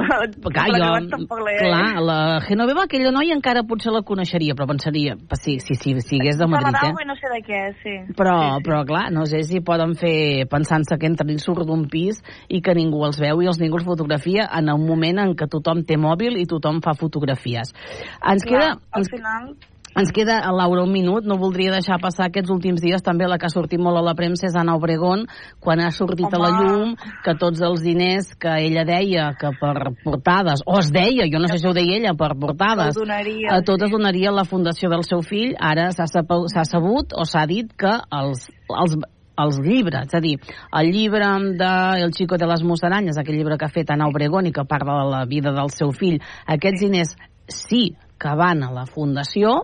Clar, 0.53 0.67
la 0.75 0.89
jo, 0.99 1.09
tampoc 1.09 1.41
clar, 1.41 2.01
la 2.05 2.17
Genoveva, 2.45 2.85
aquella 2.85 3.13
noia 3.15 3.33
encara 3.33 3.63
potser 3.65 3.95
la 3.95 4.03
coneixeria, 4.05 4.53
però 4.59 4.67
pensaria, 4.69 5.15
si, 5.41 5.57
si, 5.65 5.77
si, 5.79 5.95
si 6.05 6.21
hagués 6.21 6.37
de 6.37 6.49
Madrid, 6.53 6.77
eh? 6.85 7.07
no 7.09 7.17
sé 7.17 7.33
de 7.33 7.41
què, 7.47 7.63
sí. 7.81 7.95
Però, 8.19 8.37
però 8.65 8.83
clar, 8.89 9.07
no 9.15 9.25
sé 9.31 9.41
si 9.49 9.63
poden 9.65 9.97
fer 9.97 10.45
pensant-se 10.53 11.01
que 11.01 11.09
entren 11.09 11.33
i 11.33 11.39
surt 11.41 11.65
d'un 11.69 11.87
pis 11.89 12.21
i 12.53 12.61
que 12.61 12.77
ningú 12.77 13.07
els 13.09 13.23
veu 13.25 13.41
i 13.41 13.49
els 13.49 13.63
ningú 13.63 13.81
els 13.81 13.89
fotografia 13.89 14.51
en 14.61 14.69
un 14.75 14.85
moment 14.85 15.25
en 15.25 15.33
què 15.39 15.49
tothom 15.49 15.81
té 15.89 15.97
mòbil 15.97 16.37
i 16.37 16.45
tothom 16.51 16.85
fa 16.85 16.93
fotografies. 16.99 17.73
Ens 18.21 18.45
Clar, 18.45 18.53
queda... 18.53 18.71
al 18.93 19.07
Ens, 19.07 19.13
final... 19.17 19.51
Ens 19.99 20.13
queda, 20.15 20.39
a 20.39 20.53
Laura, 20.55 20.85
un 20.87 20.93
minut. 20.93 21.27
No 21.27 21.39
voldria 21.41 21.73
deixar 21.75 21.99
passar 21.99 22.29
aquests 22.29 22.53
últims 22.55 22.83
dies 22.83 23.03
també 23.03 23.27
la 23.27 23.39
que 23.39 23.49
ha 23.49 23.51
sortit 23.51 23.81
molt 23.83 23.99
a 23.99 24.05
la 24.07 24.15
premsa 24.15 24.47
és 24.47 24.55
Anna 24.55 24.77
Obregón, 24.79 25.25
quan 25.59 25.83
ha 25.83 25.91
sortit 25.91 26.29
Home. 26.29 26.39
a 26.39 26.43
la 26.45 26.51
llum 26.55 26.95
que 27.25 27.35
tots 27.41 27.61
els 27.67 27.83
diners 27.83 28.31
que 28.39 28.53
ella 28.69 28.85
deia 28.87 29.33
que 29.41 29.51
per 29.59 29.91
portades, 30.05 30.63
o 30.67 30.79
es 30.79 30.93
deia, 30.95 31.27
jo 31.27 31.43
no 31.43 31.51
sé 31.51 31.59
si 31.59 31.67
ho 31.67 31.75
deia 31.75 31.99
ella, 31.99 32.15
per 32.15 32.37
portades, 32.39 32.95
donaria, 32.95 33.57
a 33.57 33.63
totes 33.67 33.91
donaria 33.91 34.31
la 34.31 34.47
fundació 34.47 34.91
del 34.91 35.03
seu 35.03 35.23
fill, 35.27 35.57
ara 35.59 35.91
s'ha 35.91 36.07
sabut 36.07 37.13
o 37.13 37.27
s'ha 37.27 37.47
dit 37.51 37.75
que 37.75 37.99
els, 38.23 38.47
els 38.71 38.99
els 39.39 39.61
llibres, 39.63 40.09
és 40.09 40.15
a 40.19 40.21
dir, 40.21 40.35
el 40.81 40.89
llibre 40.91 41.29
de 41.59 41.71
El 42.03 42.11
Chico 42.11 42.37
de 42.37 42.47
les 42.51 42.65
Musaranyes, 42.67 43.19
aquell 43.19 43.39
llibre 43.39 43.57
que 43.59 43.69
ha 43.69 43.75
fet 43.75 43.91
Ana 43.95 44.09
Obregón 44.11 44.47
i 44.47 44.53
que 44.53 44.67
parla 44.67 44.97
de 44.99 45.11
la 45.13 45.25
vida 45.31 45.53
del 45.55 45.71
seu 45.71 45.93
fill, 45.95 46.19
aquests 46.47 46.83
diners 46.83 47.15
sí 47.47 47.93
que 48.21 48.35
van 48.37 48.65
a 48.67 48.73
la 48.75 48.85
Fundació, 48.87 49.63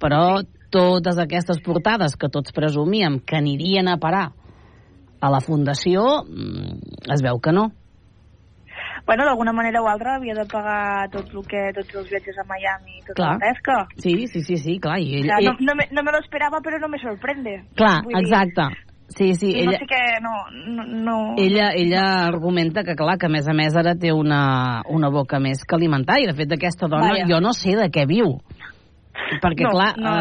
però 0.00 0.40
totes 0.70 1.18
aquestes 1.18 1.60
portades 1.64 2.16
que 2.16 2.30
tots 2.30 2.54
presumíem 2.54 3.18
que 3.26 3.36
anirien 3.40 3.90
a 3.90 3.98
parar 3.98 4.30
a 5.20 5.30
la 5.30 5.40
Fundació, 5.44 6.24
mm, 6.24 7.10
es 7.12 7.22
veu 7.22 7.40
que 7.40 7.52
no. 7.52 7.70
Bueno, 9.06 9.24
d'alguna 9.24 9.52
manera 9.52 9.82
o 9.82 9.88
altra 9.88 10.16
havia 10.16 10.34
de 10.34 10.44
pagar 10.46 11.08
tot 11.10 11.32
el 11.34 11.44
que, 11.48 11.62
tots 11.74 11.94
els 11.94 12.10
viatges 12.10 12.36
a 12.38 12.44
Miami 12.46 12.98
i 12.98 13.02
tota 13.06 13.16
clar. 13.16 13.32
la 13.32 13.38
pesca. 13.38 13.76
Sí, 13.96 14.26
sí, 14.28 14.42
sí, 14.42 14.56
sí, 14.56 14.78
clar. 14.78 15.00
I 15.00 15.16
ell, 15.20 15.26
sea, 15.26 15.40
no, 15.42 15.56
no, 15.58 15.74
me, 15.74 15.88
no 15.90 16.04
me 16.04 16.12
lo 16.12 16.20
esperava, 16.20 16.60
però 16.60 16.78
no 16.78 16.88
me 16.88 17.00
sorprende. 17.02 17.64
Clar, 17.76 18.02
Vull 18.04 18.14
dir, 18.14 18.22
exacte. 18.22 18.68
Sí, 19.10 19.34
sí, 19.34 19.50
ella... 19.56 19.72
no 19.72 19.78
sé 19.78 19.86
què, 19.90 20.02
no, 20.22 20.34
no, 20.70 20.84
no... 20.86 21.16
Ella, 21.36 21.72
ella 21.74 22.02
argumenta 22.28 22.84
que, 22.86 22.94
clar, 22.94 23.16
que 23.18 23.26
a 23.26 23.32
més 23.32 23.48
a 23.50 23.54
més 23.56 23.74
ara 23.76 23.96
té 23.98 24.12
una, 24.14 24.82
una 24.86 25.10
boca 25.10 25.40
més 25.42 25.64
que 25.66 25.74
alimentar 25.74 26.20
i, 26.22 26.28
de 26.30 26.34
fet, 26.38 26.54
aquesta 26.54 26.86
dona 26.86 27.10
Vaja. 27.16 27.26
jo 27.26 27.40
no 27.42 27.50
sé 27.56 27.74
de 27.78 27.88
què 27.90 28.06
viu. 28.06 28.36
Perquè, 29.40 29.64
No, 29.66 29.72
clar, 29.74 29.90
no. 30.00 30.12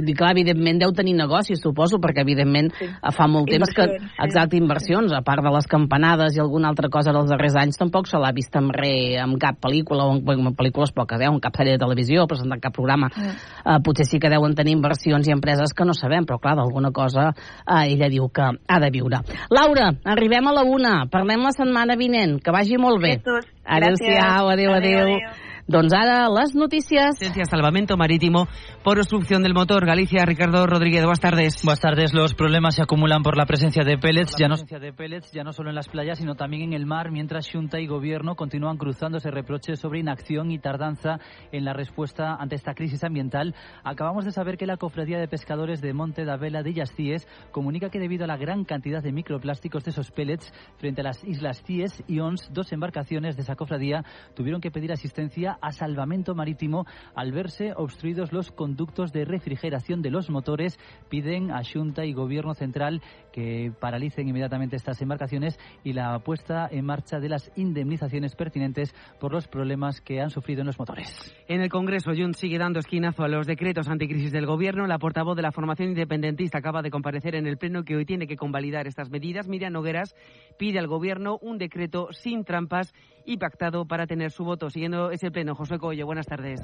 Eh, 0.00 0.14
clar, 0.16 0.32
evidentment 0.34 0.80
deu 0.82 0.92
tenir 0.92 1.14
negocis, 1.16 1.60
suposo, 1.62 1.98
perquè, 2.02 2.22
evidentment, 2.24 2.70
sí. 2.78 2.88
fa 3.16 3.28
molt 3.30 3.48
temps 3.50 3.72
que... 3.74 3.86
Exacte, 4.24 4.58
inversions, 4.58 5.12
a 5.14 5.22
part 5.24 5.44
de 5.44 5.52
les 5.54 5.68
campanades 5.70 6.36
i 6.36 6.42
alguna 6.42 6.68
altra 6.72 6.90
cosa 6.92 7.14
dels 7.14 7.30
darrers 7.30 7.56
anys, 7.60 7.78
tampoc 7.80 8.08
se 8.10 8.20
l'ha 8.20 8.32
vist 8.36 8.54
en 8.58 8.70
re, 8.74 9.16
en 9.22 9.36
cap 9.40 9.60
pel·lícula, 9.62 10.08
o 10.08 10.16
en, 10.16 10.22
bueno, 10.26 10.52
en 10.52 10.58
pel·lícules 10.58 10.92
poques, 10.96 11.20
eh, 11.20 11.30
en 11.30 11.40
cap 11.44 11.56
sèrie 11.56 11.76
de 11.76 11.82
televisió, 11.82 12.26
presentant 12.30 12.62
cap 12.62 12.74
programa. 12.76 13.10
Mm. 13.14 13.34
Uh, 13.64 13.78
potser 13.84 14.08
sí 14.08 14.20
que 14.22 14.30
deuen 14.32 14.56
tenir 14.58 14.76
inversions 14.76 15.28
i 15.28 15.34
empreses 15.34 15.74
que 15.76 15.86
no 15.88 15.96
sabem, 15.96 16.26
però 16.28 16.40
clar, 16.42 16.56
d'alguna 16.60 16.92
cosa 16.94 17.30
uh, 17.32 17.82
ella 17.84 18.10
diu 18.12 18.28
que 18.34 18.48
ha 18.48 18.80
de 18.82 18.92
viure. 18.94 19.22
Laura, 19.54 19.90
arribem 20.04 20.48
a 20.48 20.56
la 20.60 20.64
una, 20.68 20.94
parlem 21.10 21.46
la 21.46 21.54
setmana 21.56 21.98
vinent, 22.00 22.38
que 22.42 22.54
vagi 22.54 22.80
molt 22.80 23.02
bé. 23.02 23.18
Adéu-siau, 23.64 24.50
adéu, 24.54 24.74
adéu. 24.76 25.04
adéu. 25.04 25.47
Doncs 25.68 25.92
ara 25.92 26.30
les 26.32 26.54
notícies. 26.54 27.18
Salvamento 27.44 27.98
Marítimo 27.98 28.48
por 28.82 28.96
obstrucción 28.96 29.42
del 29.42 29.52
motor. 29.52 29.84
Galicia, 29.84 30.24
Ricardo 30.24 30.66
Rodríguez, 30.66 31.02
buenas 31.02 31.20
tardes. 31.20 31.62
Buenas 31.62 31.80
tardes. 31.80 32.14
Los 32.14 32.32
problemas 32.32 32.76
se 32.76 32.82
acumulan 32.82 33.22
por 33.22 33.36
la 33.36 33.44
presencia 33.44 33.84
de 33.84 33.98
pellets, 33.98 34.34
ya 34.38 34.48
no, 34.48 34.56
de 34.56 34.92
pellets, 34.94 35.30
ya 35.30 35.44
no 35.44 35.52
solo 35.52 35.68
en 35.68 35.74
las 35.74 35.90
playas, 35.90 36.20
sino 36.20 36.36
también 36.36 36.62
en 36.62 36.72
el 36.72 36.86
mar, 36.86 37.10
mientras 37.10 37.50
Junta 37.52 37.80
y 37.80 37.86
Gobierno 37.86 38.34
continúan 38.34 38.78
cruzándose 38.78 39.30
reproches 39.30 39.78
sobre 39.78 40.00
inacción 40.00 40.50
y 40.50 40.58
tardanza 40.58 41.18
en 41.52 41.66
la 41.66 41.74
respuesta 41.74 42.36
ante 42.36 42.54
esta 42.54 42.72
crisis 42.72 43.04
ambiental. 43.04 43.54
Acabamos 43.84 44.24
de 44.24 44.32
saber 44.32 44.56
que 44.56 44.64
la 44.64 44.78
Cofradía 44.78 45.18
de 45.18 45.28
Pescadores 45.28 45.82
de 45.82 45.92
Monte 45.92 46.24
da 46.24 46.38
Vela 46.38 46.62
de 46.62 46.70
Illascies 46.70 47.28
comunica 47.52 47.90
que 47.90 47.98
debido 47.98 48.24
a 48.24 48.26
la 48.26 48.38
gran 48.38 48.64
cantidad 48.64 49.02
de 49.02 49.12
microplásticos 49.12 49.84
de 49.84 49.90
esos 49.90 50.12
pellets 50.12 50.50
frente 50.78 51.02
a 51.02 51.04
las 51.04 51.22
islas 51.24 51.62
Cies 51.66 52.02
y 52.06 52.20
Ons, 52.20 52.48
dos 52.54 52.72
embarcaciones 52.72 53.36
de 53.36 53.42
esa 53.42 53.54
cofradía 53.54 54.02
tuvieron 54.34 54.62
que 54.62 54.70
pedir 54.70 54.92
asistencia 54.92 55.57
a 55.60 55.72
salvamento 55.72 56.34
marítimo 56.34 56.86
al 57.14 57.32
verse 57.32 57.72
obstruidos 57.76 58.32
los 58.32 58.50
conductos 58.50 59.12
de 59.12 59.24
refrigeración 59.24 60.02
de 60.02 60.10
los 60.10 60.30
motores. 60.30 60.78
Piden 61.08 61.50
a 61.50 61.62
Junta 61.64 62.04
y 62.04 62.12
Gobierno 62.12 62.54
Central 62.54 63.02
que 63.38 63.70
paralicen 63.70 64.26
inmediatamente 64.26 64.74
estas 64.74 65.00
embarcaciones 65.00 65.60
y 65.84 65.92
la 65.92 66.18
puesta 66.18 66.68
en 66.68 66.84
marcha 66.84 67.20
de 67.20 67.28
las 67.28 67.52
indemnizaciones 67.54 68.34
pertinentes 68.34 68.92
por 69.20 69.32
los 69.32 69.46
problemas 69.46 70.00
que 70.00 70.20
han 70.20 70.30
sufrido 70.30 70.62
en 70.62 70.66
los 70.66 70.78
motores. 70.78 71.32
En 71.46 71.60
el 71.60 71.68
Congreso, 71.68 72.10
Junts 72.16 72.38
sigue 72.38 72.58
dando 72.58 72.80
esquinazo 72.80 73.22
a 73.22 73.28
los 73.28 73.46
decretos 73.46 73.88
anticrisis 73.88 74.32
del 74.32 74.44
Gobierno. 74.44 74.88
La 74.88 74.98
portavoz 74.98 75.36
de 75.36 75.42
la 75.42 75.52
formación 75.52 75.90
independentista 75.90 76.58
acaba 76.58 76.82
de 76.82 76.90
comparecer 76.90 77.36
en 77.36 77.46
el 77.46 77.58
Pleno 77.58 77.84
que 77.84 77.94
hoy 77.94 78.04
tiene 78.04 78.26
que 78.26 78.36
convalidar 78.36 78.88
estas 78.88 79.08
medidas. 79.08 79.46
Miriam 79.46 79.72
Nogueras 79.72 80.16
pide 80.58 80.80
al 80.80 80.88
Gobierno 80.88 81.38
un 81.40 81.58
decreto 81.58 82.08
sin 82.10 82.42
trampas 82.42 82.92
y 83.24 83.36
pactado 83.36 83.86
para 83.86 84.08
tener 84.08 84.32
su 84.32 84.42
voto. 84.42 84.68
Siguiendo 84.68 85.12
ese 85.12 85.30
Pleno, 85.30 85.54
José 85.54 85.78
Coello, 85.78 86.06
buenas 86.06 86.26
tardes. 86.26 86.60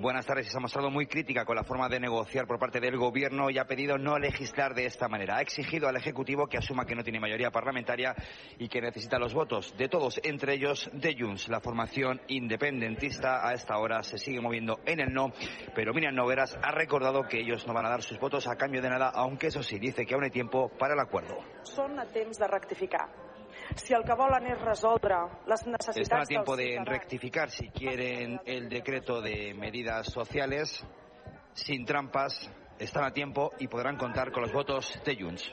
Buenas 0.00 0.26
tardes. 0.26 0.46
Se 0.48 0.56
ha 0.56 0.60
mostrado 0.60 0.90
muy 0.90 1.08
crítica 1.08 1.44
con 1.44 1.56
la 1.56 1.64
forma 1.64 1.88
de 1.88 1.98
negociar 1.98 2.46
por 2.46 2.60
parte 2.60 2.78
del 2.78 2.96
Gobierno 2.96 3.50
y 3.50 3.58
ha 3.58 3.64
pedido 3.64 3.98
no 3.98 4.16
legislar 4.16 4.72
de 4.72 4.86
esta 4.86 5.08
manera. 5.08 5.38
Ha 5.38 5.40
exigido 5.40 5.88
al 5.88 5.96
Ejecutivo 5.96 6.46
que 6.46 6.56
asuma 6.56 6.86
que 6.86 6.94
no 6.94 7.02
tiene 7.02 7.18
mayoría 7.18 7.50
parlamentaria 7.50 8.14
y 8.60 8.68
que 8.68 8.80
necesita 8.80 9.18
los 9.18 9.34
votos 9.34 9.74
de 9.76 9.88
todos, 9.88 10.20
entre 10.22 10.54
ellos 10.54 10.88
de 10.92 11.16
Junts. 11.18 11.48
La 11.48 11.58
formación 11.58 12.20
independentista 12.28 13.48
a 13.48 13.54
esta 13.54 13.76
hora 13.78 14.04
se 14.04 14.18
sigue 14.18 14.40
moviendo 14.40 14.78
en 14.86 15.00
el 15.00 15.12
no, 15.12 15.32
pero 15.74 15.92
Miriam 15.92 16.14
Nogueras 16.14 16.56
ha 16.62 16.70
recordado 16.70 17.24
que 17.24 17.40
ellos 17.40 17.66
no 17.66 17.74
van 17.74 17.86
a 17.86 17.90
dar 17.90 18.02
sus 18.02 18.20
votos 18.20 18.46
a 18.46 18.54
cambio 18.54 18.80
de 18.80 18.90
nada, 18.90 19.10
aunque 19.12 19.48
eso 19.48 19.64
sí, 19.64 19.80
dice 19.80 20.06
que 20.06 20.14
aún 20.14 20.22
hay 20.22 20.30
tiempo 20.30 20.68
para 20.78 20.94
el 20.94 21.00
acuerdo. 21.00 21.38
Són 21.64 21.98
a 21.98 22.06
de 22.06 22.46
rectificar. 22.46 23.27
Si 23.76 23.94
el 23.94 24.04
que 24.04 24.14
volen 24.16 24.46
és 24.48 24.60
resoldre 24.62 25.18
les 25.46 25.64
a 26.12 26.24
tiempo 26.24 26.56
de 26.56 26.78
rectificar 26.84 27.50
si 27.50 27.68
quieren 27.70 28.40
el 28.44 28.68
decreto 28.68 29.20
de 29.20 29.54
medidas 29.54 30.06
sociales 30.12 30.84
sin 31.52 31.84
trampas. 31.84 32.50
Están 32.78 33.04
a 33.04 33.12
tiempo 33.12 33.50
y 33.58 33.66
podrán 33.66 33.96
contar 33.96 34.30
con 34.30 34.42
los 34.42 34.52
votos 34.52 35.00
de 35.04 35.16
Junts. 35.16 35.52